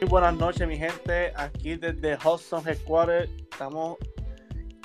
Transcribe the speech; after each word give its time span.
Muy 0.00 0.08
buenas 0.10 0.36
noches, 0.36 0.68
mi 0.68 0.76
gente. 0.76 1.32
Aquí 1.34 1.74
desde 1.74 2.14
Hudson 2.14 2.62
Headquarters 2.64 3.28
estamos 3.50 3.96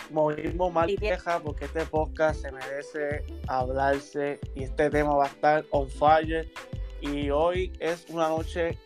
movimos 0.09 0.73
mal 0.73 0.95
vieja 0.99 1.39
porque 1.39 1.65
este 1.65 1.85
podcast 1.85 2.41
se 2.41 2.51
merece 2.51 3.23
hablarse 3.47 4.39
y 4.55 4.63
este 4.63 4.89
tema 4.89 5.13
va 5.13 5.25
a 5.25 5.27
estar 5.27 5.65
on 5.69 5.87
fire. 5.87 6.51
Y 7.01 7.29
hoy 7.29 7.71
es 7.79 8.07
una 8.09 8.27
noche, 8.27 8.79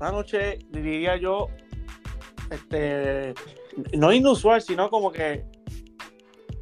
una 0.00 0.10
noche, 0.10 0.58
diría 0.70 1.16
yo, 1.16 1.48
este, 2.50 3.34
no 3.92 4.12
inusual, 4.14 4.62
sino 4.62 4.88
como 4.88 5.12
que 5.12 5.44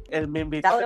el 0.09 0.27
mi 0.27 0.41
invitado 0.41 0.81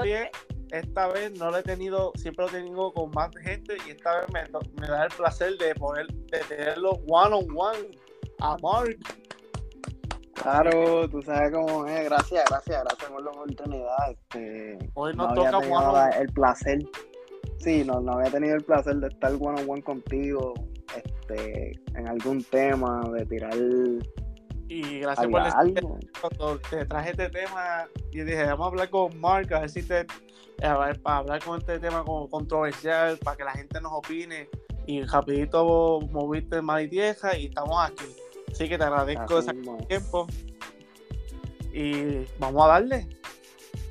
esta 0.71 1.07
vez 1.07 1.37
no 1.37 1.51
lo 1.51 1.57
he 1.57 1.63
tenido, 1.63 2.11
siempre 2.15 2.45
lo 2.45 2.51
he 2.51 2.61
tenido 2.61 2.93
con 2.93 3.11
más 3.11 3.29
gente 3.41 3.77
y 3.87 3.91
esta 3.91 4.19
vez 4.19 4.29
me, 4.31 4.43
me 4.81 4.87
da 4.87 5.05
el 5.05 5.11
placer 5.11 5.57
de 5.57 5.75
poder 5.75 6.07
de 6.07 6.39
tenerlo 6.39 6.91
one 7.07 7.35
on 7.35 7.47
one 7.55 7.89
a 8.39 8.57
Mark. 8.61 8.97
Claro, 10.33 11.09
tú 11.09 11.21
sabes 11.21 11.51
cómo 11.51 11.85
es. 11.85 12.05
Gracias, 12.05 12.45
gracias, 12.49 12.83
gracias 12.83 13.11
por 13.11 13.23
la 13.23 13.31
oportunidad. 13.31 14.11
Este, 14.11 14.77
Hoy 14.93 15.13
nos 15.15 15.33
toca 15.33 15.57
one 15.57 16.17
el 16.17 16.27
placer. 16.33 16.79
Sí, 17.57 17.83
no, 17.85 17.99
no 17.99 18.13
había 18.13 18.31
tenido 18.31 18.55
el 18.55 18.63
placer 18.63 18.95
de 18.97 19.07
estar 19.07 19.33
one 19.33 19.61
on 19.61 19.69
one 19.69 19.81
contigo 19.81 20.53
este, 20.95 21.73
en 21.93 22.07
algún 22.07 22.41
tema, 22.45 23.01
de 23.13 23.25
tirar 23.25 23.53
y 24.69 24.99
gracias 24.99 25.27
por 25.27 25.43
decirme, 25.43 25.81
cuando 26.21 26.59
te 26.59 26.85
traje 26.85 27.09
este 27.09 27.29
tema, 27.29 27.87
y 28.11 28.21
dije, 28.21 28.45
vamos 28.45 28.67
a 28.67 28.69
hablar 28.69 28.89
con 28.91 29.19
Mark, 29.19 29.51
a 29.51 29.61
ver 29.61 29.69
si 29.69 29.81
te, 29.81 30.05
para 31.01 31.17
hablar 31.17 31.43
con 31.43 31.57
este 31.57 31.79
tema 31.79 32.03
como 32.03 32.29
controversial, 32.29 33.17
para 33.17 33.35
que 33.35 33.43
la 33.43 33.51
gente 33.53 33.81
nos 33.81 33.93
opine. 33.93 34.47
Y 34.85 35.01
rapidito 35.03 35.99
moviste 36.11 36.61
mal 36.61 36.83
y 36.83 36.87
vieja 36.87 37.35
y 37.35 37.47
estamos 37.47 37.77
aquí. 37.83 38.05
Así 38.51 38.69
que 38.69 38.77
te 38.77 38.83
agradezco 38.83 39.39
ese 39.39 39.53
tiempo. 39.87 40.27
Y 41.73 42.25
vamos 42.39 42.65
a 42.65 42.67
darle. 42.67 43.07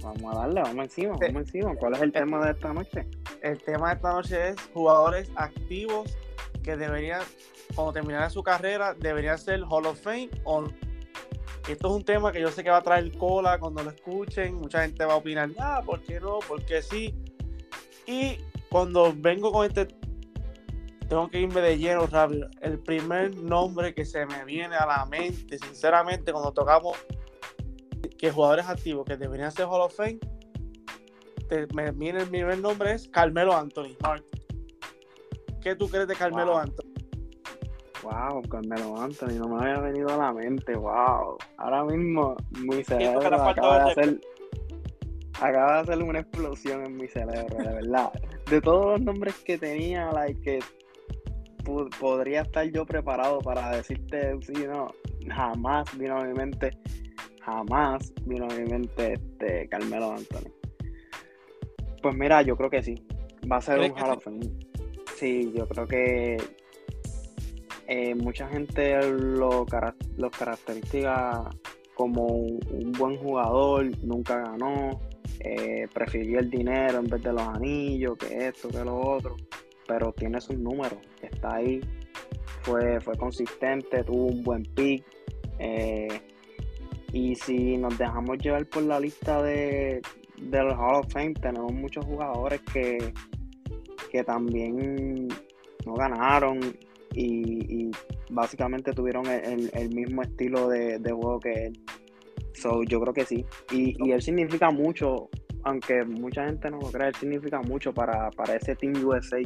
Vamos 0.03 0.37
a 0.37 0.39
darle, 0.41 0.63
vamos 0.63 0.85
encima, 0.85 1.17
vamos 1.21 1.43
encima. 1.43 1.75
¿Cuál 1.75 1.95
es 1.95 2.03
el 2.03 2.13
tema 2.13 2.45
de 2.45 2.53
esta 2.53 2.73
noche? 2.73 3.07
El 3.43 3.61
tema 3.63 3.89
de 3.89 3.95
esta 3.97 4.13
noche 4.13 4.49
es 4.51 4.57
jugadores 4.73 5.29
activos 5.35 6.17
que 6.69 6.77
deberían 6.77 7.23
cuando 7.75 7.95
terminara 7.95 8.29
su 8.29 8.43
carrera, 8.43 8.93
debería 8.93 9.39
ser 9.39 9.63
Hall 9.63 9.87
of 9.87 9.99
Fame 9.99 10.29
o 10.45 10.65
esto 11.67 11.89
es 11.89 11.95
un 11.95 12.05
tema 12.05 12.31
que 12.31 12.43
yo 12.43 12.51
sé 12.51 12.63
que 12.63 12.69
va 12.69 12.79
a 12.79 12.83
traer 12.83 13.17
cola 13.17 13.59
cuando 13.59 13.83
lo 13.83 13.91
escuchen. 13.91 14.55
Mucha 14.55 14.83
gente 14.83 15.05
va 15.05 15.15
a 15.15 15.17
opinar, 15.17 15.51
ah, 15.59 15.83
¿por 15.85 16.01
qué 16.03 16.21
no? 16.21 16.41
¿Por 16.41 16.65
qué 16.65 16.83
sí? 16.83 17.15
Y 18.07 18.39
cuando 18.71 19.15
vengo 19.17 19.51
con 19.51 19.67
este, 19.67 19.87
tengo 21.09 21.29
que 21.31 21.41
irme 21.41 21.61
de 21.61 21.79
lleno 21.79 22.07
rápido. 22.07 22.49
El 22.61 22.79
primer 22.79 23.35
nombre 23.37 23.95
que 23.95 24.05
se 24.05 24.27
me 24.27 24.45
viene 24.45 24.77
a 24.77 24.87
la 24.87 25.07
mente, 25.07 25.59
sinceramente, 25.59 26.33
cuando 26.33 26.53
tocamos 26.53 26.97
que 28.19 28.31
jugadores 28.31 28.67
activos 28.67 29.07
que 29.07 29.17
deberían 29.17 29.53
ser 29.53 29.67
Hall 29.67 29.83
of 29.83 29.95
Fame, 29.95 30.19
me 31.75 31.91
viene 31.93 32.21
el 32.21 32.29
primer 32.29 32.59
nombre 32.59 32.93
es 32.93 33.09
Carmelo 33.09 33.55
Anthony. 33.55 33.97
¿Qué 35.63 35.75
tú 35.75 35.89
crees 35.89 36.09
de 36.09 36.15
Carmelo 36.15 36.57
Anthony? 36.57 36.93
Wow, 38.03 38.43
Carmelo 38.43 39.01
Anthony, 39.01 39.39
no 39.39 39.49
me 39.49 39.61
había 39.63 39.81
venido 39.81 40.09
a 40.09 40.17
la 40.17 40.33
mente, 40.33 40.77
wow. 40.77 41.37
Ahora 41.57 41.85
mismo 41.85 42.37
mi 42.53 42.83
cerebro 42.85 43.43
acaba 43.43 43.85
de 43.85 43.91
hacer 43.91 44.21
acaba 45.41 45.75
de 45.75 45.81
hacer 45.81 46.03
una 46.03 46.21
explosión 46.21 46.85
en 46.85 46.97
mi 46.97 47.09
cerebro, 47.09 47.57
de 47.59 47.75
verdad. 47.75 48.13
De 48.51 48.61
todos 48.61 48.93
los 48.93 49.01
nombres 49.01 49.35
que 49.45 49.59
tenía, 49.59 50.11
like, 50.13 50.41
que 50.41 50.59
podría 52.01 52.43
estar 52.43 52.65
yo 52.71 52.87
preparado 52.87 53.41
para 53.41 53.77
decirte 53.77 54.37
sí, 54.41 54.65
no, 54.67 54.89
jamás 55.29 55.87
vino 55.99 56.19
a 56.19 56.25
mi 56.25 56.33
mente, 56.33 56.71
jamás 57.43 58.13
vino 58.25 58.47
a 58.47 58.55
mi 58.55 58.65
mente 58.65 59.15
este 59.15 59.69
Carmelo 59.69 60.13
Anthony. 60.13 60.51
Pues 62.03 62.17
mira, 62.17 62.43
yo 62.43 62.57
creo 62.57 62.71
que 62.71 62.83
sí. 62.83 62.95
Va 63.51 63.57
a 63.57 63.61
ser 63.61 63.81
un 63.81 63.99
Hall. 63.99 64.68
Sí, 65.19 65.53
yo 65.53 65.67
creo 65.67 65.85
que 65.85 66.37
eh, 67.89 68.15
mucha 68.15 68.47
gente 68.47 69.03
lo, 69.11 69.67
los 70.17 70.31
caracteriza 70.31 71.51
como 71.95 72.25
un, 72.25 72.93
buen 72.97 73.17
jugador, 73.17 73.87
nunca 74.05 74.39
ganó, 74.39 75.01
eh, 75.41 75.89
prefirió 75.93 76.39
el 76.39 76.49
dinero 76.49 77.01
en 77.01 77.07
vez 77.07 77.21
de 77.21 77.33
los 77.33 77.43
anillos, 77.43 78.17
que 78.17 78.47
esto, 78.47 78.69
que 78.69 78.85
lo 78.85 78.97
otro, 78.97 79.35
pero 79.89 80.13
tiene 80.13 80.41
sus 80.41 80.57
números, 80.57 81.01
está 81.21 81.57
ahí, 81.57 81.81
fue, 82.63 83.01
fue 83.01 83.17
consistente, 83.17 84.05
tuvo 84.05 84.27
un 84.27 84.45
buen 84.45 84.63
pick. 84.63 85.05
Eh, 85.59 86.21
y 87.13 87.35
si 87.35 87.77
nos 87.77 87.99
dejamos 87.99 88.39
llevar 88.39 88.65
por 88.67 88.85
la 88.85 89.01
lista 89.01 89.43
de, 89.43 90.01
de 90.37 90.63
los 90.63 90.75
Hall 90.75 91.01
of 91.01 91.13
Fame, 91.13 91.35
tenemos 91.35 91.73
muchos 91.73 92.05
jugadores 92.05 92.61
que, 92.73 93.13
que 94.11 94.25
también 94.25 95.29
no 95.87 95.95
ganaron 95.95 96.61
y, 97.15 97.91
básicamente 98.31 98.93
tuvieron 98.93 99.27
el, 99.27 99.91
mismo 99.95 100.23
estilo 100.23 100.69
de, 100.69 100.99
juego 101.05 101.41
que 101.41 101.67
él. 101.67 101.81
So, 102.53 102.83
yo 102.85 103.01
creo 103.01 103.15
que 103.15 103.25
sí. 103.25 103.45
Y, 103.73 104.11
él 104.11 104.23
significa 104.23 104.71
mucho, 104.71 105.29
aunque 105.65 106.05
mucha 106.05 106.47
gente 106.47 106.71
no 106.71 106.79
lo 106.79 106.91
cree, 106.91 107.09
él 107.09 107.15
significa 107.15 107.61
mucho 107.61 107.93
para, 107.93 108.31
para 108.31 108.57
ese 108.57 108.75
Team 108.77 108.95
USA. 109.05 109.39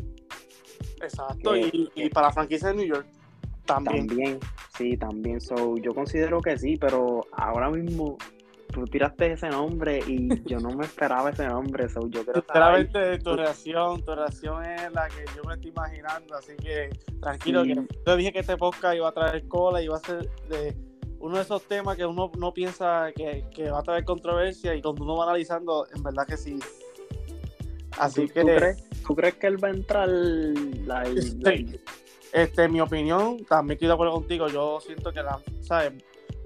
Exacto, 1.01 1.57
y, 1.57 1.91
y, 1.95 2.09
para 2.09 2.29
la 2.29 2.33
franquicia 2.33 2.69
de 2.69 2.75
New 2.75 2.87
York 2.87 3.07
también. 3.65 4.07
También, 4.07 4.39
sí, 4.77 4.97
también. 4.97 5.41
So, 5.41 5.77
yo 5.79 5.95
considero 5.95 6.41
que 6.41 6.59
sí, 6.59 6.77
pero 6.77 7.27
ahora 7.33 7.71
mismo 7.71 8.17
tú 8.73 8.85
tiraste 8.85 9.33
ese 9.33 9.49
nombre 9.49 10.01
y 10.07 10.43
yo 10.45 10.59
no 10.59 10.71
me 10.71 10.85
esperaba 10.85 11.31
ese 11.31 11.47
nombre. 11.47 11.89
So 11.89 12.09
yo 12.09 12.25
creo 12.25 12.43
Sinceramente, 12.43 13.19
tu 13.19 13.37
reacción, 13.37 14.03
tu 14.03 14.15
reacción 14.15 14.65
es 14.65 14.93
la 14.93 15.09
que 15.09 15.25
yo 15.37 15.43
me 15.47 15.55
estoy 15.55 15.71
imaginando. 15.71 16.35
Así 16.35 16.57
que 16.57 16.91
tranquilo, 17.21 17.63
que 17.63 17.87
yo 18.07 18.17
dije 18.17 18.33
que 18.33 18.41
este 18.41 18.57
podcast 18.57 18.97
iba 18.97 19.09
a 19.09 19.13
traer 19.13 19.47
cola 19.47 19.81
y 19.81 19.85
iba 19.85 19.97
a 19.97 20.01
ser 20.01 20.29
de 20.49 20.75
uno 21.21 21.37
de 21.37 21.43
esos 21.43 21.63
temas 21.63 21.97
que 21.97 22.05
uno 22.05 22.33
no 22.37 22.53
piensa 22.53 23.13
que, 23.15 23.71
va 23.71 23.79
a 23.79 23.83
traer 23.83 24.05
controversia 24.05 24.75
y 24.75 24.83
cuando 24.83 25.05
uno 25.05 25.17
va 25.19 25.25
analizando, 25.25 25.87
en 25.95 26.03
verdad 26.03 26.27
que 26.27 26.37
sí. 26.37 26.59
Así 27.99 28.29
que. 28.29 28.41
¿tú 29.07 29.15
crees, 29.15 29.35
que 29.35 29.47
él 29.47 29.63
va 29.63 29.69
a 29.69 29.71
entrar? 29.71 30.09
La, 30.09 31.05
sí. 31.05 31.79
Este, 32.33 32.67
mi 32.67 32.81
opinión, 32.81 33.45
también 33.45 33.77
estoy 33.77 33.89
de 33.89 33.95
acuerdo 33.95 34.15
contigo. 34.15 34.49
Yo 34.49 34.81
siento 34.81 35.13
que 35.13 35.23
la, 35.23 35.39
¿sabes? 35.61 35.93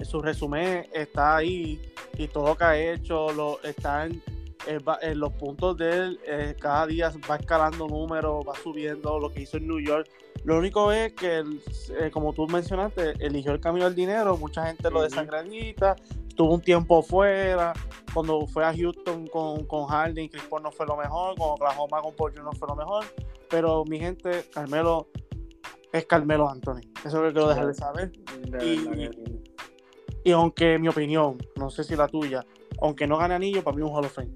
su 0.04 0.20
resumen 0.20 0.86
está 0.92 1.36
ahí 1.36 1.80
y 2.18 2.28
todo 2.28 2.48
lo 2.48 2.56
que 2.56 2.64
ha 2.64 2.76
hecho 2.76 3.32
lo, 3.32 3.60
está 3.62 4.06
en, 4.06 4.22
los 5.14 5.32
puntos 5.34 5.76
de 5.76 5.90
él. 5.90 6.20
Eh, 6.26 6.56
cada 6.58 6.86
día 6.86 7.12
va 7.30 7.36
escalando 7.36 7.86
números, 7.86 8.44
va 8.46 8.54
subiendo 8.54 9.18
lo 9.18 9.30
que 9.30 9.42
hizo 9.42 9.58
en 9.58 9.66
New 9.66 9.80
York. 9.80 10.08
Lo 10.44 10.58
único 10.58 10.92
es 10.92 11.12
que, 11.14 11.38
eh, 11.38 12.10
como 12.12 12.32
tú 12.32 12.46
mencionaste, 12.46 13.14
eligió 13.24 13.52
el 13.52 13.60
camino 13.60 13.84
del 13.84 13.94
dinero. 13.94 14.36
Mucha 14.36 14.66
gente 14.66 14.90
lo 14.90 15.02
desangranita. 15.02 15.96
Tuvo 16.34 16.54
un 16.54 16.60
tiempo 16.60 17.02
fuera. 17.02 17.72
Cuando 18.12 18.46
fue 18.46 18.64
a 18.64 18.74
Houston 18.74 19.26
con, 19.26 19.64
con 19.66 19.86
Harden, 19.86 20.28
Chris 20.28 20.44
Paul 20.44 20.62
no 20.62 20.70
fue 20.70 20.86
lo 20.86 20.96
mejor. 20.96 21.36
Con 21.36 21.50
Oklahoma 21.50 22.00
con 22.00 22.14
Paul 22.14 22.34
no 22.36 22.52
fue 22.52 22.68
lo 22.68 22.76
mejor. 22.76 23.04
Pero 23.48 23.84
mi 23.84 23.98
gente, 23.98 24.44
Carmelo 24.52 25.08
es 25.92 26.06
Carmelo 26.06 26.48
Anthony. 26.48 26.80
Eso 27.04 27.08
es 27.08 27.14
lo 27.14 27.22
que 27.22 27.32
quiero 27.32 27.48
dejar 27.48 27.66
de 27.66 27.74
saber. 27.74 28.12
Y 28.62 29.35
aunque 30.32 30.78
mi 30.78 30.88
opinión, 30.88 31.38
no 31.56 31.70
sé 31.70 31.84
si 31.84 31.94
la 31.96 32.08
tuya, 32.08 32.44
aunque 32.80 33.06
no 33.06 33.16
gane 33.18 33.34
anillo, 33.34 33.62
para 33.62 33.76
mí 33.76 33.82
es 33.82 33.88
un 33.88 33.96
Hall 33.96 34.04
of 34.04 34.12
Fame. 34.12 34.34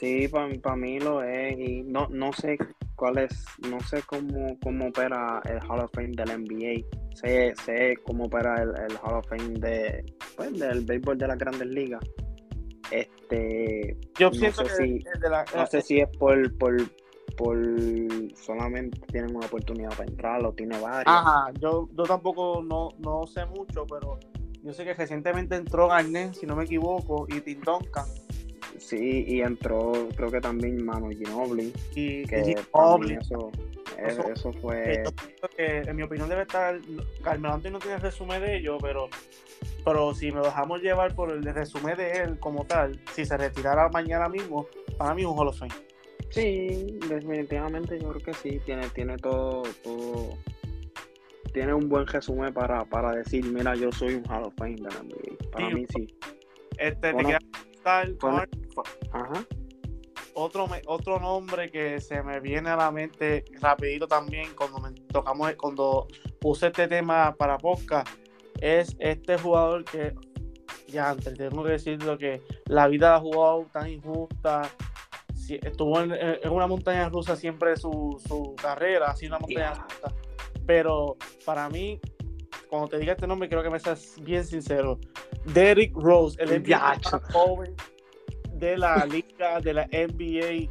Sí, 0.00 0.28
para, 0.28 0.76
mí 0.76 0.98
lo 0.98 1.22
es. 1.22 1.58
Y 1.58 1.82
no, 1.82 2.08
no 2.08 2.32
sé 2.32 2.56
cuál 2.96 3.18
es, 3.18 3.44
no 3.68 3.78
sé 3.80 4.02
cómo, 4.06 4.58
cómo 4.62 4.86
opera 4.86 5.42
el 5.44 5.58
Hall 5.68 5.80
of 5.80 5.90
Fame 5.92 6.12
del 6.12 6.40
NBA. 6.40 6.86
Sé, 7.14 7.52
sé 7.66 7.96
cómo 8.04 8.24
opera 8.24 8.62
el, 8.62 8.96
Hall 9.02 9.18
of 9.18 9.28
Fame 9.28 9.58
de, 9.58 10.04
pues, 10.36 10.58
del 10.58 10.86
béisbol 10.86 11.18
de 11.18 11.28
las 11.28 11.36
grandes 11.36 11.68
ligas. 11.68 12.00
Este, 12.90 13.96
Yo 14.18 14.30
pienso 14.30 14.64
que 14.64 14.70
si, 14.70 15.04
no 15.54 15.66
sé 15.66 15.82
si 15.82 16.00
es 16.00 16.08
por, 16.18 16.56
por, 16.56 16.76
por 17.36 17.58
solamente 18.34 18.98
tienen 19.12 19.36
una 19.36 19.46
oportunidad 19.46 19.90
para 19.90 20.04
entrar 20.04 20.44
o 20.46 20.52
tiene 20.52 20.80
varias. 20.80 21.04
Ajá, 21.06 21.52
yo, 21.60 21.88
yo 21.92 22.04
tampoco 22.04 22.62
no, 22.62 22.88
no 22.98 23.26
sé 23.26 23.44
mucho, 23.44 23.86
pero 23.86 24.18
yo 24.62 24.72
sé 24.72 24.84
que 24.84 24.94
recientemente 24.94 25.56
entró 25.56 25.88
Garnet, 25.88 26.34
si 26.34 26.46
no 26.46 26.56
me 26.56 26.64
equivoco, 26.64 27.26
y 27.28 27.40
Tim 27.40 27.60
Duncan. 27.60 28.06
Sí, 28.78 29.24
y 29.26 29.40
entró, 29.40 29.92
creo 30.16 30.30
que 30.30 30.40
también 30.40 30.84
Manu 30.84 31.10
Ginobili. 31.10 31.72
Y 31.94 32.24
que 32.24 32.40
Eso, 32.40 33.50
eso, 34.32 34.52
fue. 34.54 35.04
en 35.58 35.96
mi 35.96 36.02
opinión 36.02 36.28
debe 36.28 36.42
estar. 36.42 36.80
Carmelo 37.22 37.54
Anthony 37.54 37.70
no 37.72 37.78
tiene 37.78 37.98
resumen 37.98 38.40
de 38.40 38.56
ello, 38.56 38.78
pero 38.80 39.08
pero 39.84 40.14
si 40.14 40.30
me 40.32 40.40
dejamos 40.40 40.82
llevar 40.82 41.14
por 41.14 41.30
el 41.30 41.42
resumen 41.42 41.96
de 41.96 42.12
él 42.12 42.38
como 42.38 42.64
tal, 42.64 43.00
si 43.14 43.24
se 43.24 43.36
retirara 43.36 43.88
mañana 43.88 44.28
mismo, 44.28 44.66
para 44.98 45.14
mí 45.14 45.22
es 45.22 45.28
un 45.28 45.38
Hall 45.38 45.48
of 45.48 45.58
Fame. 45.58 45.72
Sí, 46.30 46.98
definitivamente 47.08 47.98
yo 48.00 48.10
creo 48.10 48.22
que 48.22 48.34
sí, 48.34 48.60
tiene, 48.64 48.88
tiene 48.90 49.16
todo, 49.16 49.62
todo 49.82 50.38
tiene 51.52 51.74
un 51.74 51.88
buen 51.88 52.06
resumen 52.06 52.52
para, 52.52 52.84
para 52.84 53.12
decir, 53.12 53.44
mira, 53.44 53.74
yo 53.74 53.90
soy 53.92 54.14
un 54.14 54.24
Hall 54.30 54.44
of 54.44 54.54
Fame 54.56 54.76
de 54.76 54.82
la 54.82 55.02
NBA. 55.02 55.50
Para 55.50 55.70
mí 55.70 55.84
sí. 55.88 56.06
Este, 56.78 57.12
Bueno, 57.12 57.28
te 57.28 57.38
Ajá. 59.12 59.44
otro, 60.34 60.68
otro 60.86 61.20
nombre 61.20 61.70
que 61.70 62.00
se 62.00 62.22
me 62.22 62.40
viene 62.40 62.70
a 62.70 62.76
la 62.76 62.90
mente 62.90 63.44
rapidito 63.60 64.06
también 64.06 64.48
cuando 64.56 64.78
me 64.78 64.92
tocamos 64.92 65.52
cuando 65.56 66.06
puse 66.40 66.68
este 66.68 66.88
tema 66.88 67.34
para 67.36 67.58
podcast 67.58 68.08
es 68.60 68.96
este 68.98 69.36
jugador 69.38 69.84
que 69.84 70.14
ya 70.88 71.10
antes 71.10 71.36
tengo 71.36 71.64
que 71.64 71.72
decirlo 71.72 72.16
que 72.16 72.42
la 72.66 72.86
vida 72.88 73.16
ha 73.16 73.20
jugado 73.20 73.66
tan 73.72 73.88
injusta 73.88 74.62
estuvo 75.48 76.00
en, 76.00 76.12
en 76.12 76.50
una 76.50 76.66
montaña 76.66 77.08
rusa 77.08 77.34
siempre 77.36 77.76
su, 77.76 78.22
su 78.26 78.54
carrera 78.54 79.14
sido 79.16 79.36
una 79.36 79.40
montaña 79.40 79.74
rusa 79.74 80.14
pero 80.70 81.16
para 81.44 81.68
mí 81.68 81.98
cuando 82.68 82.86
te 82.86 82.98
diga 83.00 83.14
este 83.14 83.26
nombre 83.26 83.48
quiero 83.48 83.64
que 83.64 83.70
me 83.70 83.80
seas 83.80 84.14
bien 84.22 84.44
sincero 84.44 85.00
Derrick 85.52 85.92
Rose 85.96 86.40
el 86.40 86.60
MVP 86.60 86.76
joven 87.32 87.74
de 88.52 88.78
la 88.78 89.04
liga, 89.04 89.58
de 89.60 89.74
la 89.74 89.86
NBA. 89.86 90.70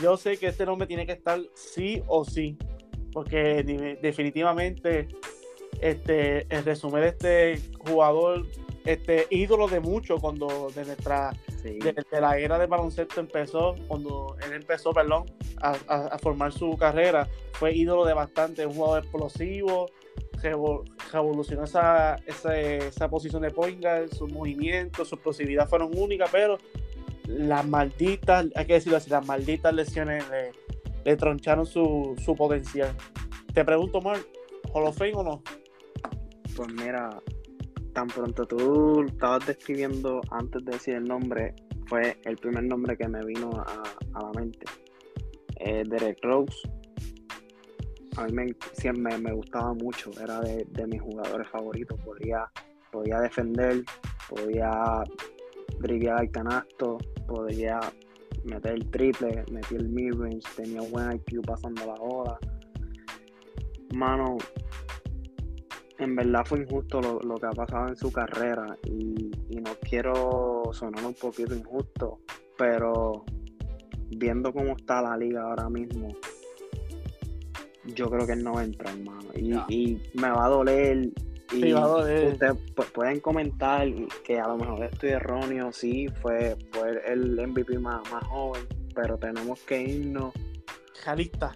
Yo 0.00 0.16
sé 0.16 0.36
que 0.36 0.46
este 0.46 0.64
nombre 0.64 0.86
tiene 0.86 1.06
que 1.06 1.12
estar 1.12 1.40
sí 1.54 2.04
o 2.06 2.24
sí, 2.24 2.56
porque 3.12 3.64
definitivamente 4.00 5.08
este, 5.80 6.46
el 6.54 6.64
resumen 6.64 7.00
de 7.00 7.08
este 7.08 7.70
jugador, 7.78 8.46
este 8.84 9.26
ídolo 9.30 9.66
de 9.66 9.80
mucho 9.80 10.18
cuando 10.18 10.70
de 10.72 10.84
nuestra 10.84 11.32
Sí. 11.64 11.78
de, 11.80 11.92
de 11.94 12.20
la 12.20 12.38
era 12.38 12.58
del 12.58 12.68
baloncesto 12.68 13.20
empezó, 13.20 13.74
cuando 13.88 14.36
él 14.46 14.52
empezó, 14.52 14.92
perdón, 14.92 15.24
a, 15.62 15.70
a- 15.88 16.06
a 16.08 16.18
formar 16.18 16.52
su 16.52 16.76
carrera, 16.76 17.26
fue 17.54 17.74
ídolo 17.74 18.04
de 18.04 18.12
bastante, 18.12 18.66
un 18.66 18.74
jugador 18.74 19.02
explosivo, 19.02 19.86
revo- 20.42 20.84
revolucionó 21.10 21.64
esa, 21.64 22.16
esa, 22.26 22.54
esa 22.58 23.08
posición 23.08 23.40
de 23.42 23.50
point 23.50 23.80
guard, 23.80 24.10
sus 24.12 24.30
movimientos, 24.30 25.08
su 25.08 25.14
explosividad 25.14 25.66
fueron 25.68 25.90
únicas, 25.96 26.28
pero 26.30 26.58
las 27.26 27.66
malditas, 27.66 28.44
hay 28.54 28.66
que 28.66 28.74
decirlo 28.74 28.98
así, 28.98 29.08
las 29.08 29.26
malditas 29.26 29.72
lesiones 29.72 30.22
le, 30.28 30.52
le 31.02 31.16
troncharon 31.16 31.64
su, 31.64 32.14
su 32.22 32.36
potencial. 32.36 32.94
Te 33.54 33.64
pregunto, 33.64 34.02
Mark, 34.02 34.26
¿Hall 34.74 34.84
of 34.86 34.98
Fame 34.98 35.14
o 35.14 35.22
no? 35.22 35.42
Pues 36.54 36.68
mira, 36.74 37.08
tan 37.94 38.08
pronto 38.08 38.44
tú 38.44 39.04
estabas 39.04 39.46
describiendo 39.46 40.20
antes 40.30 40.64
de 40.64 40.72
decir 40.72 40.94
el 40.96 41.04
nombre, 41.04 41.54
fue 41.86 42.18
el 42.24 42.36
primer 42.36 42.64
nombre 42.64 42.96
que 42.96 43.08
me 43.08 43.24
vino 43.24 43.50
a, 43.52 43.82
la 44.20 44.30
mente. 44.34 44.66
Eh, 45.60 45.84
Derek 45.86 46.18
Rose. 46.22 46.68
A 48.16 48.26
mí 48.26 48.32
me, 48.32 48.56
siempre 48.72 49.16
me, 49.18 49.32
gustaba 49.32 49.72
mucho, 49.74 50.10
era 50.20 50.40
de, 50.40 50.86
mis 50.86 51.00
jugadores 51.00 51.48
favoritos. 51.48 51.98
Podía, 52.00 52.50
podía 52.90 53.20
defender, 53.20 53.84
podía 54.28 55.02
driviar 55.80 56.20
al 56.20 56.30
canasto, 56.30 56.98
podía 57.26 57.80
meter 58.44 58.72
el 58.72 58.90
triple, 58.90 59.44
metía 59.50 59.78
el 59.78 59.88
mid-range, 59.88 60.46
tenía 60.56 60.80
buen 60.82 61.12
IQ 61.12 61.42
pasando 61.46 61.86
la 61.86 61.94
bola. 61.94 62.38
Mano, 63.94 64.36
en 65.98 66.16
verdad 66.16 66.44
fue 66.44 66.60
injusto 66.60 67.00
lo, 67.00 67.20
lo 67.20 67.36
que 67.36 67.46
ha 67.46 67.50
pasado 67.52 67.88
en 67.88 67.96
su 67.96 68.10
carrera 68.12 68.76
y, 68.84 69.30
y 69.50 69.56
no 69.56 69.70
quiero 69.88 70.62
sonar 70.72 71.04
un 71.04 71.14
poquito 71.14 71.54
injusto, 71.54 72.20
pero 72.58 73.24
viendo 74.10 74.52
cómo 74.52 74.72
está 74.76 75.02
la 75.02 75.16
liga 75.16 75.42
ahora 75.42 75.68
mismo, 75.68 76.08
yo 77.94 78.08
creo 78.10 78.26
que 78.26 78.32
él 78.32 78.42
no 78.44 78.60
entra, 78.60 78.90
hermano. 78.90 79.28
Y, 79.34 79.52
y 79.68 80.02
me 80.14 80.30
va 80.30 80.46
a 80.46 80.48
doler. 80.48 81.10
Y 81.52 81.60
Sí, 81.60 81.72
va 81.72 81.84
a 81.84 81.88
doler. 81.88 82.32
ustedes 82.32 82.54
pu- 82.74 82.90
pueden 82.92 83.20
comentar 83.20 83.86
que 84.24 84.40
a 84.40 84.48
lo 84.48 84.56
mejor 84.56 84.82
estoy 84.84 85.10
erróneo, 85.10 85.70
sí, 85.72 86.08
fue, 86.22 86.56
fue 86.72 87.00
el 87.06 87.36
MVP 87.46 87.78
más, 87.78 88.00
más 88.10 88.24
joven, 88.24 88.62
pero 88.94 89.18
tenemos 89.18 89.60
que 89.60 89.82
irnos 89.82 90.32
Jalista. 91.04 91.54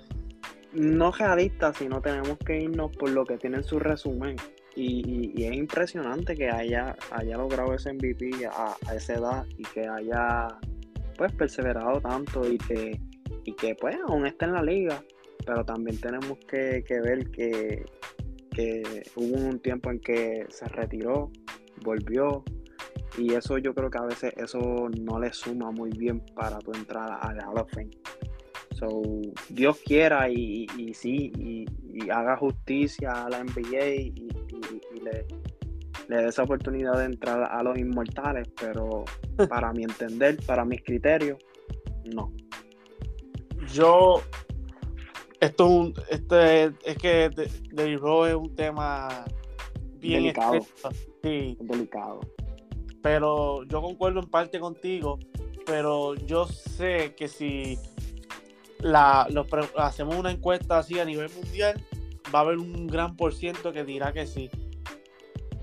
No 0.79 1.11
realistas, 1.13 1.77
sino 1.77 2.01
tenemos 2.01 2.39
que 2.39 2.61
irnos 2.61 2.97
por 2.97 3.11
lo 3.11 3.25
que 3.25 3.37
tiene 3.37 3.59
en 3.59 3.65
su 3.65 3.79
resumen. 3.79 4.37
Y, 4.75 5.43
es 5.43 5.55
impresionante 5.55 6.37
que 6.37 6.49
haya, 6.51 6.95
haya 7.11 7.37
logrado 7.37 7.75
ese 7.75 7.93
MVP 7.93 8.47
a, 8.47 8.77
a 8.87 8.95
esa 8.95 9.15
edad 9.15 9.47
y 9.57 9.65
que 9.65 9.89
haya 9.89 10.49
pues 11.17 11.33
perseverado 11.33 12.01
tanto 12.01 12.49
y 12.49 12.59
que, 12.59 13.01
y 13.45 13.53
que 13.55 13.75
pues 13.75 13.97
aún 14.07 14.27
está 14.27 14.47
en 14.47 14.53
la 14.53 14.63
liga. 14.63 15.03
Pero 15.45 15.65
también 15.65 16.01
tenemos 16.01 16.39
que, 16.47 16.85
que 16.87 17.01
ver 17.01 17.31
que, 17.31 17.85
que 18.51 19.03
hubo 19.17 19.37
un 19.37 19.61
tiempo 19.61 19.91
en 19.91 20.01
que 20.01 20.47
se 20.49 20.67
retiró, 20.67 21.31
volvió. 21.83 22.45
Y 23.17 23.35
eso 23.35 23.59
yo 23.59 23.75
creo 23.75 23.91
que 23.91 23.99
a 23.99 24.05
veces 24.05 24.33
eso 24.37 24.89
no 25.01 25.19
le 25.19 25.33
suma 25.33 25.71
muy 25.73 25.91
bien 25.91 26.21
para 26.35 26.59
tu 26.59 26.73
entrada 26.73 27.17
al 27.17 27.39
Hall 27.41 27.59
of 27.59 27.71
Fame. 27.73 27.91
So, 28.79 29.03
Dios 29.49 29.79
quiera 29.85 30.31
y, 30.31 30.67
y, 30.77 30.83
y 30.91 30.95
sí, 30.95 31.33
y, 31.37 31.67
y 31.93 32.11
haga 32.11 32.37
justicia 32.37 33.11
a 33.25 33.29
la 33.29 33.43
NBA 33.43 33.87
y, 33.87 34.29
le, 35.03 35.27
le 36.09 36.17
dé 36.23 36.29
esa 36.29 36.45
oportunidad 36.45 36.99
de 36.99 37.07
entrar 37.07 37.43
a 37.43 37.63
los 37.63 37.77
inmortales, 37.77 38.49
pero 38.61 39.05
para 39.49 39.73
mi 39.73 39.83
entender, 39.83 40.39
para 40.47 40.65
mis 40.65 40.83
criterios, 40.85 41.39
no. 42.15 42.33
Yo, 43.73 44.23
esto 45.41 45.65
es 45.65 45.71
un, 45.71 45.95
este, 46.11 46.65
es 46.85 46.99
que 46.99 47.25
es 47.27 48.03
un 48.35 48.55
tema 48.55 49.25
bien 49.99 50.23
Delicado. 50.23 50.55
extenso, 50.55 50.91
sí, 51.23 51.57
Es 51.61 51.67
delicado. 51.69 52.21
pero 53.03 53.65
yo 53.65 53.83
concuerdo 53.83 54.21
en 54.21 54.31
parte 54.31 54.61
contigo, 54.61 55.19
pero 55.67 56.15
yo 56.15 56.47
sé 56.47 57.15
que 57.17 57.29
si 57.29 57.77
la, 58.81 59.27
lo 59.31 59.45
pre- 59.47 59.69
hacemos 59.77 60.17
una 60.17 60.31
encuesta 60.31 60.79
así 60.79 60.99
a 60.99 61.05
nivel 61.05 61.31
mundial, 61.31 61.83
va 62.35 62.41
a 62.41 62.43
haber 62.43 62.59
un 62.59 62.87
gran 62.87 63.17
por 63.17 63.35
ciento 63.35 63.73
que 63.73 63.85
dirá 63.85 64.13
que 64.13 64.27
sí. 64.27 64.51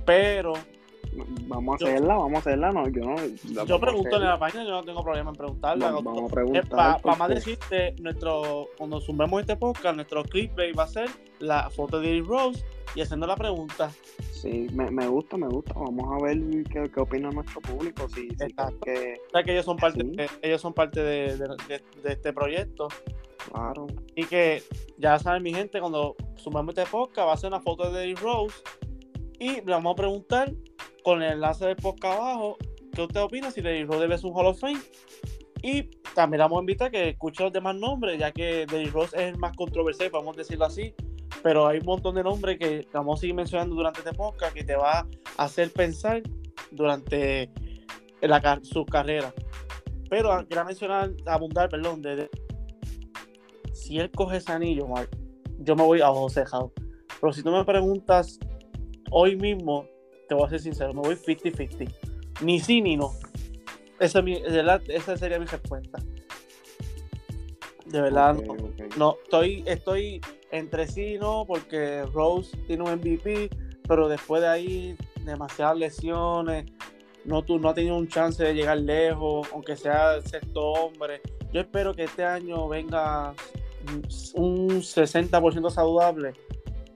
Pero 0.06 0.53
Vamos 1.47 1.75
a 1.75 1.85
Yo- 1.85 1.88
hacerla, 1.88 2.15
vamos 2.15 2.35
a 2.35 2.39
hacerla, 2.39 2.71
no, 2.71 2.88
yo 2.89 3.01
no. 3.01 3.65
yo 3.65 3.79
pregunto 3.79 4.15
en 4.17 4.23
la 4.23 4.38
página, 4.39 4.63
yo 4.63 4.71
no 4.71 4.83
tengo 4.83 5.03
problema 5.03 5.29
en 5.29 5.35
preguntarla. 5.35 5.85
Vamos, 5.91 6.03
vamos 6.03 6.31
a 6.31 6.35
Para 6.35 6.45
preguntar. 6.45 7.01
más 7.06 7.17
porque- 7.17 7.33
decirte, 7.35 7.95
nuestro, 8.01 8.67
cuando 8.77 9.00
sumemos 9.01 9.41
este 9.41 9.56
podcast, 9.56 9.95
nuestro 9.95 10.23
clickbait 10.23 10.77
va 10.77 10.83
a 10.83 10.88
ser 10.88 11.09
la 11.39 11.69
foto 11.69 12.00
de 12.00 12.09
Eric 12.09 12.25
Rose 12.27 12.63
y 12.95 13.01
haciendo 13.01 13.27
la 13.27 13.36
pregunta. 13.36 13.91
Sí, 14.31 14.67
me, 14.74 14.89
me 14.91 15.07
gusta, 15.07 15.38
me 15.38 15.48
gusta. 15.48 15.74
Vamos 15.74 16.05
a 16.22 16.24
ver 16.24 16.38
qué, 16.72 16.89
qué 16.93 17.00
opina 17.01 17.29
nuestro 17.31 17.62
público. 17.62 18.07
Si, 18.10 18.29
si 18.29 18.36
que, 18.36 19.19
O 19.27 19.31
sea, 19.31 19.43
que 19.43 19.51
ellos 19.51 19.65
son 19.65 19.77
parte, 19.77 20.01
Sí. 20.01 20.15
de, 20.15 20.29
ellos 20.41 20.62
son 20.62 20.74
parte 20.74 21.01
de, 21.01 21.38
de- 21.38 21.81
este 22.05 22.31
proyecto. 22.34 22.88
claro, 23.51 23.86
Y 24.15 24.25
que 24.25 24.63
ya 24.98 25.19
saben, 25.19 25.43
mi 25.43 25.53
gente, 25.53 25.79
cuando 25.79 26.15
sumamos 26.36 26.75
este 26.77 26.89
podcast, 26.89 27.27
va 27.27 27.34
a 27.34 27.38
ser 27.38 27.50
una 27.50 27.60
foto 27.62 27.91
de 27.91 28.03
Eric 28.03 28.19
Rose 28.22 28.55
y 29.39 29.56
le 29.56 29.62
vamos 29.62 29.94
a 29.94 29.96
preguntar 29.96 30.54
con 31.04 31.22
el 31.22 31.34
enlace 31.34 31.65
del 31.65 31.75
podcast 31.75 32.18
abajo 32.20 32.58
qué 32.94 33.01
usted 33.01 33.22
opina 33.22 33.51
si 33.51 33.62
Derrick 33.62 33.88
Rose 33.88 34.01
debe 34.01 34.18
ser 34.18 34.30
un 34.32 34.38
Hall 34.38 34.48
of 34.48 34.60
Fame. 34.60 34.80
Y 35.62 35.84
también 36.13 36.39
vamos 36.39 36.58
a 36.58 36.62
invitar 36.62 36.88
a 36.88 36.92
que 36.92 37.10
escuche 37.10 37.44
los 37.44 37.51
demás 37.51 37.75
nombres, 37.75 38.20
ya 38.20 38.32
que 38.32 38.65
Derrick 38.65 38.94
Rose 38.94 39.15
es 39.15 39.34
el 39.34 39.38
más 39.38 39.56
controversial, 39.56 40.12
podemos 40.12 40.38
decirlo 40.38 40.65
así. 40.65 40.94
Pero 41.44 41.68
hay 41.68 41.80
un 41.80 41.86
montón 41.86 42.15
de 42.15 42.24
nombres 42.24 42.58
que 42.58 42.88
vamos 42.94 43.20
a 43.20 43.22
seguir 43.22 43.36
mencionando 43.36 43.75
durante 43.75 44.00
este 44.00 44.13
podcast 44.13 44.54
que 44.54 44.63
te 44.63 44.75
va 44.75 45.08
a 45.38 45.44
hacer 45.44 45.72
pensar 45.72 46.22
durante 46.72 47.51
su 48.63 48.86
carrera. 48.86 49.34
Pero 50.10 50.30
quería 50.48 50.63
mencionar, 50.63 51.12
abundar, 51.25 51.70
perdón, 51.70 52.01
de, 52.01 52.30
si 53.74 54.00
él 54.00 54.10
coge 54.12 54.38
ese 54.38 54.51
anillo, 54.51 54.88
Mark, 54.88 55.10
yo 55.60 55.75
me 55.75 55.84
voy 55.84 56.01
a 56.01 56.10
ojos 56.10 56.34
cejados. 56.34 56.72
Pero 57.20 57.34
si 57.34 57.44
tú 57.44 57.51
me 57.51 57.63
preguntas 57.65 58.39
hoy 59.17 59.38
mismo, 59.38 59.88
te 60.27 60.36
voy 60.36 60.45
a 60.45 60.50
ser 60.50 60.60
sincero, 60.60 60.93
me 60.93 61.00
voy 61.00 61.15
50-50. 61.15 61.89
Ni 62.41 62.60
sí 62.60 62.81
ni 62.81 62.98
no. 62.98 63.13
Esa, 63.98 64.19
es 64.19 64.25
mi- 64.25 64.41
esa 64.89 65.15
sería 65.15 65.39
mi 65.39 65.45
respuesta. 65.45 66.00
De 67.86 68.01
verdad, 68.01 68.36
no. 68.98 69.15
estoy, 69.24 69.63
estoy 69.65 70.19
entre 70.51 70.86
sí 70.88 71.13
y 71.13 71.17
no, 71.17 71.45
porque 71.48 72.03
Rose 72.13 72.57
tiene 72.67 72.84
un 72.84 72.91
MVP, 72.91 73.50
pero 73.88 74.10
después 74.10 74.41
de 74.41 74.50
ahí, 74.50 74.98
demasiadas 75.24 75.77
lesiones. 75.77 76.65
No, 77.24 77.41
tú, 77.41 77.57
no 77.57 77.69
ha 77.69 77.74
tenido 77.74 77.95
un 77.98 78.10
chance 78.10 78.43
de 78.43 78.53
llegar 78.53 78.79
lejos, 78.79 79.48
aunque 79.53 79.77
sea 79.77 80.22
sexto 80.24 80.62
hombre. 80.62 81.22
Yo 81.53 81.62
espero 81.62 81.93
que 81.93 82.03
este 82.03 82.25
año 82.25 82.67
venga 82.67 83.34
un 84.34 84.67
60% 84.81 85.69
saludable 85.69 86.34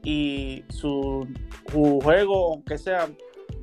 y 0.10 0.64
su, 0.70 1.28
juego, 1.72 2.54
aunque 2.54 2.80
sea, 2.80 3.08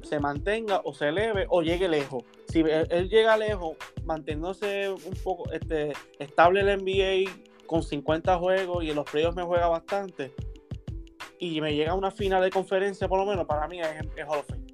se 0.05 0.21
mantenga 0.21 0.81
o 0.85 0.95
se 0.95 1.09
eleve 1.09 1.47
o 1.49 1.61
llegue 1.61 1.89
lejos. 1.89 2.23
Si 2.47 2.61
él, 2.61 3.09
llega 3.09 3.37
lejos, 3.37 3.77
manteniéndose 4.05 4.91
un 4.91 5.15
poco 5.25 5.51
este, 5.51 5.93
estable 6.21 6.61
el 6.61 6.81
NBA 6.81 7.33
con 7.67 7.83
50 7.83 8.39
juegos 8.39 8.85
y 8.85 8.91
en 8.91 8.97
los 8.97 9.11
playoffs 9.11 9.37
me 9.37 9.43
juega 9.43 9.67
bastante, 9.67 10.33
y 11.41 11.61
me 11.61 11.75
llega 11.75 11.91
a 11.91 11.95
una 11.95 12.13
final 12.13 12.41
de 12.45 12.51
conferencia, 12.51 13.09
por 13.09 13.19
lo 13.19 13.27
menos, 13.27 13.45
para 13.47 13.67
mí 13.67 13.81
es, 13.81 13.89
es 14.17 14.25
Hall 14.25 14.39
of 14.39 14.47
Fame. 14.47 14.67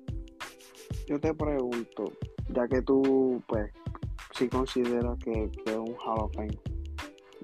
Yo 1.08 1.18
te 1.18 1.32
pregunto, 1.32 2.12
ya 2.50 2.68
que 2.68 2.82
tú, 2.82 3.42
pues, 3.48 3.72
sí 4.34 4.46
consideras 4.46 5.16
que, 5.24 5.50
es 5.64 5.74
un 5.74 5.96
Hall 6.04 6.20
of 6.20 6.34
Fame, 6.34 6.58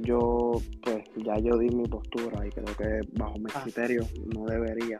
yo, 0.01 0.53
pues, 0.83 1.05
ya 1.17 1.39
yo 1.39 1.57
di 1.59 1.69
mi 1.71 1.87
postura 1.87 2.47
y 2.47 2.51
creo 2.51 2.77
que 2.77 3.01
bajo 3.19 3.39
mis 3.39 3.55
ah. 3.57 3.63
criterios 3.63 4.13
no 4.35 4.45
debería. 4.47 4.99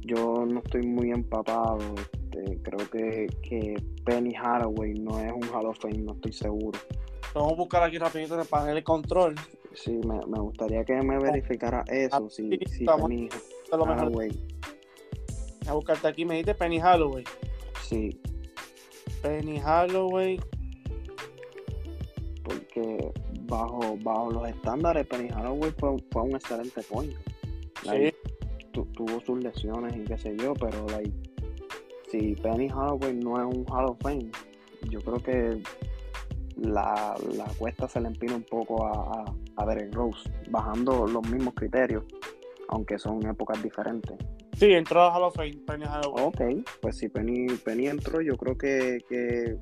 Yo 0.00 0.44
no 0.46 0.60
estoy 0.60 0.86
muy 0.86 1.10
empapado, 1.10 1.78
este, 1.96 2.60
creo 2.62 2.90
que, 2.90 3.26
que 3.42 3.74
Penny 4.04 4.34
Haraway 4.34 4.94
no 4.94 5.20
es 5.20 5.32
un 5.32 5.44
Hall 5.54 5.66
of 5.66 5.78
Fame, 5.78 5.98
no 5.98 6.12
estoy 6.14 6.32
seguro. 6.32 6.78
Vamos 7.34 7.52
a 7.52 7.56
buscar 7.56 7.82
aquí 7.84 7.98
rapidito 7.98 8.34
en 8.34 8.40
el 8.40 8.46
panel 8.46 8.74
de 8.74 8.84
control. 8.84 9.34
Sí, 9.74 9.92
me, 10.06 10.18
me 10.26 10.40
gustaría 10.40 10.84
que 10.84 10.94
me 11.00 11.18
verificara 11.18 11.84
eso, 11.86 12.28
si, 12.28 12.58
si 12.66 12.84
Penny 12.84 13.28
Haraway. 13.70 14.30
A 15.66 15.72
buscarte 15.74 16.08
aquí, 16.08 16.24
me 16.24 16.36
dice 16.36 16.54
Penny 16.54 16.78
Haraway. 16.80 17.24
Sí. 17.82 18.20
Penny 19.22 19.60
Holloway. 19.60 20.40
Porque 22.42 23.12
bajo, 23.42 23.96
bajo 24.02 24.30
los 24.30 24.48
estándares, 24.48 25.06
Penny 25.06 25.28
Holloway 25.30 25.72
fue, 25.78 25.96
fue 26.10 26.22
un 26.22 26.34
excelente 26.34 26.82
point. 26.82 27.12
Sí. 27.82 28.12
tuvo 28.72 29.20
sus 29.20 29.42
lesiones 29.42 29.96
y 29.96 30.04
qué 30.04 30.16
sé 30.16 30.36
yo, 30.36 30.54
pero 30.54 30.86
like, 30.88 31.12
si 32.08 32.34
Penny 32.36 32.70
Holloway 32.70 33.14
no 33.14 33.38
es 33.38 33.56
un 33.56 33.64
Hall 33.68 33.86
of 33.86 33.98
Fame, 34.00 34.30
yo 34.88 35.00
creo 35.00 35.22
que 35.22 35.62
la, 36.56 37.14
la 37.34 37.46
cuesta 37.58 37.88
se 37.88 38.00
le 38.00 38.08
empina 38.08 38.36
un 38.36 38.44
poco 38.44 38.86
a, 38.86 38.92
a, 38.92 39.34
a 39.56 39.66
Derek 39.66 39.94
Rose, 39.94 40.30
bajando 40.50 41.06
los 41.06 41.28
mismos 41.28 41.54
criterios, 41.54 42.04
aunque 42.68 42.98
son 42.98 43.26
épocas 43.26 43.62
diferentes. 43.62 44.16
Sí, 44.56 44.72
entró 44.72 45.02
a 45.02 45.16
Hall 45.16 45.24
of 45.24 45.34
Fame, 45.34 45.58
Penny 45.66 45.84
Haraway. 45.84 46.24
Ok, 46.24 46.40
pues 46.80 46.98
si 46.98 47.08
Penny, 47.08 47.46
Penny 47.64 47.88
entró, 47.88 48.20
yo 48.20 48.36
creo 48.36 48.56
que, 48.56 48.98
que 49.08 49.56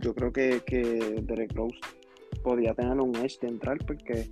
yo 0.00 0.14
creo 0.14 0.32
que, 0.32 0.62
que 0.66 1.22
Derek 1.22 1.52
Rose 1.54 1.78
podía 2.42 2.74
tener 2.74 2.98
un 3.00 3.14
edge 3.16 3.38
de 3.40 3.48
entrar 3.48 3.78
porque 3.86 4.30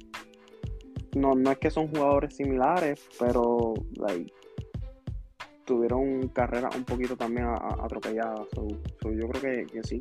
no, 1.14 1.34
no 1.34 1.50
es 1.50 1.58
que 1.58 1.70
son 1.70 1.88
jugadores 1.88 2.36
similares, 2.36 3.06
pero 3.18 3.74
like, 3.96 4.32
tuvieron 5.64 6.28
carreras 6.28 6.74
un 6.74 6.84
poquito 6.84 7.16
también 7.16 7.46
atropelladas. 7.46 8.48
yo 8.56 9.28
creo 9.28 9.42
que, 9.42 9.66
que, 9.66 9.82
sí. 9.84 9.98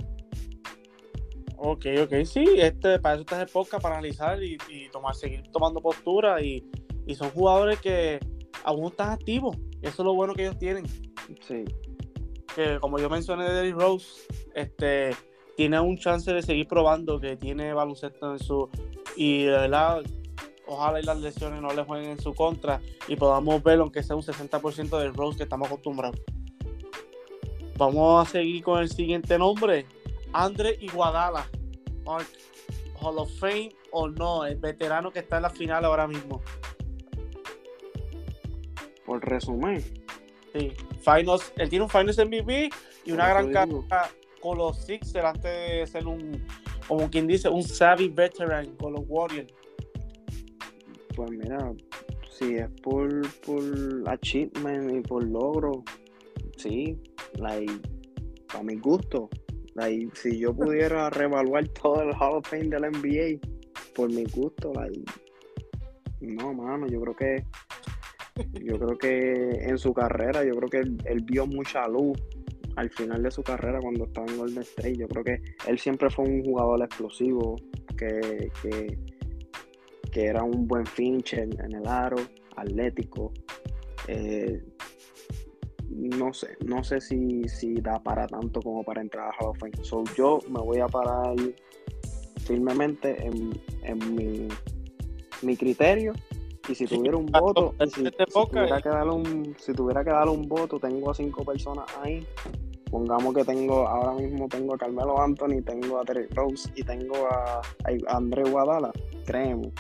Ok, 1.58 1.86
ok, 2.04 2.24
sí, 2.24 2.46
este, 2.58 3.00
para 3.00 3.16
eso 3.16 3.22
está 3.22 3.42
el 3.42 3.50
podcast, 3.50 3.82
para 3.82 3.96
analizar 3.96 4.42
y, 4.42 4.58
tomar, 4.92 5.16
seguir 5.16 5.44
tomando 5.52 5.82
postura 5.82 6.42
y, 6.42 6.64
y 7.06 7.16
son 7.16 7.32
jugadores 7.32 7.82
que 7.82 8.20
aún 8.64 8.86
están 8.86 9.12
activos. 9.12 9.58
Eso 9.82 10.02
es 10.04 10.06
lo 10.06 10.14
bueno 10.14 10.34
que 10.34 10.44
ellos 10.44 10.58
tienen. 10.58 10.86
Sí. 11.42 11.66
Que 12.56 12.80
como 12.80 13.00
yo 13.00 13.10
mencioné 13.10 13.46
de 13.46 13.54
Derrick 13.54 13.76
Rose, 13.76 14.28
este, 14.56 15.12
tiene 15.58 15.80
un 15.80 15.98
chance 15.98 16.32
de 16.32 16.42
seguir 16.44 16.68
probando 16.68 17.20
que 17.20 17.36
tiene 17.36 17.74
baloncesto 17.74 18.32
en 18.32 18.40
su. 18.40 18.70
Y 19.16 19.44
de 19.44 19.52
verdad, 19.52 20.04
ojalá 20.68 21.00
y 21.02 21.04
las 21.04 21.20
lesiones 21.20 21.62
no 21.62 21.74
le 21.74 21.84
jueguen 21.84 22.12
en 22.12 22.20
su 22.20 22.34
contra 22.36 22.80
y 23.08 23.16
podamos 23.16 23.64
verlo, 23.64 23.84
aunque 23.84 24.04
sea 24.04 24.16
un 24.16 24.22
60% 24.22 25.00
del 25.00 25.16
Rose 25.16 25.38
que 25.38 25.44
estamos 25.44 25.68
acostumbrados. 25.68 26.22
Vamos 27.76 28.28
a 28.28 28.32
seguir 28.32 28.64
con 28.64 28.80
el 28.80 28.90
siguiente 28.90 29.38
nombre: 29.40 29.88
Andre 30.32 30.78
Iguadala. 30.80 31.50
Hall 33.00 33.20
of 33.20 33.30
Fame 33.40 33.76
o 33.92 34.08
no, 34.08 34.46
el 34.46 34.56
veterano 34.56 35.12
que 35.12 35.20
está 35.20 35.38
en 35.38 35.44
la 35.44 35.50
final 35.50 35.84
ahora 35.84 36.08
mismo 36.08 36.42
por 39.06 39.28
resumen. 39.28 39.84
Sí, 40.54 40.72
Finals, 41.02 41.52
él 41.58 41.70
tiene 41.70 41.84
un 41.84 41.90
Finals 41.90 42.18
MVP 42.18 42.70
y 43.06 43.12
una 43.12 43.28
gran 43.28 43.52
carrera 43.52 44.10
con 44.42 44.58
los 44.58 44.78
Sixers 44.86 45.26
antes 45.26 45.44
de 45.44 45.88
ser 45.88 46.08
un, 46.08 46.46
como 46.88 47.10
quien 47.10 47.28
dice, 47.28 47.50
un 47.50 47.64
savvy 47.64 48.10
veteran 48.10 48.76
con 48.78 48.94
los 48.94 49.04
Warriors. 49.08 49.54
Pues 51.16 51.32
mira, 51.32 51.74
si 52.30 52.56
es 52.56 52.70
por, 52.82 53.10
por 53.42 53.64
achievement 54.08 54.96
y 54.96 55.02
por 55.02 55.24
logro, 55.24 55.84
sí, 56.58 56.98
like, 57.40 57.74
para 58.48 58.64
mi 58.64 58.76
gusto. 58.76 59.30
Like, 59.76 60.10
si 60.16 60.40
yo 60.40 60.56
pudiera 60.56 61.10
revaluar 61.12 61.68
todo 61.70 62.02
el 62.02 62.10
Hall 62.16 62.38
of 62.38 62.48
Fame 62.48 62.70
del 62.70 62.92
NBA 62.92 63.40
por 63.96 64.10
mi 64.12 64.26
gusto, 64.26 64.72
like, 64.74 65.02
no, 66.22 66.54
mano, 66.54 66.88
yo 66.88 67.02
creo 67.02 67.16
que 67.16 67.46
yo 68.62 68.78
creo 68.78 68.98
que 68.98 69.50
en 69.64 69.78
su 69.78 69.94
carrera, 69.94 70.44
yo 70.44 70.54
creo 70.56 70.70
que 70.70 70.78
él, 71.10 71.22
vio 71.24 71.48
mucha 71.48 71.88
luz 71.88 72.18
al 72.78 72.92
final 72.92 73.24
de 73.24 73.32
su 73.32 73.44
carrera 73.44 73.80
cuando 73.82 74.06
estaba 74.06 74.28
en 74.28 74.38
Golden 74.38 74.62
State. 74.62 74.96
Yo 74.96 75.08
creo 75.08 75.24
que 75.24 75.42
él 75.68 75.80
siempre 75.80 76.10
fue 76.10 76.26
un 76.26 76.44
jugador 76.44 76.82
explosivo, 76.84 77.56
que, 77.98 78.52
que, 78.62 78.98
era 80.14 80.44
un 80.44 80.68
buen 80.68 80.86
finisher 80.86 81.42
en, 81.42 81.76
el 81.76 81.88
aro, 81.88 82.18
atlético. 82.56 83.32
Eh, 84.08 84.64
no 85.90 86.34
sé, 86.34 86.58
no 86.66 86.84
sé 86.84 87.02
si, 87.02 87.44
si, 87.48 87.76
da 87.76 88.02
para 88.02 88.28
tanto 88.28 88.62
como 88.62 88.84
para 88.84 89.02
entrar 89.02 89.28
a 89.28 89.36
Hall 89.40 89.50
of 89.50 89.60
Fame. 89.60 89.74
So, 89.82 90.04
yo 90.16 90.40
me 90.50 90.60
voy 90.60 90.80
a 90.80 90.88
parar 90.88 91.36
firmemente 92.46 93.26
en, 93.26 93.60
en 93.84 94.16
mi, 94.16 94.48
mi 95.42 95.58
criterio 95.58 96.14
y 96.70 96.76
si 96.76 96.86
tuviera 96.86 97.18
un 97.18 97.28
voto, 97.28 97.74
si, 97.94 98.04
tuviera 98.04 98.82
que 98.82 98.90
darle 98.90 99.14
un, 99.14 99.56
si 99.58 99.74
tuviera 99.74 100.04
que 100.04 100.10
darle 100.10 100.32
un 100.32 100.48
voto, 100.48 100.80
tengo 100.80 101.12
a 101.12 101.14
cinco 101.14 101.44
personas 101.44 101.86
ahí. 102.02 102.26
Pongamos 102.90 103.34
que 103.34 103.44
tengo, 103.44 103.88
ahora 103.88 104.14
mismo 104.14 104.48
tengo 104.48 104.76
a 104.76 104.78
Carmelo 104.78 105.20
Anthony, 105.20 105.62
tengo 105.66 106.00
a 106.00 106.04
Terry 106.04 106.28
Rose 106.32 106.70
y 106.76 106.84
tengo 106.84 107.16
a, 107.28 107.62
André 108.08 108.44
Guadala. 108.44 108.92
Créeme, 109.26 109.72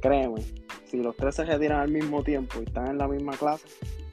créeme, 0.00 0.40
si 0.84 0.98
los 0.98 1.14
tres 1.16 1.34
se 1.34 1.44
retiran 1.44 1.80
al 1.80 1.90
mismo 1.90 2.22
tiempo 2.22 2.60
y 2.60 2.64
están 2.64 2.88
en 2.88 2.98
la 2.98 3.08
misma 3.08 3.32
clase, 3.32 3.66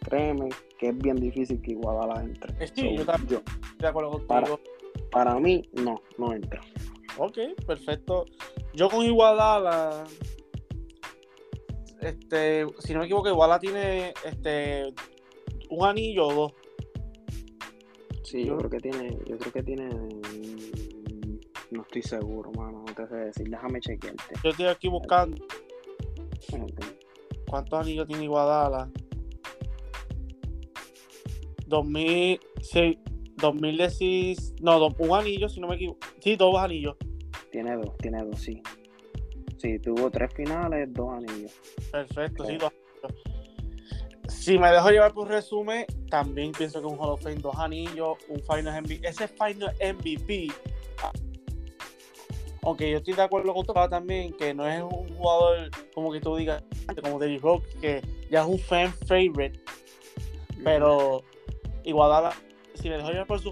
créeme 0.03 0.49
que 0.77 0.89
es 0.89 0.97
bien 0.97 1.15
difícil 1.15 1.61
que 1.61 1.75
Guadala 1.75 2.23
entre. 2.23 2.67
Sí, 2.67 2.95
yo 2.95 3.05
también 3.05 3.41
acuerdo 3.83 4.11
contigo. 4.11 4.59
Para, 5.11 5.39
mí, 5.39 5.63
no, 5.73 6.01
no 6.17 6.33
entra. 6.33 6.61
Ok, 7.17 7.37
perfecto. 7.65 8.25
Yo 8.73 8.89
con 8.89 9.05
Iguadala 9.05 10.05
este, 12.05 12.65
si 12.79 12.93
no 12.93 12.99
me 12.99 13.05
equivoco, 13.05 13.29
igual 13.29 13.59
tiene 13.59 14.13
este 14.23 14.93
un 15.69 15.85
anillo 15.85 16.27
o 16.27 16.33
dos. 16.33 16.53
Sí, 18.25 18.43
yo 18.43 18.57
creo 18.57 18.69
que 18.69 18.79
tiene, 18.79 19.17
yo 19.27 19.37
creo 19.37 19.53
que 19.53 19.63
tiene 19.63 19.87
no 21.71 21.81
estoy 21.83 22.01
seguro, 22.01 22.51
mano, 22.53 22.83
no 22.87 22.93
te 22.93 23.07
sé 23.07 23.15
decir, 23.15 23.49
déjame 23.49 23.79
chequearte. 23.79 24.35
Yo 24.43 24.49
estoy 24.49 24.65
aquí 24.65 24.87
buscando. 24.87 25.37
¿Cuántos 27.47 27.79
anillos 27.79 28.07
tiene 28.07 28.23
Iguadala? 28.23 28.89
2006, 31.67 32.97
2016, 33.35 34.55
no, 34.61 34.87
un 34.87 35.13
anillo, 35.13 35.49
si 35.49 35.59
no 35.59 35.67
me 35.67 35.75
equivoco. 35.75 35.99
Sí, 36.19 36.35
dos 36.35 36.55
anillos. 36.57 36.95
Tiene 37.51 37.75
dos, 37.75 37.95
tiene 37.97 38.23
dos, 38.23 38.39
sí. 38.39 38.61
Sí, 39.57 39.79
tuvo 39.79 40.09
tres 40.09 40.33
finales, 40.33 40.91
dos 40.91 41.13
anillos. 41.13 41.53
Perfecto, 41.91 42.45
sí, 42.45 42.57
dos 42.57 42.71
Si 44.45 44.59
me 44.59 44.69
dejo 44.69 44.91
llevar 44.91 45.11
por 45.11 45.27
resumen, 45.27 45.87
también 46.07 46.51
pienso 46.51 46.79
que 46.79 46.85
un 46.85 46.99
Hall 46.99 47.09
of 47.09 47.23
Fame, 47.23 47.37
dos 47.37 47.55
anillos, 47.57 48.15
un 48.29 48.39
Final 48.43 48.79
MVP. 48.83 48.99
Ese 49.01 49.27
Final 49.27 49.73
MVP, 49.81 50.49
aunque 52.61 52.91
yo 52.91 52.97
estoy 52.97 53.15
de 53.15 53.23
acuerdo 53.23 53.55
con 53.55 53.65
todo 53.65 53.89
también, 53.89 54.33
que 54.33 54.53
no 54.53 54.67
es 54.67 54.83
un 54.83 55.17
jugador 55.17 55.71
como 55.95 56.11
que 56.11 56.21
tú 56.21 56.35
digas, 56.35 56.63
como 57.01 57.17
Derrick 57.17 57.41
Rock, 57.41 57.65
que 57.81 58.03
ya 58.29 58.41
es 58.41 58.45
un 58.45 58.59
fan 58.59 58.93
favorite, 59.07 59.59
pero 60.63 61.23
igual 61.83 62.31
si 62.75 62.87
me 62.87 62.97
dejo 62.97 63.09
llevar 63.09 63.25
por 63.25 63.39
su 63.39 63.51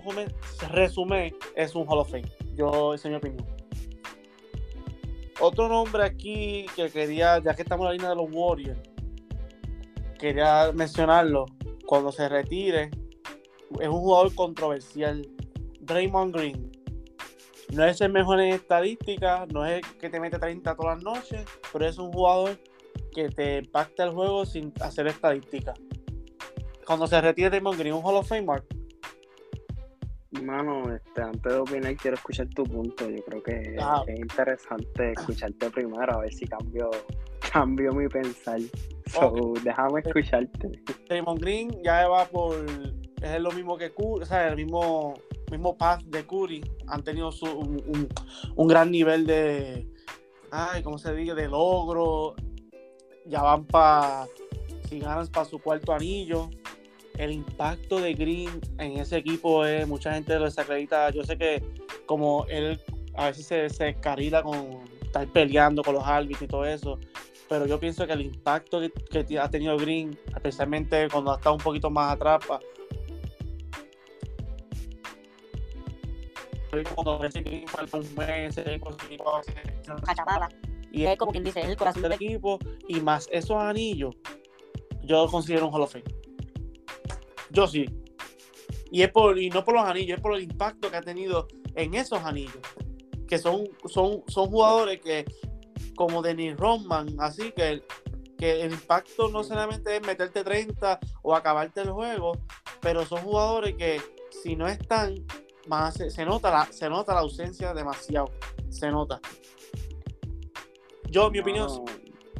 resumen, 0.69 1.35
es 1.55 1.73
un 1.73 1.87
Hall 1.87 2.01
of 2.01 2.11
Fame. 2.11 2.31
Yo, 2.53 2.93
esa 2.93 3.07
es 3.07 3.11
mi 3.13 3.17
opinión. 3.17 3.47
Otro 5.39 5.67
nombre 5.67 6.03
aquí 6.03 6.67
que 6.75 6.91
quería, 6.91 7.41
ya 7.43 7.55
que 7.55 7.63
estamos 7.63 7.85
en 7.85 7.87
la 7.87 7.93
línea 7.93 8.09
de 8.09 8.15
los 8.15 8.27
Warriors, 8.31 8.92
quería 10.23 10.71
mencionarlo. 10.73 11.47
Cuando 11.85 12.09
se 12.09 12.29
retire, 12.29 12.89
es 13.81 13.87
un 13.89 13.99
jugador 13.99 14.33
controversial. 14.33 15.27
Draymond 15.81 16.33
Green. 16.33 16.71
No 17.73 17.83
es 17.83 17.99
el 17.99 18.13
mejor 18.13 18.39
en 18.39 18.53
estadística, 18.53 19.45
no 19.51 19.65
es 19.65 19.83
el 19.83 19.97
que 19.97 20.09
te 20.09 20.21
mete 20.21 20.39
30 20.39 20.75
todas 20.75 20.95
las 20.95 21.03
noches, 21.03 21.43
pero 21.73 21.85
es 21.85 21.97
un 21.97 22.13
jugador 22.13 22.57
que 23.13 23.27
te 23.29 23.57
impacta 23.57 24.05
el 24.05 24.11
juego 24.11 24.45
sin 24.45 24.71
hacer 24.79 25.07
estadística. 25.07 25.73
Cuando 26.87 27.05
se 27.05 27.19
retire 27.19 27.49
Draymond 27.49 27.77
Green, 27.77 27.93
un 27.93 28.05
Hall 28.05 28.15
of 28.15 28.27
Fame, 28.27 28.43
Mark. 28.43 28.65
Mano, 30.41 30.93
este, 30.93 31.21
antes 31.21 31.51
de 31.51 31.59
opinar, 31.59 31.95
quiero 31.97 32.15
escuchar 32.15 32.47
tu 32.47 32.63
punto. 32.63 33.09
Yo 33.09 33.23
creo 33.25 33.43
que 33.43 33.75
es 34.07 34.19
interesante 34.19 35.11
escucharte 35.11 35.69
primero, 35.69 36.13
a 36.13 36.21
ver 36.21 36.33
si 36.33 36.47
cambio, 36.47 36.89
cambio 37.53 37.93
mi 37.93 38.07
pensar. 38.07 38.59
So, 39.05 39.53
déjame 39.63 40.01
escucharte. 40.03 40.71
Draymond 41.07 41.39
Green 41.39 41.83
ya 41.83 42.07
va 42.07 42.25
por. 42.25 42.55
Es 43.21 43.39
lo 43.39 43.51
mismo 43.51 43.77
que 43.77 43.93
Curry, 43.93 44.23
o 44.23 44.25
sea, 44.25 44.49
el 44.49 44.55
mismo, 44.57 45.13
mismo 45.51 45.77
path 45.77 46.01
de 46.05 46.25
Curry. 46.25 46.61
Han 46.87 47.03
tenido 47.03 47.31
su, 47.31 47.45
un, 47.45 48.09
un, 48.55 48.67
gran 48.67 48.91
nivel 48.91 49.25
de. 49.25 49.87
Ay, 50.51 50.81
¿cómo 50.81 50.97
se 50.97 51.13
dice? 51.13 51.35
De 51.35 51.47
logro. 51.47 52.35
Ya 53.27 53.41
van 53.41 53.65
para. 53.65 54.25
Si 54.89 54.99
ganan 54.99 55.27
para 55.27 55.45
su 55.45 55.59
cuarto 55.59 55.93
anillo. 55.93 56.49
El 57.17 57.31
impacto 57.31 57.99
de 57.99 58.15
Green 58.15 58.49
en 58.79 58.97
ese 58.97 59.17
equipo 59.17 59.63
es. 59.65 59.87
Mucha 59.87 60.13
gente 60.13 60.37
lo 60.39 60.45
desacredita. 60.45 61.11
Yo 61.11 61.23
sé 61.23 61.37
que, 61.37 61.63
como 62.07 62.45
él 62.49 62.81
a 63.15 63.27
veces 63.27 63.45
se, 63.45 63.69
se 63.69 63.89
escarila 63.89 64.41
con 64.41 64.81
estar 65.03 65.27
peleando 65.27 65.83
con 65.83 65.93
los 65.93 66.03
árbitros 66.03 66.41
y 66.41 66.47
todo 66.47 66.65
eso 66.65 66.97
pero 67.49 67.65
yo 67.65 67.79
pienso 67.79 68.05
que 68.07 68.13
el 68.13 68.21
impacto 68.21 68.81
que, 69.09 69.39
ha 69.39 69.49
tenido 69.49 69.77
Green, 69.77 70.17
especialmente 70.35 71.07
cuando 71.09 71.31
ha 71.31 71.35
estado 71.35 71.55
un 71.55 71.61
poquito 71.61 71.89
más 71.89 72.13
atrás, 72.13 72.45
cuando 76.95 77.19
Green 77.19 77.67
falta 77.67 77.97
un 77.97 78.15
mes, 78.15 78.55
y 80.91 81.05
es 81.05 81.17
como 81.17 81.31
quien 81.31 81.43
dice, 81.43 81.59
es 81.59 81.67
el 81.69 81.75
corazón 81.75 82.03
del 82.03 82.13
equipo, 82.13 82.59
y 82.87 83.01
más 83.01 83.27
esos 83.31 83.57
anillos, 83.57 84.15
yo 85.01 85.27
considero 85.27 85.67
un 85.67 85.73
Hall 85.73 85.81
of 85.81 85.91
Fame. 85.91 86.05
Yo 87.49 87.67
sí. 87.67 87.85
Y 88.91 89.01
es 89.01 89.11
por, 89.11 89.39
y 89.39 89.49
no 89.49 89.65
por 89.65 89.73
los 89.73 89.83
anillos, 89.83 90.17
es 90.17 90.21
por 90.21 90.35
el 90.35 90.43
impacto 90.43 90.91
que 90.91 90.97
ha 90.97 91.01
tenido 91.01 91.47
en 91.75 91.95
esos 91.95 92.19
anillos. 92.19 92.59
Que 93.27 93.39
son, 93.39 93.67
son, 93.85 94.23
son 94.27 94.47
jugadores 94.51 95.01
que 95.01 95.25
como 95.95 96.21
Denis 96.21 96.57
Rodman, 96.57 97.15
así 97.19 97.51
que, 97.51 97.83
que 98.37 98.61
el 98.61 98.73
impacto 98.73 99.29
no 99.29 99.43
solamente 99.43 99.95
es 99.95 100.05
meterte 100.05 100.43
30 100.43 100.99
o 101.21 101.35
acabarte 101.35 101.81
el 101.81 101.91
juego, 101.91 102.33
pero 102.81 103.05
son 103.05 103.21
jugadores 103.21 103.75
que 103.75 104.01
si 104.43 104.55
no 104.55 104.67
están, 104.67 105.15
más 105.67 105.95
se, 105.95 106.25
nota 106.25 106.51
la, 106.51 106.65
se 106.71 106.89
nota 106.89 107.13
la 107.13 107.21
ausencia 107.21 107.73
demasiado, 107.73 108.29
se 108.69 108.89
nota. 108.89 109.19
Yo, 111.09 111.29
mi 111.29 111.39
opinión. 111.39 111.69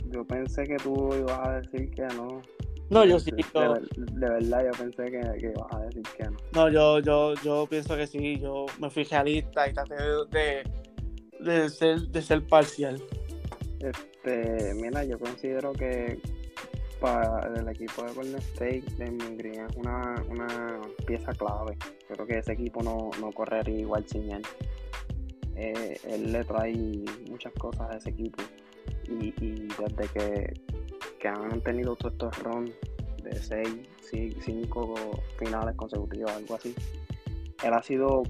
Yo 0.07 0.25
pensé 0.25 0.63
que 0.63 0.77
tú 0.77 1.13
ibas 1.15 1.39
a 1.47 1.59
decir 1.59 1.91
que 1.91 2.03
no. 2.15 2.41
No, 2.89 3.05
yo 3.05 3.19
sí. 3.19 3.31
De, 3.31 4.29
verdad, 4.29 4.65
yo 4.65 4.71
pensé 4.71 5.05
que, 5.05 5.21
que, 5.39 5.53
ibas 5.55 5.73
a 5.73 5.79
decir 5.79 6.03
que 6.17 6.23
no. 6.25 6.37
No, 6.53 6.69
yo, 6.69 6.99
yo, 6.99 7.33
yo 7.43 7.67
pienso 7.67 7.95
que 7.95 8.07
sí. 8.07 8.39
Yo 8.39 8.65
me 8.79 8.89
fui 8.89 9.03
realista 9.03 9.69
y 9.69 9.73
traté 9.73 9.95
de, 9.95 10.63
de, 11.39 11.69
ser, 11.69 12.01
de 12.01 12.21
ser 12.21 12.45
parcial. 12.47 13.01
Este, 13.83 14.73
mira, 14.75 15.03
yo 15.03 15.19
considero 15.19 15.73
que 15.73 16.17
para 17.01 17.51
el 17.53 17.67
equipo 17.67 18.03
de 18.03 18.13
Golden 18.13 18.37
State, 18.37 18.83
Damon 18.97 19.35
Green 19.35 19.65
es 19.65 19.75
una, 19.75 20.15
una 20.29 20.81
pieza 21.05 21.33
clave. 21.33 21.77
Creo 22.07 22.25
que 22.25 22.37
ese 22.37 22.53
equipo 22.53 22.81
no, 22.81 23.11
correría 23.33 23.79
igual 23.79 24.07
sin 24.07 24.31
él. 24.31 24.41
Eh, 25.55 25.99
él 26.07 26.31
le 26.31 26.45
trae 26.45 27.03
muchas 27.29 27.51
cosas 27.53 27.91
a 27.91 27.97
ese 27.97 28.11
equipo. 28.11 28.41
Y, 29.09 29.31
desde 29.67 30.07
que, 30.13 30.53
que, 31.19 31.27
han 31.27 31.59
tenido 31.59 31.97
todos 31.97 32.13
estos 32.13 32.39
runs 32.43 32.71
de 33.21 33.35
6, 33.35 34.39
5 34.39 34.95
finales 35.37 35.75
consecutivos, 35.75 36.31
algo 36.31 36.55
así, 36.55 36.73
él 37.63 37.73
ha 37.73 37.83
sido 37.83 38.23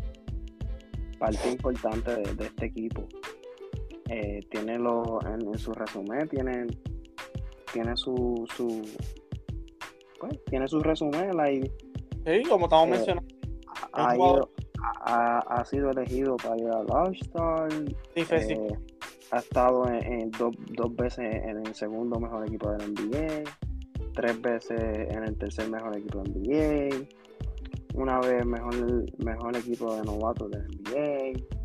parte 1.20 1.52
importante 1.52 2.16
de 2.16 2.46
este 2.46 2.66
equipo. 2.66 3.08
Eh, 4.10 4.42
tiene 4.50 4.78
lo, 4.78 5.20
en, 5.26 5.58
su 5.58 5.72
resumen, 5.74 6.28
tiene, 6.28 6.68
tiene 7.72 7.96
su, 7.96 8.46
su 8.56 8.82
pues, 10.20 10.44
tiene 10.46 10.68
su 10.68 10.80
resumen 10.80 11.40
ahí. 11.40 11.62
Sí, 12.26 12.44
como 12.50 12.66
estamos 12.66 12.88
eh, 12.88 12.92
mencionando. 12.92 14.50
Ha, 15.06 15.40
ha, 15.40 15.66
sido 15.66 15.92
elegido 15.92 16.36
para 16.38 16.58
ir 16.58 16.68
al 16.68 16.86
All-Star. 16.90 17.70
Eh, 18.16 18.78
ha 19.32 19.38
estado 19.38 19.88
en, 19.88 20.30
dos 20.32 20.96
veces 20.96 21.36
en 21.46 21.66
el 21.66 21.74
segundo 21.74 22.20
mejor 22.20 22.46
equipo 22.46 22.72
del 22.72 22.94
NBA, 22.94 23.50
tres 24.14 24.42
veces 24.42 24.80
en 25.10 25.24
el 25.24 25.38
tercer 25.38 25.70
mejor 25.70 25.98
equipo 25.98 26.22
del 26.22 26.34
NBA, 26.34 27.08
una 27.96 28.20
vez 28.20 28.46
mejor, 28.46 28.76
mejor 29.24 29.58
equipo 29.58 29.96
de 29.96 30.04
novatos 30.04 30.52
del 30.52 30.68
NBA 30.68 31.63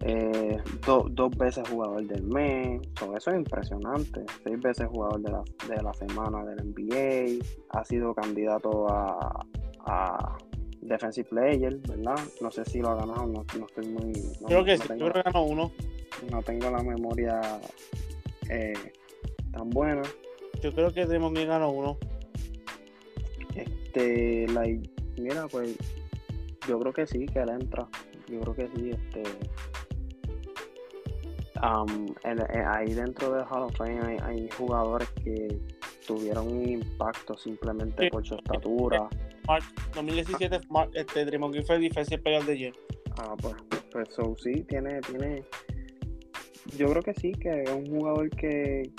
eh, 0.00 0.56
dos 0.86 1.36
veces 1.36 1.68
jugador 1.68 2.06
del 2.06 2.22
mes, 2.22 2.80
eso 2.94 3.16
es 3.16 3.36
impresionante, 3.36 4.24
seis 4.44 4.60
veces 4.60 4.86
jugador 4.86 5.20
de 5.20 5.32
la, 5.32 5.42
de 5.68 5.82
la 5.82 5.92
semana 5.92 6.44
del 6.44 6.68
NBA, 6.68 7.44
ha 7.70 7.84
sido 7.84 8.14
candidato 8.14 8.86
a, 8.88 9.44
Defensive 10.80 11.28
Player, 11.28 11.76
¿verdad? 11.88 12.18
No 12.40 12.50
sé 12.50 12.64
si 12.64 12.80
lo 12.80 12.90
ha 12.90 12.94
ganado, 12.94 13.26
no, 13.26 13.44
estoy 13.66 13.88
muy... 13.88 14.12
creo 14.46 14.64
que 14.64 14.78
sí, 14.78 14.86
creo 14.86 15.12
que 15.12 15.22
ganó 15.22 15.42
uno. 15.42 15.72
No 16.30 16.42
tengo 16.42 16.70
la 16.70 16.82
memoria 16.82 17.40
eh, 18.48 18.92
tan 19.52 19.70
buena. 19.70 20.02
Yo 20.62 20.72
creo 20.74 20.92
que 20.92 21.06
Demon 21.06 21.34
ganó 21.34 21.70
uno. 21.70 21.98
Este, 23.54 24.46
la, 24.48 24.62
mira, 25.18 25.46
pues 25.48 25.76
yo 26.66 26.78
creo 26.78 26.92
que 26.92 27.06
sí, 27.06 27.26
que 27.26 27.40
él 27.40 27.50
entra. 27.50 27.88
Yo 28.28 28.40
creo 28.40 28.54
que 28.54 28.68
sí, 28.74 28.90
este 28.90 29.22
ahí 31.62 32.94
dentro 32.94 33.32
del 33.32 33.44
Hall 33.50 33.64
of 33.64 33.76
Fame 33.76 34.18
hay, 34.22 34.48
jugadores 34.56 35.08
que 35.22 35.60
tuvieron 36.06 36.48
un 36.48 36.68
impacto 36.68 37.36
simplemente 37.36 38.10
por 38.10 38.26
su 38.26 38.34
estatura. 38.34 39.08
2017 39.94 40.60
este, 40.94 41.24
Draymond 41.24 41.54
Green 41.54 41.66
fue 41.66 41.78
Defensive 41.78 42.22
Player 42.22 42.44
de 42.44 42.52
ayer. 42.52 42.74
Ah, 43.18 43.34
pues, 43.40 43.54
pues 43.90 44.08
sí, 44.42 44.62
tiene, 44.64 45.00
tiene. 45.00 45.44
Yo 46.76 46.88
creo 46.88 47.02
que 47.02 47.14
sí, 47.14 47.32
que 47.32 47.62
es 47.62 47.70
un 47.70 47.86
jugador 47.86 48.28
que, 48.30 48.90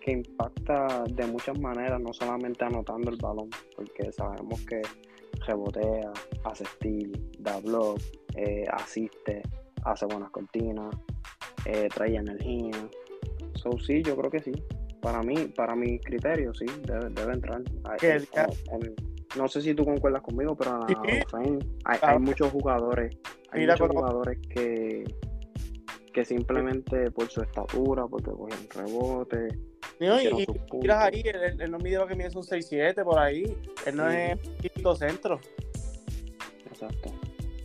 que 0.00 0.12
impacta 0.12 1.04
de 1.04 1.26
muchas 1.26 1.58
maneras, 1.60 2.00
no 2.00 2.12
solamente 2.12 2.64
anotando 2.64 3.10
el 3.10 3.18
balón, 3.18 3.50
porque 3.76 4.10
sabemos 4.12 4.60
que 4.62 4.80
rebotea, 5.46 6.12
hace 6.44 6.64
steal, 6.64 7.12
da 7.38 7.60
block, 7.60 8.00
eh, 8.34 8.64
asiste, 8.72 9.42
hace 9.84 10.06
buenas 10.06 10.30
cortinas, 10.30 10.94
eh, 11.68 11.88
trae 11.94 12.16
energía. 12.16 12.72
So, 13.54 13.78
sí, 13.78 14.02
yo 14.02 14.16
creo 14.16 14.30
que 14.30 14.40
sí. 14.40 14.52
Para 15.00 15.22
mí, 15.22 15.36
para 15.54 15.76
mi 15.76 15.98
criterio, 16.00 16.52
sí, 16.54 16.66
debe, 16.82 17.10
debe 17.10 17.34
entrar. 17.34 17.62
no 19.36 19.48
sé 19.48 19.60
si 19.60 19.74
tú 19.74 19.84
concuerdas 19.84 20.22
conmigo, 20.22 20.56
pero 20.56 20.86
hay, 21.34 21.58
hay, 21.84 22.18
muchos 22.18 22.50
jugadores, 22.50 23.16
hay 23.50 23.66
muchos 23.66 23.88
jugadores 23.88 24.38
que, 24.48 25.04
que 26.12 26.24
simplemente 26.24 27.10
por 27.12 27.28
su 27.28 27.42
estatura, 27.42 28.06
porque 28.06 28.30
cogen 28.30 28.68
rebote. 28.74 29.48
No, 30.00 30.20
y, 30.20 30.46
miras 30.80 31.04
ahí, 31.04 31.22
él, 31.24 31.70
no 31.70 31.78
mide 31.78 31.98
que 32.08 32.14
mide 32.14 32.28
un 32.34 32.42
6-7 32.42 33.04
por 33.04 33.18
ahí. 33.18 33.56
Él 33.86 33.96
no 33.96 34.08
es 34.08 34.40
típico 34.58 34.96
centro. 34.96 35.38
Exacto. 36.66 37.10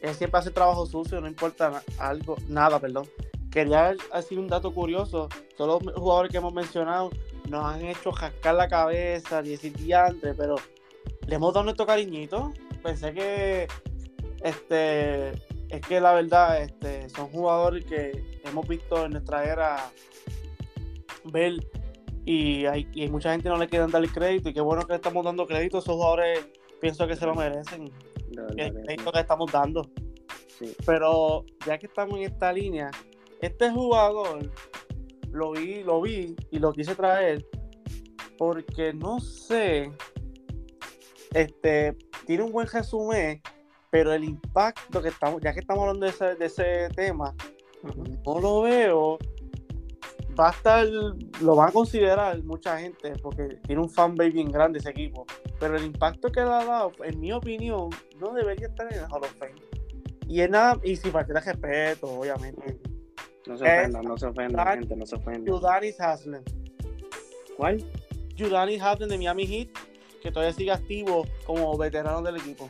Él 0.02 0.14
siempre 0.14 0.40
hace 0.40 0.52
trabajo 0.52 0.86
sucio, 0.86 1.22
no 1.22 1.28
importa 1.28 1.82
algo, 1.98 2.36
nada, 2.50 2.80
perdón 2.80 3.08
quería 3.54 3.96
decir 4.14 4.40
un 4.40 4.48
dato 4.48 4.74
curioso. 4.74 5.30
Todos 5.56 5.84
los 5.84 5.96
jugadores 5.96 6.32
que 6.32 6.38
hemos 6.38 6.54
mencionado 6.54 7.12
nos 7.50 7.64
han 7.64 7.86
hecho 7.86 8.12
jascar 8.12 8.56
la 8.56 8.68
cabeza, 8.68 9.42
decir 9.42 9.74
diantre, 9.74 10.34
pero 10.34 10.56
le 11.28 11.36
hemos 11.36 11.54
dado 11.54 11.66
nuestro 11.66 11.86
cariñito. 11.86 12.52
Pensé 12.82 13.14
que 13.14 13.68
este 14.44 15.30
es 15.70 15.82
que 15.88 16.02
la 16.02 16.14
verdad 16.14 16.62
este, 16.62 17.10
son 17.10 17.28
jugadores 17.30 17.86
que 17.86 18.40
hemos 18.44 18.68
visto 18.68 19.06
en 19.06 19.12
nuestra 19.12 19.44
era 19.46 19.92
ver 21.26 21.54
y 22.26 22.66
hay, 22.66 22.88
y 22.94 23.08
mucha 23.08 23.32
gente 23.32 23.50
no 23.50 23.58
le 23.58 23.68
quieren 23.68 23.90
dar 23.90 24.04
el 24.04 24.12
crédito 24.12 24.50
y 24.50 24.54
qué 24.54 24.62
bueno 24.62 24.84
que 24.84 24.94
le 24.94 24.96
estamos 24.98 25.24
dando 25.24 25.46
crédito. 25.46 25.78
Esos 25.78 25.96
jugadores 25.96 26.48
pienso 26.82 27.08
que 27.08 27.16
se 27.16 27.26
lo 27.26 27.36
merecen. 27.36 27.92
El 28.58 28.74
crédito 28.74 29.12
que 29.12 29.20
estamos 29.20 29.52
dando. 29.52 29.90
Pero 30.86 31.46
ya 31.66 31.78
que 31.78 31.88
estamos 31.88 32.18
en 32.18 32.24
esta 32.24 32.52
línea 32.52 32.90
este 33.44 33.70
jugador 33.70 34.50
lo 35.32 35.52
vi, 35.52 35.84
lo 35.84 36.02
vi 36.02 36.36
y 36.50 36.60
lo 36.60 36.72
quise 36.72 36.96
traer 36.96 37.46
porque 38.38 38.94
no 38.94 39.20
sé, 39.20 39.92
este, 41.34 41.96
tiene 42.26 42.44
un 42.44 42.52
buen 42.52 42.68
resumen, 42.68 43.42
pero 43.90 44.14
el 44.14 44.24
impacto 44.24 45.02
que 45.02 45.10
estamos, 45.10 45.42
ya 45.42 45.54
que 45.54 45.60
estamos 45.60 45.82
hablando 45.82 46.06
de 46.06 46.46
ese, 46.46 46.90
tema, 46.96 47.36
no 48.26 48.40
lo 48.40 48.62
veo. 48.62 49.18
Va 50.40 50.50
a 50.50 50.52
estar, 50.52 50.88
lo 51.42 51.56
van 51.56 51.70
a 51.70 51.72
considerar 51.72 52.42
mucha 52.44 52.80
gente 52.80 53.14
porque 53.22 53.60
tiene 53.68 53.82
un 53.82 53.90
fanbase 53.90 54.32
bien 54.32 54.52
grande 54.52 54.80
ese 54.80 54.90
equipo. 54.90 55.26
Pero 55.60 55.78
el 55.78 55.86
impacto 55.86 56.32
que 56.32 56.42
le 56.42 56.48
ha 56.48 56.66
dado, 56.66 56.92
en 57.04 57.20
mi 57.20 57.32
opinión, 57.32 57.92
no 58.20 58.34
debería 58.34 58.68
estar 58.68 58.92
en 58.92 59.00
el 59.00 59.06
Hall 59.06 59.24
of 59.24 59.34
Fame. 59.38 59.56
Y 60.28 60.42
es 60.42 60.50
nada, 60.50 60.80
y 60.84 60.96
si 60.96 61.12
falta 61.12 61.40
respeto, 61.40 62.08
obviamente 62.08 62.80
no 63.48 63.58
se 63.58 63.64
ofendan, 63.64 64.04
no 64.04 64.18
se 64.18 64.26
ofendan, 64.28 64.80
gente, 64.80 64.96
no 64.96 65.06
se 65.06 65.16
ofendan. 65.16 65.54
Udanis 65.54 66.00
Haslem. 66.00 66.44
¿Cuál? 67.58 67.84
Judani 68.38 68.80
Hatton 68.80 69.10
de 69.10 69.18
Miami 69.18 69.46
Heat, 69.46 69.70
que 70.22 70.32
todavía 70.32 70.54
sigue 70.54 70.72
activo 70.72 71.26
como 71.46 71.78
veterano 71.78 72.22
del 72.22 72.38
equipo. 72.38 72.70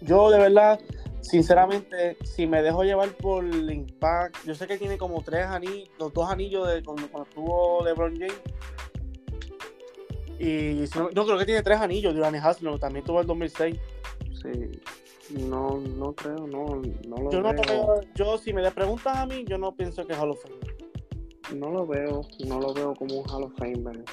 Yo 0.00 0.30
de 0.30 0.38
verdad, 0.38 0.80
sinceramente, 1.20 2.16
si 2.24 2.46
me 2.46 2.62
dejo 2.62 2.82
llevar 2.82 3.10
por 3.16 3.44
el 3.44 3.70
impact, 3.70 4.44
yo 4.44 4.54
sé 4.54 4.66
que 4.66 4.78
tiene 4.78 4.98
como 4.98 5.22
tres 5.22 5.46
anillos, 5.46 5.88
los 5.98 6.12
dos 6.12 6.30
anillos 6.30 6.66
de 6.68 6.82
cuando, 6.82 7.04
estuvo 7.22 7.84
LeBron 7.84 8.18
James. 8.18 8.40
Y 10.40 10.84
no, 10.96 11.24
creo 11.24 11.38
que 11.38 11.44
tiene 11.44 11.62
tres 11.62 11.78
anillos, 11.78 12.14
Durani 12.14 12.38
Haslem, 12.38 12.76
también 12.80 13.04
tuvo 13.04 13.20
el 13.20 13.26
2006. 13.28 13.78
Sí. 14.42 14.80
No, 15.30 15.78
no 15.78 16.12
creo, 16.14 16.46
no, 16.46 16.82
no 17.08 17.16
lo 17.16 17.30
yo 17.30 17.40
no 17.40 17.52
veo. 17.52 18.00
yo, 18.14 18.38
si 18.38 18.52
me 18.52 18.62
le 18.62 18.70
preguntas 18.70 19.16
a 19.16 19.26
mí, 19.26 19.44
yo 19.46 19.56
no 19.56 19.74
pienso 19.74 20.06
que 20.06 20.12
es 20.12 20.18
Hall 20.18 20.30
of 20.30 20.42
Fame. 20.42 21.58
No 21.58 21.70
lo 21.70 21.86
veo, 21.86 22.22
no 22.46 22.60
lo 22.60 22.74
veo 22.74 22.94
como 22.94 23.20
un 23.20 23.30
Hall 23.30 23.44
of 23.44 23.52
Fame, 23.56 24.04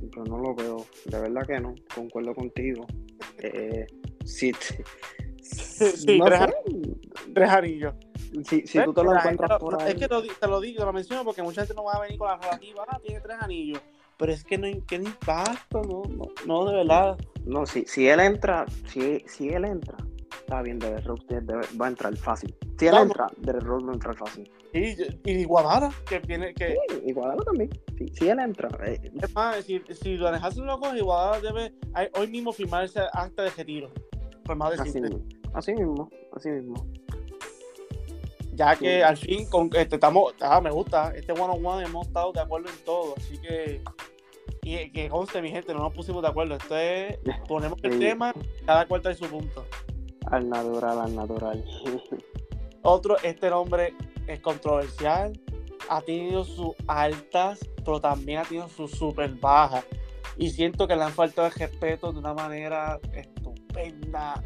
yo 0.00 0.24
no 0.24 0.38
lo 0.38 0.54
veo, 0.54 0.84
de 1.04 1.20
verdad 1.20 1.46
que 1.46 1.60
no, 1.60 1.74
concuerdo 1.94 2.34
contigo. 2.34 2.86
Eh, 3.38 3.86
sí, 4.24 4.52
sí 5.42 6.18
no 6.18 6.24
tres, 6.24 6.40
tres, 7.34 7.50
anillos. 7.50 7.94
Si, 8.44 8.66
si 8.66 8.82
tú 8.82 8.92
te 8.92 9.04
lo 9.04 9.14
encuentras 9.14 9.58
por 9.58 9.80
ahí. 9.80 9.92
Es 9.92 9.94
que 9.94 10.08
te 10.08 10.46
lo 10.48 10.60
digo, 10.60 10.78
te 10.80 10.84
lo 10.86 10.92
menciono 10.92 11.24
porque 11.24 11.42
mucha 11.42 11.62
gente 11.62 11.74
no 11.74 11.84
va 11.84 11.94
a 11.94 12.00
venir 12.00 12.18
con 12.18 12.28
la 12.28 12.36
relativa, 12.36 12.84
ah, 12.88 12.98
tiene 13.04 13.20
tres 13.20 13.36
anillos. 13.40 13.80
Pero 14.16 14.32
es 14.32 14.44
que 14.44 14.58
no 14.58 14.66
hay 14.66 14.82
impacto, 14.90 15.82
no, 15.82 16.02
no, 16.08 16.26
no, 16.46 16.64
de 16.64 16.76
verdad. 16.76 17.18
No, 17.44 17.66
si, 17.66 17.84
si 17.86 18.08
él 18.08 18.20
entra, 18.20 18.66
si, 18.86 19.20
si 19.26 19.48
él 19.48 19.64
entra, 19.64 19.96
está 20.52 20.62
bien, 20.62 20.78
Derek 20.78 21.06
Rose 21.06 21.24
va 21.80 21.86
a 21.86 21.88
entrar 21.88 22.14
fácil. 22.16 22.54
Si 22.78 22.86
él 22.86 22.94
entra, 22.94 23.26
Derek 23.38 23.62
Rose 23.62 23.86
va 23.86 23.92
a 23.92 23.94
entrar 23.94 24.16
fácil. 24.16 24.50
Y, 24.74 24.96
y 25.24 25.44
Guadara, 25.44 25.90
que 26.06 26.18
viene. 26.18 26.52
Que... 26.52 26.76
Sí, 26.90 27.02
y 27.06 27.12
Guadara 27.12 27.42
también. 27.42 27.70
Si, 27.96 28.08
si 28.08 28.28
él 28.28 28.38
entra. 28.38 28.68
Eh, 28.84 29.00
es 29.22 29.34
más, 29.34 29.64
si, 29.64 29.82
si 29.98 30.16
lo 30.16 30.30
dejas 30.30 30.58
un 30.58 30.66
loco, 30.66 30.88
Guadara 31.00 31.40
debe 31.40 31.74
hoy 32.18 32.26
mismo 32.26 32.52
firmar 32.52 32.84
ese 32.84 33.00
acta 33.12 33.44
de 33.44 33.50
retiro. 33.50 33.90
Por 34.44 34.56
más 34.56 34.78
así, 34.78 35.00
mismo, 35.00 35.20
así 35.54 35.72
mismo, 35.72 36.10
así 36.36 36.50
mismo. 36.50 36.86
Ya 38.54 38.76
que 38.76 39.02
al 39.02 39.16
fin, 39.16 39.48
con, 39.48 39.70
este, 39.74 39.94
estamos, 39.94 40.34
ah, 40.42 40.60
me 40.60 40.70
gusta, 40.70 41.14
este 41.16 41.32
one 41.32 41.44
on 41.44 41.64
one 41.64 41.86
hemos 41.86 42.08
estado 42.08 42.32
de 42.32 42.40
acuerdo 42.40 42.68
en 42.68 42.84
todo, 42.84 43.14
así 43.16 43.38
que 43.38 43.80
y 44.64 44.90
que 44.90 45.08
conste 45.08 45.42
mi 45.42 45.50
gente, 45.50 45.72
no 45.72 45.80
nos 45.80 45.92
pusimos 45.92 46.22
de 46.22 46.28
acuerdo. 46.28 46.56
Esto 46.56 46.76
es, 46.76 47.18
ponemos 47.48 47.78
el 47.82 47.98
tema, 47.98 48.34
cada 48.66 48.86
cual 48.86 49.00
trae 49.00 49.14
su 49.14 49.26
punto. 49.26 49.64
Al 50.32 50.48
natural, 50.48 50.98
al 50.98 51.14
natural. 51.14 51.64
Otro, 52.82 53.18
este 53.22 53.50
nombre 53.50 53.94
es 54.26 54.40
controversial, 54.40 55.38
ha 55.90 56.00
tenido 56.00 56.42
sus 56.42 56.74
altas, 56.86 57.60
pero 57.84 58.00
también 58.00 58.38
ha 58.38 58.44
tenido 58.44 58.66
sus 58.70 58.92
super 58.92 59.30
bajas. 59.34 59.84
Y 60.38 60.48
siento 60.48 60.88
que 60.88 60.96
le 60.96 61.02
han 61.02 61.12
faltado 61.12 61.48
el 61.48 61.52
respeto 61.52 62.10
de 62.12 62.18
una 62.18 62.32
manera 62.32 62.98
estupenda. 63.12 64.42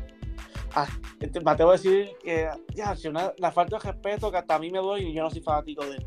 Ah, 0.75 0.89
este, 1.21 1.41
me 1.41 1.53
atrevo 1.53 1.71
a 1.71 1.75
decir 1.75 2.11
que 2.21 2.51
ya, 2.75 2.97
si 2.97 3.07
una, 3.07 3.33
la 3.39 3.53
falta 3.53 3.79
de 3.79 3.93
respeto 3.93 4.33
que 4.33 4.39
hasta 4.39 4.57
a 4.57 4.59
mí 4.59 4.73
me 4.73 4.81
duele 4.81 5.09
y 5.09 5.15
yo 5.15 5.23
no 5.23 5.31
soy 5.31 5.41
fanático 5.41 5.85
de 5.85 5.99
él. 5.99 6.07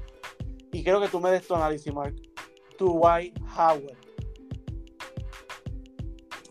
Y 0.74 0.84
creo 0.84 1.00
que 1.00 1.08
tú 1.08 1.22
me 1.22 1.32
des 1.32 1.48
tu 1.48 1.56
análisis, 1.56 1.94
Mark. 1.94 2.16
Dwight 2.78 3.40
Howard. 3.58 3.98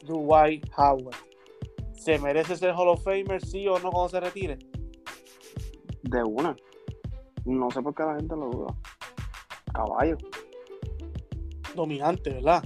Dwight 0.06 0.66
Howard. 0.74 1.27
¿Se 2.08 2.18
merece 2.18 2.56
ser 2.56 2.72
Hall 2.74 2.88
of 2.88 3.04
Famer, 3.04 3.44
sí 3.44 3.68
o 3.68 3.78
no, 3.80 3.90
cuando 3.90 4.08
se 4.08 4.18
retire? 4.18 4.58
De 6.04 6.22
una. 6.24 6.56
No 7.44 7.70
sé 7.70 7.82
por 7.82 7.94
qué 7.94 8.02
la 8.02 8.16
gente 8.16 8.34
lo 8.34 8.48
duda. 8.48 8.74
Caballo. 9.74 10.16
Dominante, 11.76 12.30
¿verdad? 12.30 12.64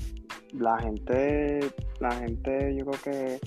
La 0.53 0.79
gente, 0.79 1.59
la 1.99 2.13
gente, 2.13 2.77
yo 2.77 2.87
creo 2.87 3.03
que 3.03 3.41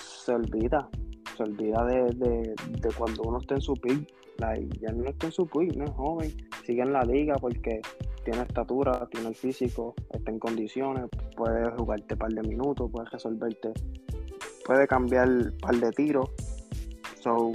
se 0.00 0.32
olvida. 0.32 0.88
Se 1.36 1.42
olvida 1.42 1.84
de, 1.84 2.54
cuando 2.96 3.24
uno 3.24 3.38
está 3.38 3.56
en 3.56 3.60
su 3.60 3.74
pick. 3.74 4.10
ya 4.80 4.92
no 4.92 5.04
está 5.04 5.26
en 5.26 5.32
su 5.32 5.46
pick, 5.46 5.76
no 5.76 5.84
es 5.84 5.90
joven. 5.90 6.32
Sigue 6.64 6.80
en 6.80 6.92
la 6.94 7.02
liga 7.02 7.34
porque 7.34 7.82
tiene 8.24 8.40
estatura, 8.40 9.06
tiene 9.10 9.28
el 9.28 9.34
físico, 9.34 9.94
está 10.10 10.30
en 10.30 10.38
condiciones, 10.38 11.04
puede 11.36 11.70
jugarte 11.72 12.14
un 12.14 12.18
par 12.18 12.32
de 12.32 12.42
minutos, 12.42 12.90
puede 12.90 13.10
resolverte, 13.10 13.72
puede 14.64 14.86
cambiar 14.86 15.28
un 15.28 15.56
par 15.60 15.76
de 15.76 15.90
tiros. 15.92 16.30
So, 17.20 17.52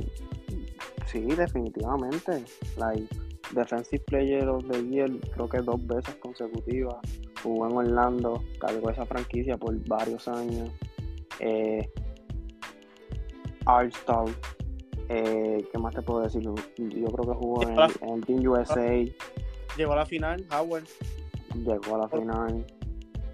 sí, 1.05 1.21
definitivamente. 1.21 2.43
Like, 2.77 3.07
Defensive 3.53 4.03
Player 4.05 4.47
of 4.47 4.65
the 4.69 4.83
Year, 4.87 5.09
creo 5.33 5.49
que 5.49 5.59
dos 5.59 5.85
veces 5.85 6.15
consecutivas. 6.15 6.97
Jugó 7.41 7.67
en 7.67 7.77
Orlando, 7.77 8.43
cargó 8.59 8.89
esa 8.89 9.05
franquicia 9.05 9.57
por 9.57 9.75
varios 9.87 10.27
años. 10.27 10.69
Eh, 11.39 11.87
eh, 15.09 15.67
¿qué 15.71 15.77
más 15.77 15.95
te 15.95 16.01
puedo 16.01 16.21
decir? 16.21 16.41
Yo 16.41 16.55
creo 17.07 17.33
que 17.33 17.39
jugó 17.39 17.63
en, 17.63 17.77
en 18.01 18.21
Team 18.21 18.47
USA. 18.47 19.05
Llegó 19.77 19.93
a 19.93 19.97
la 19.97 20.05
final, 20.05 20.45
Howard. 20.51 20.85
Llegó 21.55 21.95
a 21.95 21.99
la 21.99 22.09
final. 22.09 22.65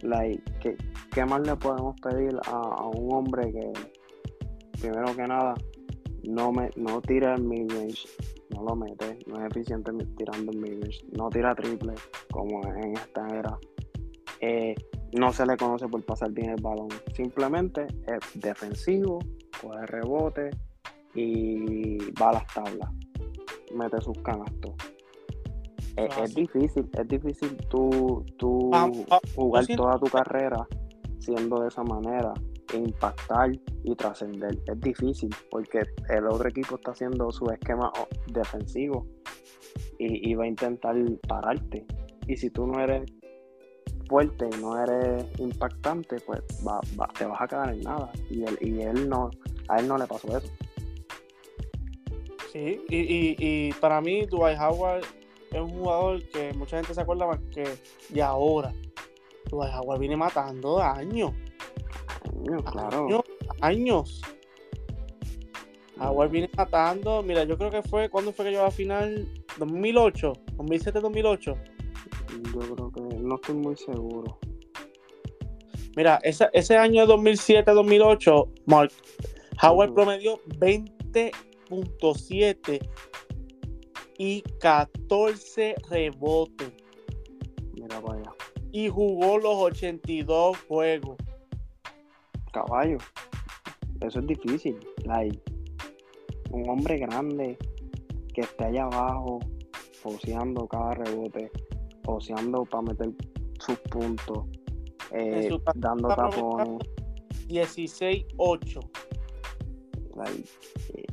Like, 0.01 0.43
¿qué, 0.59 0.77
¿Qué 1.13 1.23
más 1.25 1.45
le 1.45 1.55
podemos 1.55 1.95
pedir 2.01 2.35
a, 2.47 2.87
un 2.87 3.13
hombre 3.13 3.51
que, 3.51 3.71
primero 4.81 5.15
que 5.15 5.27
nada, 5.27 5.53
no 6.23 6.51
me 6.51 6.71
no 6.75 7.01
tira 7.01 7.35
el 7.35 7.43
mid-range, 7.43 8.07
no 8.49 8.63
lo 8.63 8.75
mete, 8.75 9.19
no 9.27 9.39
es 9.39 9.51
eficiente 9.51 9.91
tirando 10.17 10.51
el 10.51 10.57
mid-range, 10.57 11.05
no 11.15 11.29
tira 11.29 11.53
triple 11.53 11.93
como 12.31 12.63
en 12.65 12.97
esta 12.97 13.27
era. 13.27 13.59
Eh, 14.39 14.73
no 15.11 15.31
se 15.31 15.45
le 15.45 15.55
conoce 15.55 15.87
por 15.87 16.03
pasar 16.03 16.31
bien 16.31 16.49
el 16.49 16.61
balón, 16.61 16.89
simplemente 17.15 17.85
es 18.07 18.41
defensivo, 18.41 19.19
coge 19.61 19.85
rebote 19.85 20.49
y 21.13 21.97
va 22.13 22.29
a 22.29 22.33
las 22.33 22.47
tablas, 22.55 22.89
mete 23.75 24.01
sus 24.01 24.17
canastos. 24.23 24.73
Es, 25.95 26.33
difícil, 26.33 26.89
es 26.91 27.07
difícil 27.07 27.55
tú, 27.69 28.25
tú 28.39 28.71
jugar 29.35 29.67
toda 29.67 29.99
tu 29.99 30.07
carrera 30.07 30.67
siendo 31.23 31.61
de 31.61 31.67
esa 31.69 31.83
manera, 31.83 32.33
e 32.73 32.77
impactar 32.77 33.51
y 33.83 33.95
trascender. 33.95 34.57
Es 34.65 34.79
difícil 34.81 35.29
porque 35.49 35.83
el 36.09 36.27
otro 36.27 36.47
equipo 36.49 36.75
está 36.75 36.91
haciendo 36.91 37.31
su 37.31 37.45
esquema 37.49 37.91
defensivo 38.27 39.05
y, 39.99 40.33
va 40.35 40.43
a 40.43 40.47
intentar 40.47 40.95
pararte. 41.27 41.85
Y 42.27 42.35
si 42.35 42.49
tú 42.49 42.67
no 42.67 42.79
eres 42.79 43.11
fuerte 44.07 44.49
y 44.51 44.61
no 44.61 44.81
eres 44.81 45.25
impactante, 45.39 46.17
pues 46.25 46.41
te 47.17 47.25
vas 47.25 47.41
a 47.41 47.47
quedar 47.47 47.73
en 47.73 47.81
nada. 47.81 48.11
Y 48.29 48.43
él, 48.81 49.09
no, 49.09 49.29
a 49.69 49.79
él 49.79 49.87
no 49.87 49.97
le 49.97 50.07
pasó 50.07 50.37
eso. 50.37 50.51
Sí, 52.51 52.81
y, 52.89 52.97
y, 52.97 53.35
y 53.39 53.73
para 53.73 53.99
mí 53.99 54.25
Dwight 54.27 54.59
Howard 54.59 55.03
es 55.51 55.61
un 55.61 55.69
jugador 55.69 56.23
que 56.29 56.53
mucha 56.53 56.77
gente 56.77 56.93
se 56.93 57.01
acuerda 57.01 57.25
más 57.25 57.39
que 57.51 57.63
de 58.09 58.21
ahora. 58.21 58.73
Jaguar 59.61 59.99
viene 59.99 60.17
matando 60.17 60.81
años. 60.81 61.31
Años, 62.47 62.63
claro. 62.71 63.23
Años. 63.61 64.21
Jaguar 65.97 66.29
viene 66.29 66.49
matando. 66.55 67.23
Mira, 67.23 67.43
yo 67.43 67.57
creo 67.57 67.69
que 67.69 67.83
fue. 67.83 68.09
¿Cuándo 68.09 68.31
fue 68.33 68.45
que 68.45 68.51
llegó 68.51 68.65
a 68.65 68.71
final? 68.71 69.27
¿2008? 69.59 70.33
¿2007-2008? 70.57 71.57
Yo 72.53 72.59
creo 72.59 72.91
que 72.91 73.01
no 73.19 73.35
estoy 73.35 73.55
muy 73.55 73.77
seguro. 73.77 74.39
Mira, 75.95 76.19
ese, 76.23 76.49
ese 76.53 76.75
año 76.75 77.05
2007-2008, 77.05 78.49
Mark, 78.65 78.91
Howard 79.61 79.93
promedió 79.93 80.41
20.7 80.59 82.79
y 84.17 84.41
14 84.59 85.75
rebotes. 85.89 86.73
Mira, 87.73 87.99
vaya. 87.99 88.33
Y 88.73 88.89
jugó 88.89 89.37
los 89.37 89.55
82 89.55 90.57
juegos. 90.67 91.17
Caballo. 92.51 92.97
Eso 94.01 94.19
es 94.19 94.27
difícil. 94.27 94.79
Like, 95.05 95.39
un 96.49 96.67
hombre 96.67 96.97
grande 96.97 97.55
que 98.33 98.41
esté 98.41 98.65
allá 98.65 98.85
abajo, 98.85 99.39
poseando 100.01 100.67
cada 100.67 100.95
rebote, 100.95 101.51
poseando 102.01 102.65
para 102.65 102.81
meter 102.81 103.11
sus 103.59 103.77
puntos, 103.91 104.47
eh, 105.11 105.55
dando 105.75 106.09
tapones. 106.09 106.79
16-8. 107.47 108.79
Like, 110.15 110.49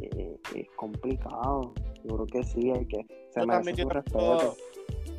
eh, 0.01 0.39
es 0.57 0.69
complicado. 0.77 1.75
Yo 2.05 2.17
creo 2.17 2.27
que 2.27 2.43
sí, 2.43 2.71
hay 2.71 2.87
que. 2.87 3.07
Se 3.35 3.45
merece 3.45 3.83
su 3.83 3.89
respeto. 3.91 4.57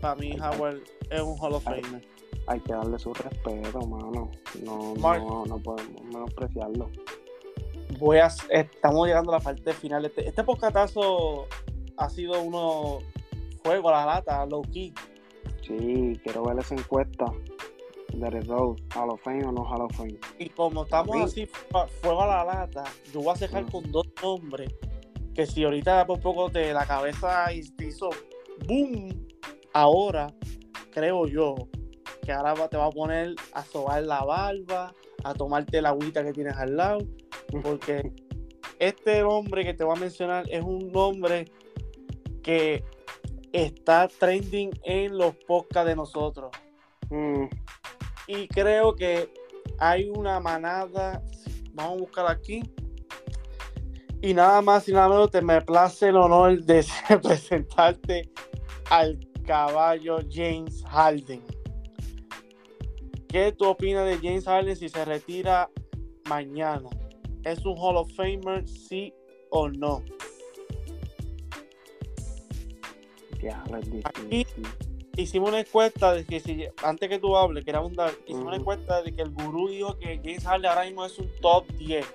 Para 0.01 0.15
mí, 0.15 0.35
Howard 0.39 0.81
es 1.11 1.21
un 1.21 1.37
Hall 1.39 1.53
of 1.53 1.63
Famer. 1.63 2.20
Hay 2.47 2.59
que 2.59 2.73
darle 2.73 2.97
su 2.99 3.13
respeto, 3.13 3.79
mano. 3.81 4.31
No, 4.63 4.93
no, 4.95 5.45
no 5.45 5.57
podemos 5.59 6.03
menospreciarlo. 6.03 6.89
Voy 7.99 8.17
a, 8.17 8.29
estamos 8.49 9.07
llegando 9.07 9.31
a 9.31 9.37
la 9.37 9.43
parte 9.43 9.73
final. 9.73 10.05
Este, 10.05 10.27
este 10.27 10.43
ha 11.97 12.09
sido 12.09 12.41
uno 12.41 12.99
juego 13.63 13.89
a 13.89 13.91
la 13.91 14.05
lata, 14.05 14.45
low 14.45 14.63
key. 14.63 14.93
Sí, 15.61 16.19
quiero 16.23 16.43
ver 16.43 16.59
esa 16.59 16.75
encuesta 16.75 17.25
de 18.13 18.29
Red 18.29 18.47
Rose, 18.47 18.83
Hall 18.95 19.09
of 19.09 19.21
Fame 19.21 19.45
o 19.45 19.51
no 19.51 19.63
Hall 19.63 19.81
of 19.81 19.95
Fame. 19.95 20.19
Y 20.39 20.49
como 20.49 20.83
estamos 20.83 21.15
así, 21.21 21.47
fuego 22.01 22.23
a 22.23 22.27
la 22.27 22.43
lata, 22.43 22.83
yo 23.13 23.21
voy 23.21 23.33
a 23.35 23.39
dejar 23.39 23.63
mm. 23.63 23.71
con 23.71 23.91
dos 23.91 24.07
nombres 24.21 24.73
que 25.33 25.45
si 25.45 25.63
ahorita 25.63 26.05
por 26.05 26.19
poco 26.19 26.49
de 26.49 26.73
la 26.73 26.85
cabeza 26.85 27.53
hizo 27.53 28.09
boom, 28.67 29.27
ahora 29.73 30.33
creo 30.91 31.25
yo 31.27 31.55
que 32.21 32.31
ahora 32.31 32.53
te 32.69 32.77
va 32.77 32.85
a 32.85 32.91
poner 32.91 33.35
a 33.53 33.63
sobar 33.63 34.03
la 34.03 34.23
barba, 34.23 34.93
a 35.23 35.33
tomarte 35.33 35.81
la 35.81 35.89
agüita 35.89 36.23
que 36.23 36.33
tienes 36.33 36.55
al 36.57 36.77
lado, 36.77 36.99
porque 37.63 38.11
este 38.79 39.23
hombre 39.23 39.63
que 39.63 39.73
te 39.73 39.83
voy 39.83 39.97
a 39.97 39.99
mencionar 39.99 40.45
es 40.49 40.63
un 40.63 40.91
nombre 40.91 41.45
que 42.43 42.83
está 43.51 44.07
trending 44.07 44.71
en 44.83 45.17
los 45.17 45.35
podcasts 45.47 45.87
de 45.87 45.95
nosotros. 45.95 46.51
Mm. 47.09 47.45
Y 48.27 48.47
creo 48.47 48.95
que 48.95 49.31
hay 49.77 50.09
una 50.09 50.39
manada, 50.39 51.21
vamos 51.73 51.93
a 51.93 51.99
buscar 51.99 52.27
aquí. 52.27 52.63
Y 54.21 54.33
nada 54.33 54.61
más 54.61 54.87
y 54.87 54.93
nada 54.93 55.09
menos 55.09 55.31
te 55.31 55.41
me 55.41 55.59
place 55.61 56.09
el 56.09 56.17
honor 56.17 56.63
de 56.63 56.85
presentarte 57.21 58.31
al 58.89 59.19
caballo 59.45 60.19
James 60.29 60.83
Harden. 60.87 61.41
¿Qué 63.31 63.53
tú 63.53 63.65
opinas 63.65 64.05
de 64.05 64.17
James 64.17 64.43
Harden 64.43 64.75
si 64.75 64.89
se 64.89 65.05
retira 65.05 65.69
mañana? 66.27 66.89
¿Es 67.45 67.65
un 67.65 67.77
Hall 67.77 67.95
of 67.95 68.11
Famer, 68.13 68.67
sí 68.67 69.13
o 69.49 69.69
no? 69.69 70.03
Aquí 74.03 74.45
hicimos 75.15 75.49
una 75.49 75.61
encuesta 75.61 76.13
de 76.13 76.25
que 76.25 76.41
si, 76.41 76.65
antes 76.83 77.07
que 77.07 77.19
tú 77.19 77.37
hables, 77.37 77.63
que 77.63 77.71
abundar, 77.71 78.11
hicimos 78.25 78.47
una 78.47 78.57
encuesta 78.57 79.01
de 79.01 79.15
que 79.15 79.21
el 79.21 79.31
gurú 79.31 79.69
dijo 79.69 79.97
que 79.97 80.17
James 80.17 80.43
Harden 80.43 80.65
ahora 80.69 80.83
mismo 80.83 81.05
es 81.05 81.17
un 81.17 81.31
top 81.41 81.65
10. 81.77 82.05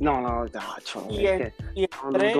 No, 0.00 0.20
no, 0.20 0.48
chacho. 0.48 1.06
Y, 1.08 1.24
en, 1.26 1.52
y 1.76 1.84
entré 1.84 2.34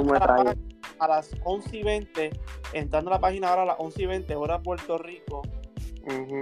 a, 0.99 1.09
las 1.09 1.31
11 1.45 1.77
y 1.77 1.83
20, 1.85 2.31
entrando 2.73 3.11
a 3.11 3.15
la 3.15 3.21
página 3.21 3.51
ahora 3.51 3.63
a 3.63 3.67
las 3.67 3.77
11 3.79 4.03
y 4.03 4.07
20, 4.07 4.35
hora 4.35 4.61
Puerto 4.61 4.99
Rico, 4.99 5.43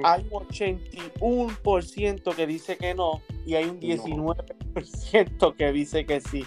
hay 0.05 0.27
un 0.31 0.47
81% 0.47 2.35
que 2.35 2.47
dice 2.47 2.77
que 2.77 2.95
no 2.95 3.21
y 3.45 3.55
hay 3.55 3.65
un 3.65 3.81
19% 3.81 5.57
que 5.57 5.73
dice 5.73 6.07
que 6.07 6.21
sí. 6.21 6.45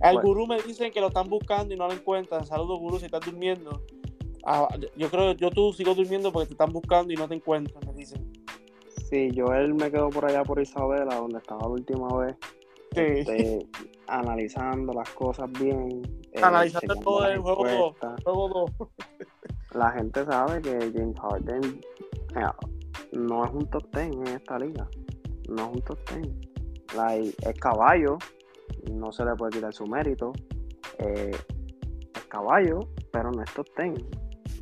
El 0.00 0.20
gurú 0.20 0.46
me 0.46 0.60
dicen 0.62 0.92
que 0.92 1.00
lo 1.00 1.08
están 1.08 1.28
buscando 1.28 1.74
y 1.74 1.76
no 1.76 1.88
lo 1.88 1.92
encuentran. 1.92 2.46
Saludos, 2.46 2.78
gurú, 2.78 2.98
si 2.98 3.06
estás 3.06 3.24
durmiendo. 3.24 3.82
Ah, 4.44 4.68
yo 4.96 5.10
creo 5.10 5.32
yo 5.32 5.50
tú 5.50 5.72
sigo 5.72 5.94
durmiendo 5.94 6.32
porque 6.32 6.46
te 6.46 6.54
están 6.54 6.72
buscando 6.72 7.12
y 7.12 7.16
no 7.16 7.28
te 7.28 7.34
encuentran, 7.34 7.82
me 7.86 7.92
dicen. 7.92 8.32
Sí, 9.10 9.30
yo 9.32 9.46
él 9.46 9.74
me 9.74 9.90
quedo 9.90 10.10
por 10.10 10.26
allá 10.26 10.44
por 10.44 10.60
Isabela, 10.60 11.16
donde 11.16 11.38
estaba 11.38 11.62
la 11.62 11.68
última 11.68 12.08
vez. 12.18 12.36
Sí. 12.92 13.00
Este, 13.00 13.66
analizando 14.06 14.92
las 14.92 15.10
cosas 15.10 15.50
bien. 15.52 16.02
Eh, 16.32 16.40
analizando 16.42 16.94
todo 16.96 17.26
el 17.26 17.38
juego 17.40 17.94
2. 18.24 18.88
La 19.72 19.90
gente 19.92 20.24
sabe 20.24 20.62
que 20.62 20.92
James 20.94 21.18
Harden 21.20 21.80
no 23.12 23.44
es 23.44 23.50
un 23.52 23.68
top 23.70 23.84
10 23.94 24.06
en 24.06 24.26
esta 24.28 24.58
liga. 24.58 24.88
No 25.48 25.66
es 25.66 25.76
un 25.76 25.82
top 25.82 25.98
10. 26.94 27.36
es 27.46 27.60
caballo, 27.60 28.18
no 28.92 29.12
se 29.12 29.24
le 29.24 29.34
puede 29.34 29.52
quitar 29.52 29.72
su 29.72 29.86
mérito. 29.86 30.32
Eh, 30.98 31.36
es 32.14 32.24
caballo, 32.24 32.80
pero 33.12 33.30
no 33.30 33.42
es 33.42 33.52
top 33.54 33.66
10. 33.76 34.04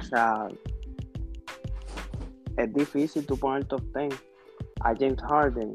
O 0.00 0.02
sea, 0.04 0.48
es 2.56 2.72
difícil 2.72 3.26
tú 3.26 3.36
poner 3.38 3.64
top 3.64 3.82
10 3.94 4.14
a 4.80 4.94
James 4.94 5.20
Harden 5.22 5.72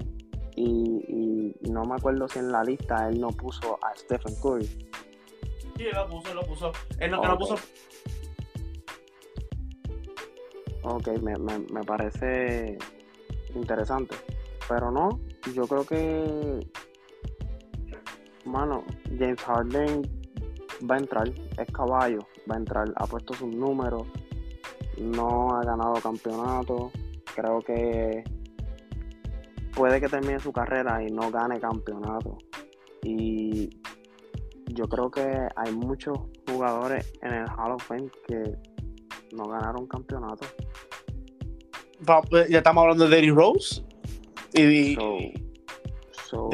y, 0.56 1.56
no 1.70 1.86
me 1.86 1.96
acuerdo 1.96 2.28
si 2.28 2.40
en 2.40 2.52
la 2.52 2.64
lista 2.64 3.08
él 3.08 3.20
no 3.22 3.30
puso 3.30 3.80
a 3.82 3.96
Stephen 3.96 4.36
Curry. 4.42 4.66
Sí, 5.78 5.86
lo 5.94 6.08
puso, 6.08 6.34
lo 6.34 6.42
puso. 6.44 6.72
Él 7.00 7.12
lo 7.12 7.22
que 7.22 7.28
no 7.28 7.38
puso 7.38 7.56
Ok, 10.84 11.08
me, 11.22 11.38
me, 11.38 11.84
parece 11.84 12.78
interesante. 13.54 14.16
Pero 14.68 14.92
no, 14.92 15.10
yo 15.54 15.68
creo 15.68 15.86
que, 15.86 16.60
mano, 18.46 18.84
James 19.18 19.42
Harden 19.42 20.02
va 20.90 20.96
a 20.96 21.00
entrar, 21.00 21.30
es 21.30 21.72
caballo, 21.72 22.20
va 22.50 22.56
a 22.56 22.60
entrar, 22.60 22.92
ha 22.96 23.06
puesto 23.06 23.34
sus 23.34 23.54
números, 23.54 24.08
no 24.98 25.56
ha 25.56 25.64
ganado 25.64 25.94
campeonato, 26.02 26.92
creo 27.36 27.60
que 27.60 28.24
puede 29.76 30.00
que 30.00 30.08
termine 30.08 30.40
su 30.40 30.52
carrera 30.52 31.04
y 31.04 31.12
no 31.12 31.30
gane 31.30 31.60
campeonato. 31.60 32.38
Y 33.04 33.70
yo 34.74 34.88
creo 34.88 35.12
que 35.12 35.48
hay 35.56 35.76
muchos 35.76 36.18
jugadores 36.48 37.12
en 37.22 37.34
el 37.34 37.46
Hall 37.52 37.74
of 37.74 37.84
Fame 37.84 38.10
que 38.28 38.71
no 39.34 39.46
ganaron 39.46 39.88
campeonato. 39.88 40.46
Pues, 42.30 42.50
ya 42.50 42.60
estamos 42.60 42.82
hablando 42.82 43.08
de 43.08 43.16
Derrick 43.16 43.36
Rose. 43.36 43.84
Y, 44.54 44.96
so, 46.26 46.50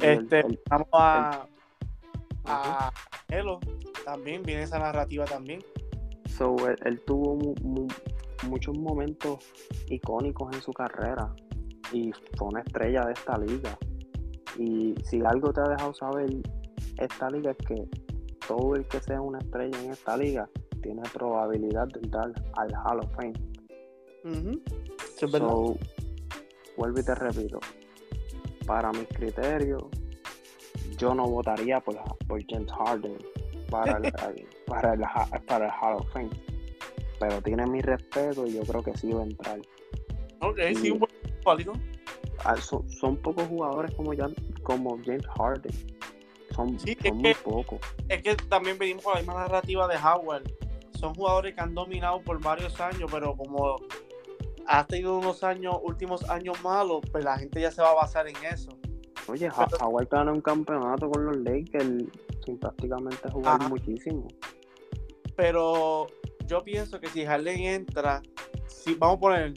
este, 0.00 0.44
vamos 0.68 0.88
a, 0.92 1.46
a 2.44 2.92
Elo 3.28 3.60
también, 4.04 4.42
viene 4.42 4.62
esa 4.62 4.78
narrativa 4.78 5.24
también. 5.24 5.60
So, 6.36 6.56
él, 6.68 7.00
tuvo 7.06 7.38
muchos 8.48 8.78
momentos 8.78 9.38
icónicos 9.88 10.54
en 10.54 10.62
su 10.62 10.72
carrera 10.72 11.34
y 11.92 12.12
fue 12.36 12.48
una 12.48 12.60
estrella 12.60 13.04
de 13.04 13.12
esta 13.12 13.38
liga. 13.38 13.78
Y 14.58 14.94
si 15.04 15.22
algo 15.24 15.52
te 15.52 15.60
ha 15.60 15.68
dejado 15.68 15.94
saber 15.94 16.30
esta 16.98 17.30
liga 17.30 17.52
es 17.52 17.66
que 17.66 17.88
todo 18.46 18.74
el 18.74 18.86
que 18.88 19.00
sea 19.00 19.20
una 19.20 19.38
estrella 19.38 19.80
en 19.82 19.92
esta 19.92 20.16
liga 20.16 20.48
tiene 20.80 21.02
probabilidad 21.12 21.88
de 21.88 22.00
entrar 22.00 22.32
al 22.54 22.72
Hall 22.84 23.00
of 23.00 23.14
Fame 23.16 23.34
vuelvo 26.76 27.00
y 27.00 27.02
te 27.02 27.14
repito, 27.14 27.60
para 28.66 28.90
mis 28.92 29.06
criterios, 29.08 29.84
yo 30.96 31.14
no 31.14 31.26
votaría 31.28 31.80
por, 31.80 31.96
por 32.26 32.42
James 32.48 32.72
Harden 32.72 33.18
para 33.70 33.98
el, 33.98 34.12
para, 34.66 34.94
el, 34.94 35.00
para 35.46 35.66
el 35.66 35.72
Hall 35.80 35.96
of 35.96 36.12
Fame. 36.12 36.30
Pero 37.18 37.42
tiene 37.42 37.66
mi 37.66 37.82
respeto 37.82 38.46
y 38.46 38.54
yo 38.54 38.62
creo 38.62 38.82
que 38.82 38.96
sí 38.96 39.12
va 39.12 39.20
a 39.20 39.24
entrar. 39.24 39.60
Ok, 40.40 40.58
sí, 40.74 40.90
un 40.90 41.00
buen 41.00 41.12
válido. 41.44 41.74
Ah, 42.44 42.56
son, 42.56 43.16
pocos 43.18 43.46
jugadores 43.46 43.94
como, 43.94 44.12
como 44.62 44.98
James 45.04 45.26
Harden. 45.36 45.72
Son, 46.54 46.78
muy 47.14 47.34
pocos. 47.34 47.78
Es 48.08 48.22
que 48.22 48.34
también 48.48 48.78
venimos 48.78 49.04
con 49.04 49.12
la 49.14 49.20
misma 49.20 49.34
narrativa 49.34 49.86
de 49.86 49.96
Howard. 49.96 50.50
Son 51.00 51.14
jugadores 51.14 51.54
que 51.54 51.60
han 51.62 51.74
dominado 51.74 52.20
por 52.20 52.38
varios 52.42 52.78
años, 52.78 53.10
pero 53.10 53.34
como 53.34 53.76
has 54.66 54.86
tenido 54.86 55.16
unos 55.16 55.42
años, 55.42 55.76
últimos 55.82 56.28
años 56.28 56.62
malos, 56.62 57.00
pues 57.10 57.24
la 57.24 57.38
gente 57.38 57.58
ya 57.58 57.70
se 57.70 57.80
va 57.80 57.92
a 57.92 57.94
basar 57.94 58.28
en 58.28 58.36
eso. 58.44 58.70
Oye, 59.26 59.48
Hawaii 59.80 60.06
ganó 60.10 60.32
un 60.32 60.42
campeonato 60.42 61.10
con 61.10 61.24
los 61.24 61.38
Lakers 61.38 62.04
sin 62.44 62.58
prácticamente 62.58 63.30
jugar 63.30 63.66
muchísimo. 63.70 64.28
Pero 65.36 66.06
yo 66.46 66.62
pienso 66.62 67.00
que 67.00 67.08
si 67.08 67.24
Harden 67.24 67.60
entra, 67.60 68.20
si 68.66 68.94
vamos 68.94 69.16
a 69.16 69.20
poner, 69.20 69.54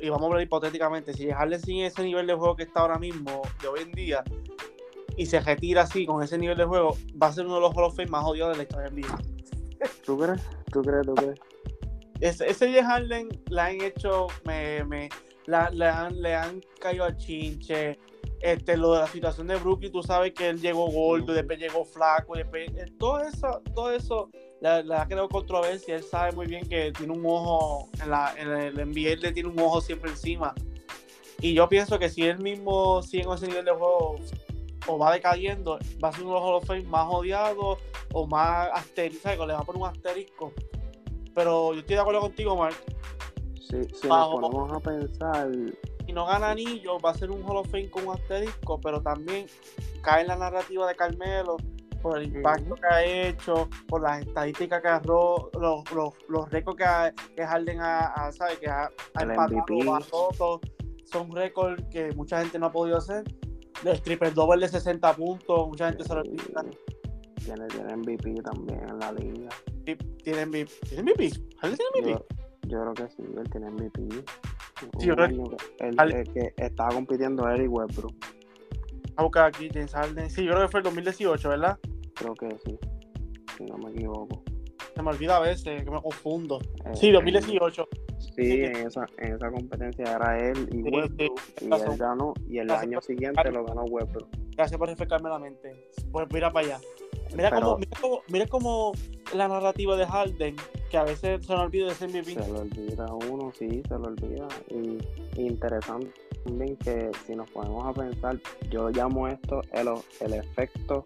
y 0.00 0.08
vamos 0.08 0.30
a 0.30 0.36
ver 0.36 0.46
hipotéticamente, 0.46 1.12
si 1.12 1.30
Harden 1.30 1.60
sin 1.60 1.84
ese 1.84 2.02
nivel 2.02 2.26
de 2.26 2.32
juego 2.32 2.56
que 2.56 2.62
está 2.62 2.80
ahora 2.80 2.98
mismo, 2.98 3.42
de 3.60 3.68
hoy 3.68 3.80
en 3.82 3.92
día, 3.92 4.24
y 5.18 5.26
se 5.26 5.40
retira 5.40 5.82
así, 5.82 6.06
con 6.06 6.22
ese 6.22 6.38
nivel 6.38 6.56
de 6.56 6.64
juego, 6.64 6.96
va 7.22 7.26
a 7.26 7.32
ser 7.32 7.44
uno 7.44 7.56
de 7.56 7.60
los 7.60 7.76
Hall 7.76 7.84
of 7.84 7.96
Fame 7.96 8.08
más 8.08 8.24
odiados 8.24 8.54
de 8.54 8.56
la 8.56 8.62
historia 8.62 8.84
del 8.86 8.94
vida. 8.94 9.18
¿Tú 10.04 10.18
crees? 10.18 10.42
¿Tú 10.70 10.82
crees? 10.82 11.06
¿Tú 11.06 11.14
crees? 11.14 11.40
ese, 12.20 12.48
ese 12.48 12.82
Harden 12.82 13.28
la 13.48 13.66
han 13.66 13.80
hecho 13.80 14.28
meme, 14.44 15.08
la, 15.46 15.70
le, 15.70 15.86
han, 15.86 16.20
le 16.22 16.34
han 16.34 16.60
caído 16.80 17.04
al 17.04 17.16
chinche. 17.16 17.98
Este, 18.40 18.76
lo 18.76 18.92
de 18.92 19.00
la 19.00 19.06
situación 19.06 19.46
de 19.46 19.56
Brooklyn, 19.56 19.90
tú 19.90 20.02
sabes 20.02 20.34
que 20.34 20.50
él 20.50 20.60
llegó 20.60 20.86
gordo, 20.90 21.32
después 21.32 21.58
llegó 21.58 21.82
flaco, 21.84 22.34
después, 22.36 22.68
eh, 22.76 22.92
todo 22.98 23.20
eso, 23.20 23.62
todo 23.74 23.90
eso 23.90 24.28
le, 24.60 24.94
ha 24.94 25.06
creado 25.06 25.30
controversia. 25.30 25.96
Él 25.96 26.02
sabe 26.02 26.32
muy 26.32 26.46
bien 26.46 26.68
que 26.68 26.92
tiene 26.92 27.14
un 27.14 27.24
ojo, 27.24 27.88
en, 28.02 28.10
la, 28.10 28.34
en 28.36 28.50
el 28.50 28.74
NBA 28.74 29.16
le 29.16 29.32
tiene 29.32 29.48
un 29.48 29.58
ojo 29.58 29.80
siempre 29.80 30.10
encima. 30.10 30.54
Y 31.40 31.54
yo 31.54 31.68
pienso 31.68 31.98
que 31.98 32.10
si 32.10 32.22
él 32.22 32.38
mismo 32.38 33.02
sigue 33.02 33.24
con 33.24 33.36
ese 33.36 33.46
nivel 33.46 33.64
de 33.64 33.72
juego 33.72 34.16
o 34.86 34.98
va 34.98 35.12
decayendo, 35.12 35.78
va 36.02 36.08
a 36.08 36.12
ser 36.12 36.24
uno 36.24 36.34
de 36.34 36.40
los 36.40 36.48
Hall 36.48 36.54
of 36.56 36.66
Fame 36.66 36.82
más 36.82 37.06
odiados 37.08 37.78
o 38.12 38.26
más 38.26 38.68
asterisco, 38.72 39.46
le 39.46 39.54
va 39.54 39.60
a 39.60 39.64
poner 39.64 39.82
un 39.82 39.88
asterisco 39.88 40.52
pero 41.34 41.74
yo 41.74 41.80
estoy 41.80 41.96
de 41.96 42.00
acuerdo 42.00 42.20
contigo, 42.20 42.56
Mark. 42.56 42.76
Sí, 43.60 43.82
si 43.92 44.08
nos 44.08 44.28
ponemos 44.28 44.72
a 44.72 44.80
pensar. 44.80 45.50
Si 46.06 46.12
no 46.12 46.26
gana 46.26 46.50
anillo, 46.50 46.98
va 47.00 47.10
a 47.10 47.14
ser 47.14 47.30
un 47.30 47.42
Hall 47.42 47.56
of 47.58 47.70
Fame 47.70 47.90
con 47.90 48.06
un 48.06 48.14
asterisco, 48.14 48.80
pero 48.80 49.02
también 49.02 49.46
cae 50.02 50.22
en 50.22 50.28
la 50.28 50.36
narrativa 50.36 50.86
de 50.86 50.94
Carmelo 50.94 51.56
por 52.02 52.18
el 52.18 52.24
impacto 52.24 52.74
que 52.74 52.86
ha 52.86 53.02
hecho, 53.02 53.68
por 53.88 54.02
las 54.02 54.20
estadísticas 54.20 54.82
que 54.82 54.88
ha 54.88 55.00
los, 55.04 55.48
los, 55.94 56.14
los 56.28 56.50
récords 56.50 56.76
que, 56.76 56.84
ha, 56.84 57.12
que 57.34 57.46
Harden 57.46 57.78
ha, 57.80 58.30
¿sabe? 58.32 58.58
Que 58.58 58.68
ha, 58.68 58.90
empatado 59.18 59.94
a 59.94 60.00
todos. 60.00 60.60
Son 61.06 61.30
récords 61.32 61.82
que 61.90 62.12
mucha 62.12 62.40
gente 62.40 62.58
no 62.58 62.66
ha 62.66 62.72
podido 62.72 62.98
hacer. 62.98 63.24
El 63.84 64.00
triple 64.00 64.30
doble 64.30 64.66
de 64.66 64.72
60 64.72 65.12
puntos, 65.14 65.68
mucha 65.68 65.88
gente 65.88 66.04
se 66.04 66.14
lo 66.14 66.20
olvida. 66.20 66.64
Tiene, 67.44 67.66
tiene 67.68 67.96
MVP 67.96 68.42
también 68.42 68.88
en 68.88 68.98
la 68.98 69.12
liga. 69.12 69.50
¿Tiene 70.22 70.46
MVP? 70.46 70.70
¿Tiene 70.88 71.02
MVP? 71.02 71.30
¿Harden 71.58 71.78
tiene 71.78 72.12
MVP? 72.12 72.24
Yo, 72.68 72.80
creo 72.80 72.94
que 72.94 73.08
sí, 73.14 73.22
él 73.36 73.50
tiene 73.50 73.70
MVP. 73.70 74.24
Sí, 74.98 75.06
yo 75.06 75.14
creo 75.14 75.28
que, 75.28 75.86
el, 75.86 76.32
que 76.32 76.54
estaba 76.56 76.94
compitiendo 76.94 77.48
Eric 77.48 77.70
Westbrook. 77.70 78.14
A 79.16 79.22
buscar 79.22 79.46
aquí 79.46 79.68
James 79.72 79.92
Harden. 79.92 80.30
Sí, 80.30 80.44
yo 80.44 80.52
creo 80.52 80.62
que 80.62 80.70
fue 80.70 80.80
el 80.80 80.84
2018, 80.84 81.48
¿verdad? 81.50 81.78
Creo 82.14 82.34
que 82.34 82.48
sí, 82.64 82.78
si 83.56 83.64
no 83.64 83.76
me 83.76 83.90
equivoco. 83.90 84.42
Se 84.94 85.02
me 85.02 85.10
olvida 85.10 85.36
a 85.36 85.40
veces, 85.40 85.84
que 85.84 85.90
me 85.90 86.00
confundo. 86.00 86.58
Eh, 86.84 86.94
sí, 86.94 87.10
2018. 87.10 87.86
Sí, 88.34 88.64
en 88.64 88.76
esa, 88.76 89.06
en 89.18 89.34
esa 89.34 89.50
competencia 89.50 90.04
era 90.16 90.38
él 90.38 90.68
y 90.72 90.82
Westbrook, 90.82 91.40
y 91.60 91.64
él 91.64 91.96
ganó, 91.96 92.34
y 92.48 92.58
el 92.58 92.70
año 92.70 93.00
siguiente 93.00 93.50
lo 93.52 93.64
ganó 93.64 93.84
Westbrook. 93.84 94.28
Gracias 94.56 94.78
por 94.78 94.88
refrescarme 94.88 95.28
la 95.28 95.38
mente. 95.38 95.90
Pues 96.10 96.26
mira 96.32 96.52
para 96.52 96.66
allá. 96.66 96.80
Mira, 97.34 97.50
cómo, 97.50 97.78
mira, 97.78 97.98
cómo, 98.00 98.22
mira 98.28 98.46
cómo 98.46 98.92
la 99.34 99.48
narrativa 99.48 99.96
de 99.96 100.06
Harden, 100.06 100.56
que 100.90 100.96
a 100.96 101.04
veces 101.04 101.44
se 101.44 101.52
nos 101.52 101.62
olvida 101.62 101.86
de 101.86 101.92
ese 101.92 102.06
MVP. 102.06 102.34
Se 102.34 102.52
lo 102.52 102.60
olvida 102.60 103.06
uno, 103.30 103.52
sí, 103.52 103.82
se 103.88 103.94
lo 103.94 104.04
olvida. 104.04 104.46
Y, 104.68 104.98
interesante 105.40 106.12
también 106.44 106.76
que 106.76 107.10
si 107.26 107.34
nos 107.34 107.50
ponemos 107.50 107.84
a 107.84 107.92
pensar, 107.92 108.38
yo 108.70 108.90
llamo 108.90 109.26
esto 109.26 109.62
el, 109.72 109.88
el 110.20 110.34
efecto 110.34 111.04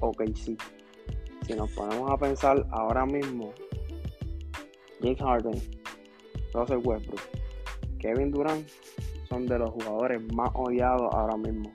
OKC. 0.00 0.56
Si 1.46 1.54
nos 1.54 1.70
ponemos 1.72 2.10
a 2.10 2.16
pensar 2.16 2.66
ahora 2.70 3.04
mismo, 3.04 3.52
James 5.00 5.20
Harden, 5.20 5.83
Russell 6.54 6.80
Westbrook, 6.84 7.20
Kevin 7.98 8.30
Durant 8.30 8.66
son 9.28 9.46
de 9.46 9.58
los 9.58 9.70
jugadores 9.70 10.22
más 10.32 10.50
odiados 10.54 11.12
ahora 11.12 11.36
mismo. 11.36 11.72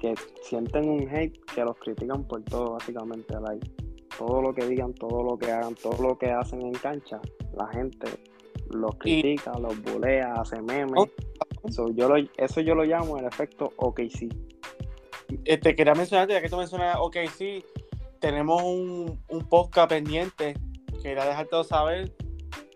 Que 0.00 0.14
sienten 0.42 0.88
un 0.88 1.08
hate 1.08 1.38
que 1.54 1.62
los 1.62 1.76
critican 1.78 2.24
por 2.24 2.42
todo, 2.44 2.72
básicamente. 2.72 3.34
Todo 4.18 4.40
lo 4.40 4.54
que 4.54 4.66
digan, 4.66 4.94
todo 4.94 5.22
lo 5.22 5.36
que 5.36 5.50
hagan, 5.52 5.74
todo 5.74 6.02
lo 6.02 6.18
que 6.18 6.30
hacen 6.30 6.62
en 6.62 6.72
cancha, 6.72 7.20
la 7.54 7.66
gente 7.68 8.08
los 8.70 8.96
critica, 8.96 9.52
los 9.58 9.80
bulea, 9.82 10.34
hace 10.34 10.60
memes. 10.62 10.94
Oh. 10.96 11.08
Eso, 11.68 11.90
yo 11.90 12.08
lo, 12.08 12.16
eso 12.36 12.60
yo 12.60 12.74
lo 12.74 12.84
llamo 12.84 13.18
el 13.18 13.26
efecto 13.26 13.72
OKC. 13.76 14.28
Este, 15.44 15.74
quería 15.74 15.94
mencionarte, 15.94 16.32
ya 16.32 16.40
que 16.40 16.48
tú 16.48 16.56
mencionas 16.56 16.96
OKC, 16.98 17.64
tenemos 18.20 18.62
un, 18.62 19.20
un 19.28 19.48
podcast 19.48 19.90
pendiente. 19.90 20.54
Quería 21.02 21.24
dejarte 21.24 21.64
saber 21.64 22.12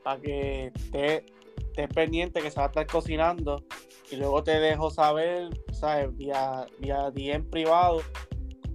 para 0.03 0.21
que 0.21 0.73
estés 0.75 1.23
pendiente 1.95 2.41
que 2.41 2.51
se 2.51 2.59
va 2.59 2.65
a 2.65 2.69
estar 2.69 2.87
cocinando 2.87 3.65
y 4.11 4.17
luego 4.17 4.43
te 4.43 4.59
dejo 4.59 4.91
saber, 4.91 5.49
¿sabes? 5.73 6.15
Vía, 6.17 6.67
vía 6.79 7.11
DM 7.11 7.49
privado, 7.49 8.03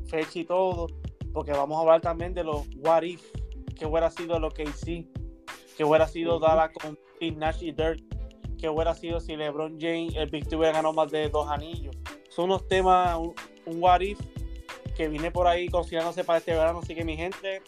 fecha 0.08 0.40
y 0.40 0.46
todo, 0.46 0.88
porque 1.34 1.52
vamos 1.52 1.78
a 1.78 1.82
hablar 1.82 2.02
también 2.02 2.34
de 2.34 2.44
los 2.44 2.66
what 2.78 3.04
if, 3.04 3.22
que 3.78 3.86
hubiera 3.86 4.10
sido 4.10 4.40
lo 4.40 4.50
que 4.50 4.64
hice, 4.64 5.08
que 5.78 5.84
hubiera 5.84 6.08
sido 6.08 6.40
dada 6.40 6.72
con 6.72 6.98
Nash 7.38 7.64
y 7.64 7.72
Dirt, 7.72 8.02
que 8.58 8.70
hubiera 8.70 8.94
sido 8.96 9.20
si 9.20 9.36
LeBron 9.36 9.78
James, 9.80 10.16
el 10.16 10.30
Big 10.30 10.48
hubiera 10.48 10.74
ganado 10.74 10.94
más 10.94 11.12
de 11.12 11.30
dos 11.30 11.50
anillos. 11.50 11.96
Son 12.30 12.46
unos 12.46 12.68
temas, 12.68 13.18
un, 13.18 13.34
what 13.82 14.02
if 14.02 14.20
que 14.96 15.10
vine 15.10 15.30
por 15.32 15.48
ahí 15.48 15.68
cocinándose 15.68 16.24
para 16.24 16.40
este 16.40 16.54
verano, 16.54 16.80
así 16.80 16.96
que 16.96 17.04
mi 17.04 17.18
gente, 17.18 17.62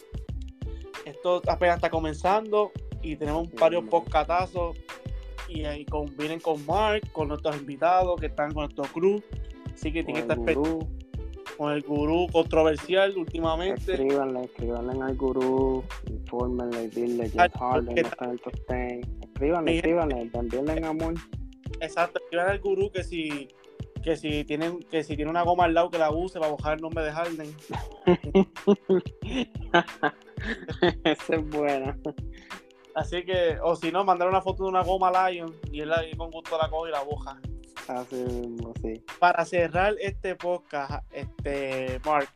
esto 1.04 1.42
apenas 1.46 1.76
está 1.76 1.90
comenzando 1.90 2.72
y 3.02 3.16
tenemos 3.16 3.50
varios 3.52 3.84
podcastazos 3.84 4.76
y 5.48 5.64
ahí 5.64 5.84
con, 5.84 6.14
vienen 6.16 6.40
con 6.40 6.64
Mark, 6.66 7.10
con 7.12 7.28
nuestros 7.28 7.56
invitados 7.56 8.20
que 8.20 8.26
están 8.26 8.52
con 8.52 8.64
nuestro 8.64 8.84
crew. 8.84 9.22
Así 9.72 9.92
que 9.92 10.04
tienen 10.04 10.26
que 10.26 10.32
estar 10.32 10.54
con 11.56 11.72
el 11.72 11.82
gurú 11.82 12.26
controversial 12.32 13.16
últimamente. 13.16 13.92
Escríbanle, 13.92 14.44
escríbanle 14.44 15.02
al 15.02 15.16
gurú, 15.16 15.84
infórmenle, 16.08 16.88
dile 16.88 17.30
Jeff 17.30 17.52
Harden 17.58 17.98
está 17.98 18.24
en 18.24 18.30
el 18.30 18.40
top 18.40 18.54
10. 18.68 19.06
Escríbanle, 19.22 19.76
escríbanle, 19.76 20.30
envíenle 20.32 20.86
amor. 20.86 21.14
Exacto, 21.80 22.20
escríbanle 22.20 22.52
al 22.52 22.60
gurú 22.60 22.90
que 22.90 23.02
si 23.02 23.48
que 24.02 24.16
si 24.16 24.44
tienen 24.44 24.80
que 24.80 25.02
si 25.02 25.16
tiene 25.16 25.30
una 25.30 25.42
goma 25.42 25.64
al 25.64 25.74
lado 25.74 25.90
que 25.90 25.98
la 25.98 26.10
use 26.10 26.38
para 26.38 26.52
bajar 26.52 26.76
el 26.76 26.82
nombre 26.82 27.04
de 27.04 27.12
Harden. 27.12 27.54
Esa 31.04 31.34
es 31.34 31.50
buena. 31.50 31.98
Así 32.98 33.24
que, 33.24 33.56
o 33.62 33.76
si 33.76 33.92
no, 33.92 34.02
mandar 34.02 34.28
una 34.28 34.42
foto 34.42 34.64
de 34.64 34.70
una 34.70 34.82
goma 34.82 35.30
Lion 35.30 35.54
y 35.70 35.82
él 35.82 35.92
ahí 35.92 36.16
con 36.16 36.32
gusto 36.32 36.58
la 36.58 36.68
coge 36.68 36.90
y 36.90 36.92
la 36.92 37.02
boja. 37.02 37.40
Así 37.86 38.16
mismo, 38.16 38.72
sí. 38.82 39.00
Para 39.20 39.44
cerrar 39.44 39.94
este 40.00 40.34
podcast, 40.34 41.06
este 41.12 42.00
Mark, 42.04 42.28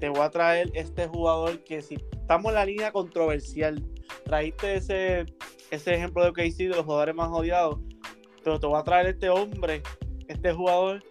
te 0.00 0.08
voy 0.08 0.22
a 0.22 0.30
traer 0.30 0.68
este 0.74 1.06
jugador 1.06 1.62
que 1.62 1.80
si 1.80 1.94
estamos 1.94 2.50
en 2.50 2.54
la 2.56 2.64
línea 2.66 2.90
controversial, 2.90 3.86
traíste 4.24 4.74
ese, 4.74 5.26
ese 5.70 5.94
ejemplo 5.94 6.24
de 6.24 6.30
OKC 6.30 6.56
de 6.56 6.68
los 6.70 6.84
jugadores 6.84 7.14
más 7.14 7.30
odiados, 7.30 7.78
pero 8.42 8.58
te 8.58 8.66
voy 8.66 8.80
a 8.80 8.82
traer 8.82 9.06
este 9.06 9.30
hombre, 9.30 9.80
este 10.26 10.52
jugador 10.52 11.04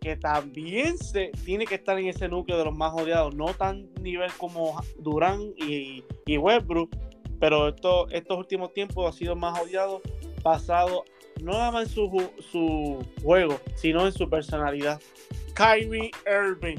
que 0.00 0.16
también 0.16 0.96
se 0.98 1.32
tiene 1.44 1.66
que 1.66 1.74
estar 1.74 1.98
en 1.98 2.06
ese 2.06 2.28
núcleo 2.28 2.58
de 2.58 2.66
los 2.66 2.78
más 2.78 2.92
odiados, 2.94 3.34
no 3.34 3.46
tan 3.54 3.92
nivel 4.00 4.30
como 4.38 4.80
Durán 5.00 5.40
y, 5.56 6.04
y 6.26 6.38
Westbrook, 6.38 6.94
pero 7.38 7.68
esto, 7.68 8.08
estos 8.10 8.38
últimos 8.38 8.72
tiempos 8.72 9.08
ha 9.08 9.16
sido 9.16 9.36
más 9.36 9.60
odiado, 9.60 10.00
basado 10.42 11.04
no 11.42 11.52
nada 11.52 11.70
más 11.70 11.88
en 11.88 11.94
su, 11.94 12.30
su 12.50 12.98
juego, 13.22 13.60
sino 13.74 14.06
en 14.06 14.12
su 14.12 14.28
personalidad. 14.28 15.00
Kyrie 15.54 16.10
Irving. 16.26 16.78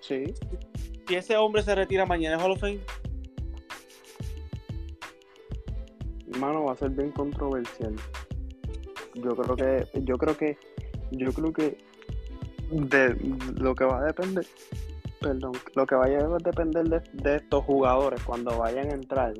Sí. 0.00 0.24
Si 1.06 1.14
ese 1.14 1.36
hombre 1.36 1.62
se 1.62 1.74
retira 1.74 2.06
mañana 2.06 2.36
en 2.36 2.42
Hall 2.42 2.52
of 2.52 2.60
Fame. 2.60 2.80
Mano, 6.38 6.64
va 6.64 6.72
a 6.72 6.76
ser 6.76 6.90
bien 6.90 7.10
controversial. 7.10 7.94
Yo 9.14 9.34
creo 9.34 9.56
que, 9.56 10.00
yo 10.04 10.16
creo 10.16 10.36
que, 10.36 10.58
yo 11.10 11.32
creo 11.32 11.52
que 11.52 11.78
de 12.70 13.16
lo 13.56 13.74
que 13.74 13.84
va 13.84 14.00
a 14.00 14.04
depender 14.04 14.46
perdón, 15.20 15.52
lo 15.74 15.86
que 15.86 15.94
vaya 15.94 16.18
a 16.18 16.38
depender 16.38 16.88
de, 16.88 17.36
estos 17.36 17.64
jugadores 17.64 18.22
cuando 18.22 18.56
vayan 18.58 18.90
a 18.90 18.94
entrar, 18.94 19.34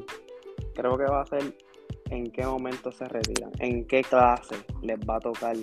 creo 0.74 0.96
que 0.96 1.04
va 1.04 1.22
a 1.22 1.26
ser 1.26 1.56
en 2.10 2.30
qué 2.30 2.44
momento 2.44 2.90
se 2.90 3.06
retiran, 3.06 3.50
en 3.58 3.86
qué 3.86 4.02
clase 4.02 4.56
les 4.82 4.98
va 4.98 5.16
a 5.16 5.20
tocar. 5.20 5.56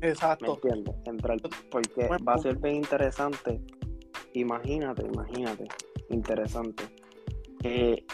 Exacto. 0.00 0.46
¿Me 0.46 0.70
entiendes? 0.70 0.94
Entrar, 1.06 1.38
porque 1.70 2.08
va 2.26 2.34
a 2.34 2.38
ser 2.38 2.56
bien 2.56 2.76
interesante. 2.76 3.60
Imagínate, 4.34 5.06
imagínate, 5.06 5.68
interesante. 6.08 6.84
Que 7.60 8.04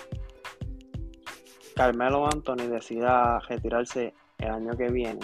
Carmelo 1.74 2.26
Anthony 2.26 2.68
decida 2.68 3.38
retirarse 3.40 4.12
el 4.38 4.50
año 4.50 4.76
que 4.76 4.90
viene 4.90 5.20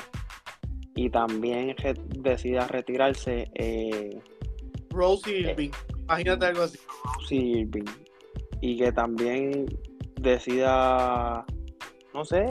y 0.95 1.11
también 1.11 1.75
decida 2.21 2.67
retirarse 2.69 3.51
eh, 3.55 4.21
Rose 4.95 5.31
Irving. 5.31 5.71
Imagínate 6.03 6.47
algo 6.47 6.63
así. 6.63 6.79
Rose 7.19 7.35
Irving. 7.35 7.85
Y 8.61 8.79
que 8.79 8.93
también 8.93 9.67
decida, 10.21 11.45
no 12.15 12.25
sé, 12.25 12.47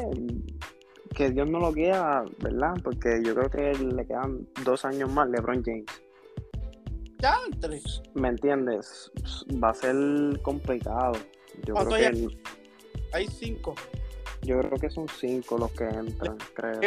que 1.16 1.32
Dios 1.32 1.50
no 1.50 1.60
lo 1.60 1.72
quiera, 1.72 2.26
¿verdad? 2.40 2.74
Porque 2.84 3.22
yo 3.24 3.34
creo 3.36 3.50
que 3.50 3.84
le 3.84 4.06
quedan 4.06 4.48
dos 4.64 4.86
años 4.86 5.12
más 5.12 5.30
LeBron 5.30 5.64
James. 5.64 5.86
Ya, 7.20 7.38
tres. 7.62 8.02
¿Me 8.16 8.30
entiendes? 8.30 9.12
Va 9.64 9.70
a 9.70 9.74
ser 9.74 9.96
complicado. 10.42 11.14
Yo 11.66 11.74
creo 11.76 11.90
que 11.90 12.06
hay? 12.06 12.28
hay 13.14 13.28
cinco. 13.28 13.76
Yo 14.42 14.60
creo 14.60 14.78
que 14.78 14.90
son 14.90 15.08
cinco 15.08 15.58
los 15.58 15.72
que 15.72 15.86
entran, 15.86 16.38
creo. 16.54 16.82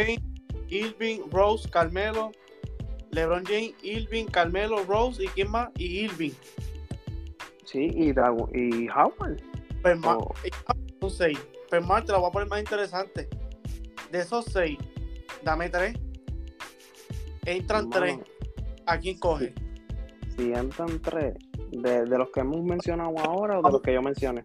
Irving, 0.69 1.21
Rose, 1.31 1.69
Carmelo, 1.71 2.33
LeBron 3.17 3.45
James, 3.47 3.75
Irving, 3.83 4.27
Carmelo, 4.27 4.85
Rose 4.85 5.25
y 5.25 5.29
quién 5.29 5.51
más? 5.51 5.71
Y 5.77 6.05
Irving. 6.05 6.33
Sí, 7.65 7.91
y, 7.95 8.11
y 8.11 8.89
Howard. 8.91 9.43
Pues 9.83 9.99
más, 9.99 10.19
son 11.01 11.11
seis. 11.11 11.39
Pues 11.71 11.85
más 11.85 12.05
te 12.05 12.13
la 12.13 12.19
voy 12.19 12.29
a 12.29 12.33
poner 12.33 12.49
más 12.49 12.61
interesante. 12.61 13.29
De 14.13 14.19
esos 14.21 14.45
seis, 14.45 14.79
dame 15.43 15.71
tres. 15.71 15.97
Entran 17.47 17.89
tres. 17.89 18.19
¿A 18.87 18.99
quién 18.99 19.19
coge? 19.19 19.55
Si, 20.37 20.53
entran 20.53 21.01
tres, 21.01 21.35
de, 21.71 22.07
los 22.07 22.31
que 22.31 22.41
hemos 22.41 22.63
mencionado 22.63 23.19
ahora 23.19 23.59
o 23.59 23.63
de 23.63 23.73
los 23.73 23.81
que 23.81 23.95
yo 23.95 24.03
mencioné. 24.03 24.45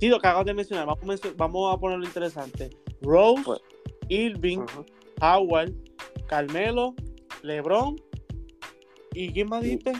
Sí, 0.00 0.08
lo 0.08 0.18
que 0.18 0.28
acabo 0.28 0.44
de 0.44 0.54
mencionar. 0.54 0.86
Vamos 0.86 1.20
a, 1.24 1.28
vamos 1.36 1.74
a 1.74 1.78
ponerlo 1.78 2.06
interesante. 2.06 2.70
Rose, 3.02 3.42
pues, 3.44 3.60
Irving, 4.08 4.64
Howard, 5.20 5.72
Carmelo, 6.26 6.94
LeBron. 7.42 7.96
¿Y 9.14 9.32
quién 9.32 9.48
más 9.48 9.62
dijiste? 9.62 9.92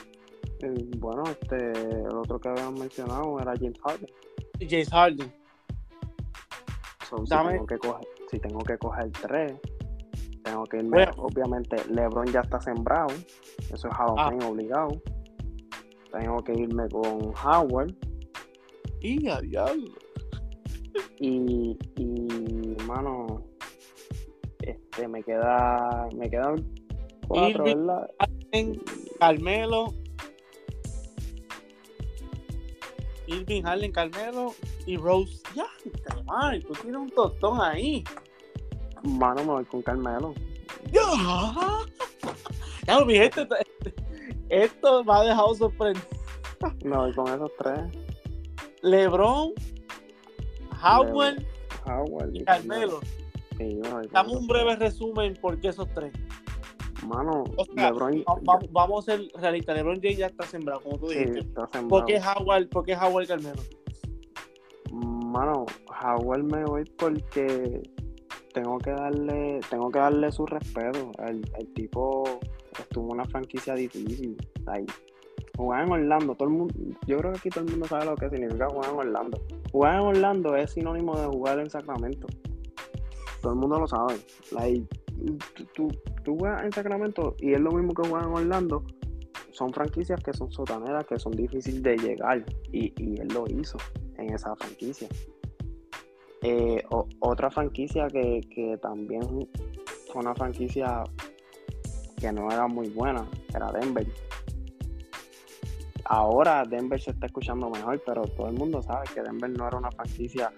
bueno, 0.99 1.23
este, 1.25 1.71
el 1.71 2.17
otro 2.17 2.41
que 2.41 2.49
habían 2.49 2.75
mencionado 2.75 3.39
era 3.41 3.55
James 3.57 3.79
Harden. 3.81 4.11
James 4.69 4.89
Harden. 4.91 5.33
si, 7.09 7.25
tengo 7.29 7.67
que 7.67 7.79
coger, 7.79 8.09
si 8.31 8.39
tengo 8.41 8.59
que 8.61 8.79
coger 8.79 9.11
tres, 9.13 9.55
tengo 10.43 10.65
que 10.65 10.79
irme. 10.79 11.09
Obviamente, 11.17 11.77
LeBron 11.91 12.27
ya 12.27 12.41
está 12.41 12.61
sembrado. 12.61 13.09
Eso 13.73 13.89
es 13.89 13.95
Hall 13.99 14.15
ah. 14.19 14.31
obligado. 14.47 15.01
Tengo 16.13 16.43
que 16.43 16.53
irme 16.53 16.89
con 16.89 17.33
Howard. 17.45 17.95
Y 19.01 19.29
a 19.29 19.41
Y, 21.21 21.79
y, 21.97 22.77
mano, 22.87 23.45
este, 24.61 25.07
me 25.07 25.23
queda, 25.23 26.09
me 26.17 26.29
quedan 26.29 26.57
cuatro, 27.29 27.65
¿verdad? 27.65 28.11
Carmelo, 29.19 29.95
Irving, 33.27 33.63
Harden, 33.63 33.93
Carmelo 33.93 34.55
y 34.87 34.97
Rose. 34.97 35.43
Ya, 35.55 35.67
man, 36.25 36.61
tú 36.63 36.73
tienes 36.75 37.01
un 37.01 37.11
tostón 37.11 37.61
ahí. 37.61 38.03
Mano, 39.03 39.45
me 39.45 39.53
voy 39.53 39.65
con 39.67 39.83
Carmelo. 39.83 40.35
Ya, 40.91 41.03
ya 42.87 43.05
mi 43.05 43.15
gente, 43.15 43.47
esto 44.49 45.05
me 45.05 45.13
ha 45.13 45.23
dejado 45.23 45.55
sorprendido. 45.55 46.07
Me 46.85 46.97
voy 46.97 47.15
con 47.15 47.29
esos 47.29 47.51
tres. 47.59 47.81
LeBron, 48.83 49.53
Howard, 50.83 51.45
Howard 51.85 52.35
y 52.35 52.45
Carmelo. 52.45 53.01
Sí, 53.59 53.81
Dame 54.13 54.37
un 54.37 54.47
breve 54.47 54.77
resumen 54.77 55.35
por 55.41 55.61
qué 55.61 55.69
esos 55.69 55.89
tres. 55.93 56.13
Mano, 57.09 57.45
LeBron. 57.75 58.23
Vamos, 58.71 59.09
a 59.09 59.13
ser 59.13 59.29
realistas. 59.41 59.77
LeBron 59.77 60.01
James 60.03 60.19
ya 60.19 60.27
está 60.27 60.45
sembrado, 60.45 60.81
como 60.81 60.99
tú 60.99 61.09
dijiste. 61.09 61.43
¿Por 61.89 62.05
qué 62.05 62.21
Howard, 62.21 62.69
por 62.69 62.85
qué 62.85 62.95
Howard 62.95 63.27
Carmelo? 63.27 63.63
Mano, 64.93 65.65
Howard 66.03 66.45
me 66.45 66.65
voy 66.65 66.85
porque 66.99 67.83
tengo 68.53 68.79
que 68.79 68.91
darle, 68.91 69.61
tengo 69.71 69.91
que 69.91 69.99
darle 69.99 70.31
su 70.33 70.45
respeto. 70.45 71.11
El, 71.27 71.43
el 71.59 71.73
tipo 71.73 72.25
estuvo 72.79 73.07
en 73.07 73.21
una 73.21 73.25
franquicia 73.25 73.75
difícil. 73.75 74.37
Ahí. 74.67 74.85
Jugar 75.57 75.87
en 75.87 75.93
Orlando, 75.93 76.35
todo 76.35 76.49
el 76.49 76.55
mundo, 76.55 76.75
yo 77.07 77.17
creo 77.17 77.33
que 77.33 77.39
aquí 77.39 77.49
todo 77.49 77.65
el 77.65 77.71
mundo 77.71 77.87
sabe 77.89 78.05
lo 78.05 78.15
que 78.15 78.31
significa 78.31 78.69
jugar 78.69 78.91
en 78.91 78.97
Orlando. 78.97 79.41
Jugar 79.73 79.95
en 79.95 80.01
Orlando 80.03 80.57
es 80.57 80.71
sinónimo 80.73 81.19
de 81.19 81.27
jugar 81.27 81.59
en 81.59 81.71
Sacramento. 81.71 82.29
Todo 83.41 83.55
el 83.55 83.59
mundo 83.59 83.81
lo 83.81 83.89
sabe. 83.89 84.19
Like, 84.53 84.87
tú, 85.75 85.89
tú, 86.25 86.39
juegas 86.39 86.65
en 86.65 86.73
Sacramento 86.73 87.37
y 87.39 87.53
es 87.53 87.61
lo 87.61 87.73
mismo 87.73 87.95
que 87.95 88.09
jugar 88.09 88.25
en 88.25 88.33
Orlando. 88.33 88.85
Son 89.53 89.73
franquicias 89.73 90.23
que 90.23 90.33
son 90.33 90.51
sotaneras, 90.53 91.07
que 91.07 91.19
son 91.19 91.33
difíciles 91.33 91.83
de 91.83 91.97
llegar. 91.97 92.45
Y, 92.73 92.93
y 92.97 93.21
él 93.21 93.29
lo 93.29 93.45
hizo 93.49 93.79
en 94.17 94.33
esa 94.35 94.55
franquicia. 94.57 95.09
Eh, 96.43 96.83
otra 97.19 97.51
franquicia 97.51 98.07
que, 98.07 98.41
que 98.55 98.79
también 98.81 99.23
fue 100.13 100.23
una 100.23 100.35
franquicia 100.35 101.03
que 102.17 102.33
no 102.33 102.51
era 102.51 102.67
muy 102.69 102.89
buena 102.91 103.29
era 103.55 103.73
Denver. 103.73 104.07
Ahora 106.05 106.65
Denver 106.65 107.01
se 107.01 107.11
está 107.11 107.27
escuchando 107.27 107.69
mejor, 107.69 108.01
pero 108.07 108.23
todo 108.23 108.49
el 108.49 108.55
mundo 108.55 108.83
sabe 108.83 109.07
que 109.13 109.23
Denver 109.23 109.51
no 109.51 109.67
era 109.67 109.79
una 109.79 109.91
franquicia 109.91 110.53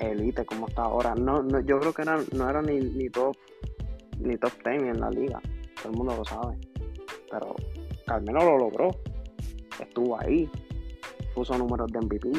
elite 0.00 0.44
como 0.44 0.68
está 0.68 0.82
ahora. 0.82 1.14
No, 1.14 1.42
no 1.42 1.60
yo 1.60 1.78
creo 1.78 1.92
que 1.92 2.04
no 2.04 2.48
era 2.48 2.62
ni, 2.62 2.80
ni 2.80 3.08
top 3.10 3.36
ni 4.20 4.36
top 4.36 4.52
10 4.64 4.82
en 4.82 5.00
la 5.00 5.10
liga. 5.10 5.40
Todo 5.76 5.92
el 5.92 5.98
mundo 5.98 6.16
lo 6.16 6.24
sabe. 6.24 6.56
Pero 7.30 7.54
Carmelo 8.06 8.44
lo 8.44 8.58
logró. 8.58 8.90
Estuvo 9.80 10.20
ahí. 10.20 10.50
Puso 11.34 11.56
números 11.56 11.90
de 11.92 12.00
MVP. 12.00 12.30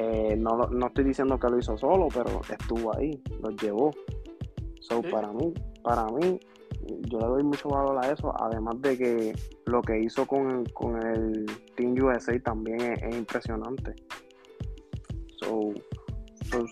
Eh, 0.00 0.36
no, 0.36 0.56
no 0.56 0.86
estoy 0.86 1.04
diciendo 1.04 1.38
que 1.40 1.48
lo 1.48 1.58
hizo 1.58 1.76
solo, 1.76 2.06
pero 2.14 2.40
estuvo 2.48 2.96
ahí, 2.96 3.20
lo 3.42 3.50
llevó. 3.50 3.90
So, 4.80 5.02
para 5.02 5.32
mí, 5.32 5.52
para 5.82 6.06
mí, 6.06 6.38
yo 7.10 7.18
le 7.18 7.26
doy 7.26 7.42
mucho 7.42 7.68
valor 7.68 7.98
a 8.02 8.12
eso, 8.12 8.32
además 8.40 8.80
de 8.80 8.96
que 8.96 9.34
lo 9.66 9.82
que 9.82 9.98
hizo 9.98 10.24
con, 10.24 10.64
el 11.04 11.46
Team 11.76 11.94
USA 12.00 12.38
también 12.40 12.80
es, 12.80 13.16
impresionante. 13.16 13.96
So, 15.40 15.74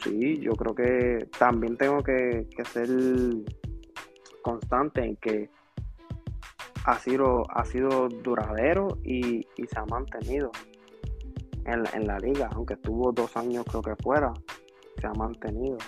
sí, 0.02 0.38
yo 0.40 0.52
creo 0.52 0.74
que 0.74 1.28
también 1.38 1.76
tengo 1.76 2.02
que, 2.02 2.46
ser 2.72 2.88
constante 4.42 5.04
en 5.04 5.16
que 5.16 5.50
ha 6.84 6.98
sido, 6.98 7.42
ha 7.50 7.64
sido 7.64 8.08
duradero 8.08 8.88
y, 9.02 9.38
y 9.56 9.66
se 9.66 9.78
ha 9.78 9.84
mantenido 9.86 10.50
en, 11.66 12.06
la 12.06 12.18
liga, 12.18 12.48
aunque 12.54 12.74
estuvo 12.74 13.12
dos 13.12 13.36
años 13.36 13.64
creo 13.68 13.82
que 13.82 13.96
fuera, 14.02 14.32
se 15.00 15.06
ha 15.06 15.12
mantenido. 15.12 15.78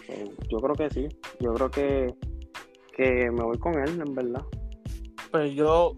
yo 0.48 0.58
creo 0.58 0.74
que 0.74 0.90
sí, 0.90 1.08
yo 1.40 1.54
creo 1.54 1.70
que, 1.70 2.14
que 2.96 3.30
me 3.30 3.44
voy 3.44 3.58
con 3.58 3.78
él, 3.78 4.02
en 4.04 4.14
verdad. 4.14 4.44
Pues 5.30 5.52
yo 5.54 5.96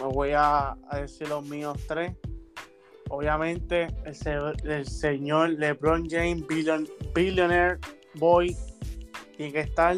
me 0.00 0.12
voy 0.12 0.30
a, 0.34 0.76
decir 0.92 1.28
los 1.28 1.48
míos 1.48 1.78
tres. 1.86 2.12
Obviamente, 3.14 3.88
el, 4.04 4.86
señor 4.86 5.50
LeBron 5.50 6.08
James, 6.08 6.44
billionaire 7.14 7.78
boy, 8.14 8.56
tiene 9.36 9.52
que 9.52 9.60
estar. 9.60 9.96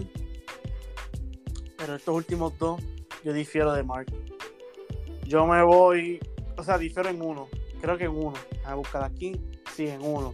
Pero 1.79 1.95
estos 1.95 2.15
últimos 2.15 2.59
dos, 2.59 2.83
yo 3.23 3.33
difiero 3.33 3.73
de 3.73 3.83
Mark. 3.83 4.07
Yo 5.27 5.47
me 5.47 5.63
voy, 5.63 6.19
o 6.57 6.63
sea, 6.63 6.77
difiero 6.77 7.09
en 7.09 7.23
uno 7.23 7.49
creo 7.85 7.99
que 7.99 8.05
en 8.05 8.17
uno. 8.17 8.35
A 8.65 8.75
buscar 8.75 9.05
aquí, 9.05 9.39
sí, 9.75 9.87
en 9.89 10.03
uno. 10.03 10.33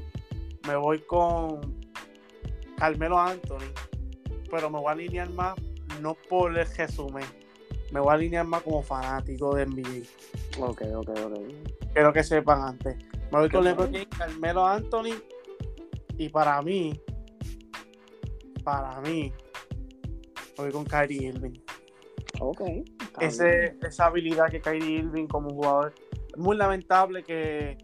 Me 0.68 0.76
voy 0.76 1.00
con 1.00 1.60
Carmelo 2.76 3.18
Anthony, 3.18 3.72
pero 4.50 4.70
me 4.70 4.78
voy 4.78 4.88
a 4.88 4.92
alinear 4.92 5.30
más, 5.30 5.56
no 6.00 6.14
por 6.28 6.56
el 6.56 6.64
resumen, 6.64 7.24
me 7.90 8.00
voy 8.00 8.10
a 8.10 8.14
alinear 8.14 8.46
más 8.46 8.62
como 8.62 8.82
fanático 8.82 9.54
de 9.54 9.66
NBA. 9.66 10.64
Ok, 10.64 10.82
ok, 10.94 11.08
ok. 11.08 11.38
Quiero 11.92 12.12
que 12.12 12.22
sepan 12.22 12.62
antes. 12.62 12.96
Me 13.32 13.38
voy 13.38 13.48
con 13.48 13.64
LeBron 13.64 13.92
Carmelo 14.16 14.66
Anthony, 14.66 15.14
y 16.20 16.28
para 16.28 16.60
mí, 16.60 17.00
para 18.62 19.00
mí, 19.00 19.32
me 20.58 20.64
voy 20.64 20.70
con 20.70 20.84
Kyrie 20.84 21.28
Irving. 21.28 21.58
Ok. 22.40 22.60
Ese, 23.20 23.76
esa 23.82 24.06
habilidad 24.06 24.50
que 24.50 24.60
Kyrie 24.60 24.98
Irving 24.98 25.26
como 25.26 25.50
jugador 25.50 25.94
muy 26.36 26.56
lamentable 26.56 27.22
que, 27.22 27.78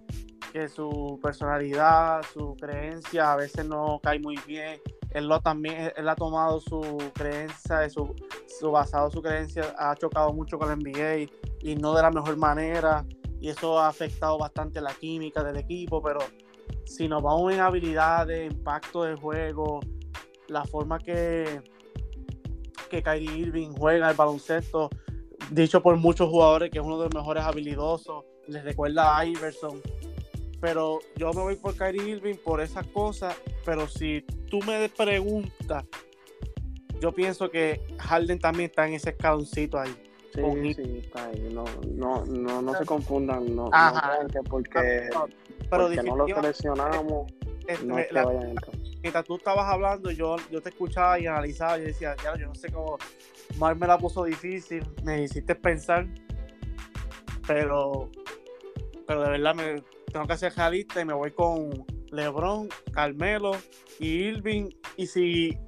su 0.75 1.19
personalidad, 1.23 2.23
su 2.33 2.57
creencia 2.57 3.33
a 3.33 3.37
veces 3.37 3.67
no 3.67 4.01
cae 4.03 4.19
muy 4.19 4.39
bien. 4.47 4.81
Él 5.17 5.29
lo 5.29 5.41
también, 5.41 5.91
él 5.97 6.09
ha 6.11 6.15
tomado 6.15 6.61
su 6.61 6.83
creencia, 7.15 7.89
su, 7.89 8.15
su 8.47 8.71
basado 8.71 9.11
su 9.11 9.23
creencia, 9.23 9.75
ha 9.79 9.97
chocado 9.97 10.31
mucho 10.35 10.59
con 10.59 10.71
el 10.71 10.79
NBA 10.79 11.33
y 11.63 11.75
no 11.75 11.95
de 11.95 12.03
la 12.03 12.11
mejor 12.11 12.37
manera. 12.37 13.03
Y 13.41 13.49
eso 13.49 13.79
ha 13.79 13.89
afectado 13.89 14.37
bastante 14.37 14.79
la 14.79 14.93
química 14.93 15.43
del 15.43 15.57
equipo, 15.57 16.03
pero 16.03 16.21
si 16.85 17.09
nos 17.09 17.23
vamos 17.23 17.51
en 17.55 17.61
habilidades, 17.61 18.53
impacto 18.53 19.05
de 19.05 19.15
juego, 19.17 19.81
la 20.49 20.67
forma 20.67 20.99
que, 20.99 21.63
que 22.91 23.03
Kyrie 23.03 23.39
Irving 23.39 23.71
juega 23.71 24.11
el 24.11 24.17
baloncesto, 24.17 24.91
dicho 25.51 25.83
por 25.83 25.97
muchos 25.97 26.29
jugadores 26.29 26.71
que 26.71 26.79
es 26.79 26.85
uno 26.85 26.99
de 26.99 27.05
los 27.05 27.15
mejores 27.15 27.43
habilidosos, 27.43 28.23
les 28.49 28.63
recuerda 28.63 29.17
a 29.17 29.25
Iverson. 29.25 29.81
Pero 30.67 30.99
yo 31.15 31.33
me 31.33 31.43
voy 31.43 31.55
por 31.55 31.77
Kyrie 31.77 32.09
Irving 32.09 32.35
por 32.35 32.61
esas 32.61 32.85
cosas. 32.89 33.37
Pero 33.65 33.87
si 33.87 34.23
tú 34.51 34.59
me 34.67 34.89
preguntas, 34.89 35.85
yo 37.01 37.13
pienso 37.13 37.49
que 37.49 37.81
Harden 38.01 38.41
también 38.41 38.71
está 38.71 38.89
en 38.89 38.95
ese 38.95 39.11
escaloncito 39.11 39.79
ahí. 39.79 39.95
Sí, 40.35 40.75
sí, 40.75 41.03
está 41.05 41.27
ahí. 41.27 41.51
No, 41.53 41.65
no, 41.95 42.25
no, 42.25 42.63
no 42.63 42.75
se 42.75 42.85
confundan. 42.85 43.55
No, 43.55 43.67
no 43.67 44.43
porque, 44.51 45.09
pero 45.71 45.87
porque 45.87 46.03
no 46.03 46.17
lo 46.17 46.27
seleccionamos. 46.27 47.33
no 47.85 47.97
mientras 49.03 49.25
tú 49.25 49.37
estabas 49.37 49.73
hablando, 49.73 50.11
yo, 50.11 50.35
yo 50.51 50.61
te 50.61 50.71
escuchaba 50.71 51.21
y 51.21 51.29
analizaba 51.29 51.79
y 51.79 51.83
decía, 51.83 52.17
ya, 52.25 52.37
yo 52.37 52.49
no 52.49 52.57
sé 52.57 52.73
cómo 52.73 52.99
Mar 53.57 53.77
me 53.77 53.87
la 53.87 53.99
puso 53.99 54.25
difícil, 54.25 54.85
me 55.05 55.23
hiciste 55.23 55.55
pensar, 55.55 56.09
pero 57.47 58.11
pero 59.07 59.23
de 59.23 59.31
verdad 59.31 59.55
me 59.55 59.96
tengo 60.17 60.29
que 60.29 60.33
hacer 60.33 60.55
realista 60.55 60.99
y 61.03 61.05
me 61.05 61.13
voy 61.13 61.31
con 61.31 61.85
LeBron, 62.11 62.71
Carmelo 62.91 63.51
y 64.01 64.09
Irving. 64.09 64.71
Y 64.97 65.07
si 65.07 65.59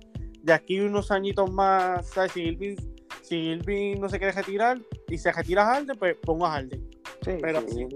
de 0.42 0.54
aquí 0.54 0.80
unos 0.80 1.10
añitos 1.10 1.52
más, 1.52 2.06
¿sabes? 2.06 2.32
Si 2.32 2.40
Irving, 2.44 2.76
si 3.20 3.36
Irving 3.36 4.00
no 4.00 4.08
se 4.08 4.18
quiere 4.18 4.32
retirar 4.32 4.80
y 5.06 5.18
se 5.18 5.32
retira 5.32 5.66
Harden, 5.66 5.98
pues 5.98 6.16
pongo 6.22 6.46
a 6.46 6.52
Harden. 6.52 6.80
Sí, 7.20 7.32
pero 7.42 7.60
sí. 7.68 7.86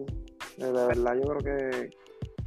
De 0.59 0.71
verdad 0.71 1.15
yo 1.15 1.23
creo 1.23 1.39
que, 1.39 1.91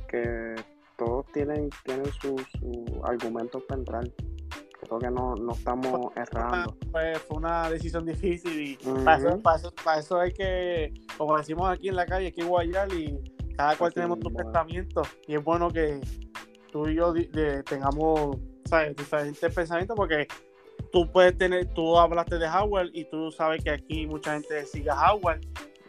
que 0.07 0.55
todos 0.99 1.25
tienen, 1.33 1.71
tienen 1.83 2.05
sus 2.21 2.43
su 2.59 3.01
argumentos 3.05 3.63
para 3.63 3.79
entrar. 3.79 4.03
Creo 4.81 4.99
que 4.99 5.09
no, 5.09 5.33
no 5.33 5.53
estamos 5.53 6.15
errando. 6.15 6.77
Fue, 6.91 7.15
fue 7.15 7.37
una 7.37 7.71
decisión 7.71 8.05
difícil 8.05 8.61
y 8.61 8.77
para, 9.03 9.17
eso, 9.17 9.73
para, 9.73 9.99
eso, 9.99 10.19
hay 10.19 10.31
que, 10.31 10.93
como 11.17 11.35
decimos 11.35 11.71
aquí 11.71 11.89
en 11.89 11.95
la 11.95 12.05
calle, 12.05 12.27
hay 12.27 12.31
que 12.31 12.43
guayar 12.43 12.93
y 12.93 13.19
cada 13.55 13.75
cual 13.75 13.93
tenemos 13.93 14.19
tus 14.19 14.33
pensamientos 14.33 15.07
y 15.27 15.35
es 15.35 15.43
bueno 15.43 15.69
que 15.71 16.01
tú 16.71 16.87
y 16.87 16.95
yo 16.95 17.13
tengamos 17.63 18.37
diferentes 18.97 19.53
pensamientos 19.53 19.95
porque 19.95 20.27
tú 20.91 21.09
puedes 21.11 21.37
tener, 21.37 21.65
tú 21.73 21.97
hablaste 21.97 22.37
de 22.37 22.47
Howard 22.47 22.89
y 22.93 23.05
tú 23.05 23.31
sabes 23.31 23.63
que 23.63 23.69
aquí 23.69 24.07
mucha 24.07 24.33
gente 24.33 24.65
sigue 24.65 24.89
a 24.89 25.13
Howard 25.13 25.41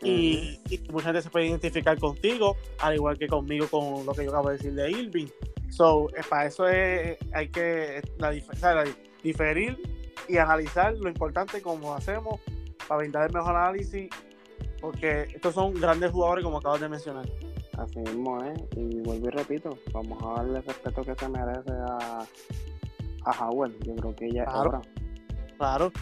y, 0.03 0.61
mucha 0.91 1.07
gente 1.07 1.23
se 1.23 1.31
puede 1.31 1.47
identificar 1.47 1.99
contigo, 1.99 2.57
al 2.81 2.95
igual 2.95 3.19
que 3.19 3.27
conmigo 3.27 3.67
con 3.69 4.05
lo 4.05 4.13
que 4.13 4.25
yo 4.25 4.31
acabo 4.31 4.51
de 4.51 4.57
decir 4.57 4.75
de 4.75 4.91
Irving. 4.91 5.27
So, 5.71 6.09
eh, 6.11 6.23
para 6.29 6.47
eso 6.47 6.69
es, 6.69 7.19
hay 7.33 7.49
que 7.49 8.03
la, 8.19 8.31
diferir 9.23 9.79
y 10.29 10.37
analizar 10.37 10.95
lo 10.95 11.09
importante 11.09 11.61
como 11.61 11.95
hacemos 11.95 12.41
para 12.87 12.99
brindar 12.99 13.27
el 13.27 13.33
mejor 13.33 13.57
análisis, 13.57 14.09
porque 14.81 15.23
estos 15.35 15.55
son 15.55 15.75
grandes 15.75 16.13
jugadores 16.13 16.45
como 16.45 16.59
acabas 16.59 16.81
de 16.81 16.89
mencionar. 16.89 17.27
Así 17.79 17.99
mismo 17.99 18.43
es, 18.43 18.59
y 18.77 19.01
vuelvo 19.01 19.27
y 19.27 19.31
repito, 19.31 19.79
vamos 19.93 20.23
a 20.23 20.37
darle 20.37 20.59
el 20.59 20.65
respeto 20.65 21.03
que 21.03 21.15
se 21.15 21.29
merece 21.29 21.73
a, 21.73 22.27
a 23.25 23.49
Howard. 23.49 23.73
Yo 23.85 23.95
creo 23.97 24.17
que 24.17 24.31
ya 24.31 24.45
claro, 24.47 24.81
Claro. 25.59 25.93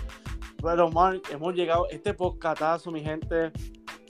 Pero, 0.62 0.90
Mark, 0.90 1.22
hemos 1.30 1.54
llegado, 1.54 1.88
este 1.90 2.14
podcatazo, 2.14 2.90
mi 2.90 3.02
gente, 3.02 3.50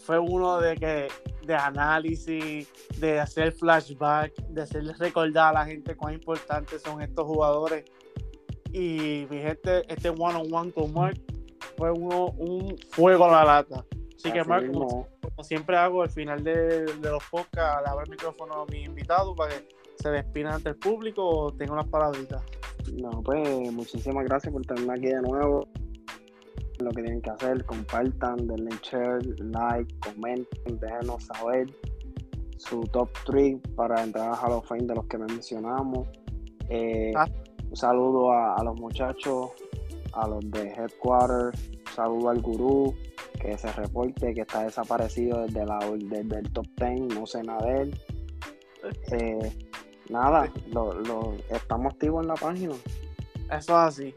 fue 0.02 0.18
uno 0.18 0.60
de 0.60 0.76
que 0.76 1.08
de 1.46 1.54
análisis, 1.54 2.70
de 2.98 3.20
hacer 3.20 3.52
flashback, 3.52 4.34
de 4.48 4.62
hacerles 4.62 4.98
recordar 4.98 5.50
a 5.56 5.60
la 5.60 5.66
gente 5.66 5.96
cuán 5.96 6.14
importantes 6.14 6.82
son 6.82 7.00
estos 7.02 7.24
jugadores. 7.24 7.84
Y 8.72 9.26
mi 9.30 9.38
gente, 9.38 9.82
este 9.92 10.10
one 10.10 10.34
on 10.34 10.52
one 10.52 10.72
con 10.72 10.92
Mark 10.92 11.20
fue 11.76 11.90
uno, 11.90 12.26
un 12.38 12.76
fuego 12.90 13.24
a 13.26 13.30
la 13.30 13.44
lata. 13.44 13.84
Así, 14.16 14.32
que, 14.32 14.44
Mark, 14.44 14.70
como, 15.34 15.44
siempre 15.44 15.76
hago 15.76 16.02
al 16.02 16.10
final 16.10 16.42
de, 16.42 16.86
los 17.02 17.24
podcasts, 17.30 17.82
le 17.84 17.90
abro 17.90 18.04
el 18.04 18.10
micrófono 18.10 18.62
a 18.62 18.66
mi 18.66 18.84
invitado 18.84 19.34
para 19.34 19.54
que 19.54 19.68
se 19.96 20.10
despida 20.10 20.54
ante 20.54 20.70
el 20.70 20.76
público 20.76 21.28
o 21.28 21.52
tenga 21.52 21.72
unas 21.72 21.88
palabritas. 21.88 22.42
No, 22.92 23.10
pues 23.22 23.72
muchísimas 23.72 24.24
gracias 24.24 24.52
por 24.52 24.64
tenerme 24.64 24.94
aquí 24.94 25.06
de 25.06 25.22
nuevo. 25.22 25.66
Lo 26.80 26.90
que 26.90 27.02
tienen 27.02 27.22
que 27.22 27.30
hacer, 27.30 27.64
compartan, 27.64 28.46
denle 28.46 28.76
share, 28.82 29.24
like, 29.40 29.94
comenten, 30.00 30.78
déjenos 30.80 31.24
saber 31.24 31.66
su 32.56 32.82
top 32.92 33.08
3 33.26 33.56
para 33.76 34.02
entrar 34.02 34.30
a 34.30 34.34
Hall 34.34 34.52
of 34.52 34.66
Fame 34.66 34.84
de 34.84 34.94
los 34.94 35.06
que 35.06 35.18
mencionamos. 35.18 36.08
Eh, 36.68 37.12
ah. 37.16 37.28
Un 37.70 37.76
saludo 37.76 38.32
a, 38.32 38.62
los 38.62 38.78
muchachos, 38.78 39.50
a 40.12 40.28
los 40.28 40.48
de 40.50 40.68
Headquarters, 40.68 41.70
un 41.70 41.92
saludo 41.94 42.28
al 42.28 42.40
gurú 42.40 42.94
que 43.40 43.58
se 43.58 43.72
reporte 43.72 44.34
que 44.34 44.42
está 44.42 44.64
desaparecido 44.64 45.42
desde, 45.46 45.66
la, 45.66 45.78
desde 45.78 46.38
el 46.38 46.52
top 46.52 46.66
10, 46.76 47.14
no 47.14 47.26
sé 47.26 47.42
nada 47.42 47.66
de 47.66 47.82
él. 47.82 48.00
Eh, 49.12 49.52
nada, 50.08 50.50
lo, 50.68 50.92
lo, 50.94 51.34
estamos 51.50 51.94
activos 51.94 52.22
en 52.22 52.28
la 52.28 52.34
página. 52.34 52.74
Eso 53.50 53.56
es 53.56 53.70
así. 53.70 54.14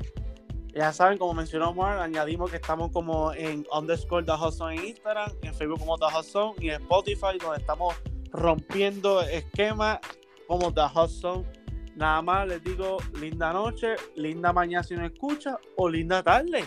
Ya 0.74 0.93
saben, 0.93 1.18
como 1.18 1.34
mencionó 1.34 1.74
Mark, 1.74 1.99
añadimos 1.99 2.51
que 2.51 2.57
estamos 2.57 2.91
como 2.91 3.34
en 3.34 3.65
underscore 3.76 4.24
The 4.24 4.34
Hudson 4.34 4.74
en 4.74 4.86
Instagram, 4.86 5.32
en 5.41 5.53
Facebook 5.55 5.80
como 5.80 5.97
The 5.97 6.05
Hudson 6.05 6.53
y 6.59 6.70
en 6.70 6.82
Spotify, 6.82 7.38
donde 7.41 7.57
estamos 7.57 7.95
rompiendo 8.32 9.22
esquemas 9.22 9.99
como 10.47 10.72
The 10.72 10.82
Hudson. 10.93 11.45
Nada 11.95 12.22
más 12.22 12.47
les 12.47 12.63
digo 12.63 12.97
linda 13.20 13.51
noche, 13.53 13.95
linda 14.15 14.53
mañana 14.53 14.84
si 14.84 14.95
no 14.95 15.03
escucha, 15.03 15.57
o 15.78 15.89
linda 15.89 16.22
tarde. 16.22 16.63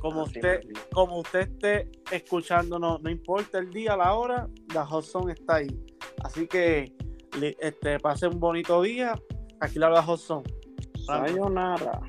Como 0.00 0.22
usted, 0.22 0.60
como 0.92 1.20
usted 1.20 1.40
esté 1.40 1.90
escuchándonos, 2.10 3.02
no 3.02 3.10
importa 3.10 3.58
el 3.58 3.70
día, 3.70 3.96
la 3.96 4.14
hora, 4.14 4.48
The 4.68 4.78
Hudson 4.78 5.30
está 5.30 5.56
ahí. 5.56 5.68
Así 6.24 6.46
que 6.46 6.92
este, 7.60 7.98
pase 7.98 8.26
un 8.26 8.40
bonito 8.40 8.82
día. 8.82 9.14
Aquí 9.60 9.78
la 9.78 9.92
The 9.92 10.10
Hudson. 10.10 10.42
Sayonara. 11.06 12.00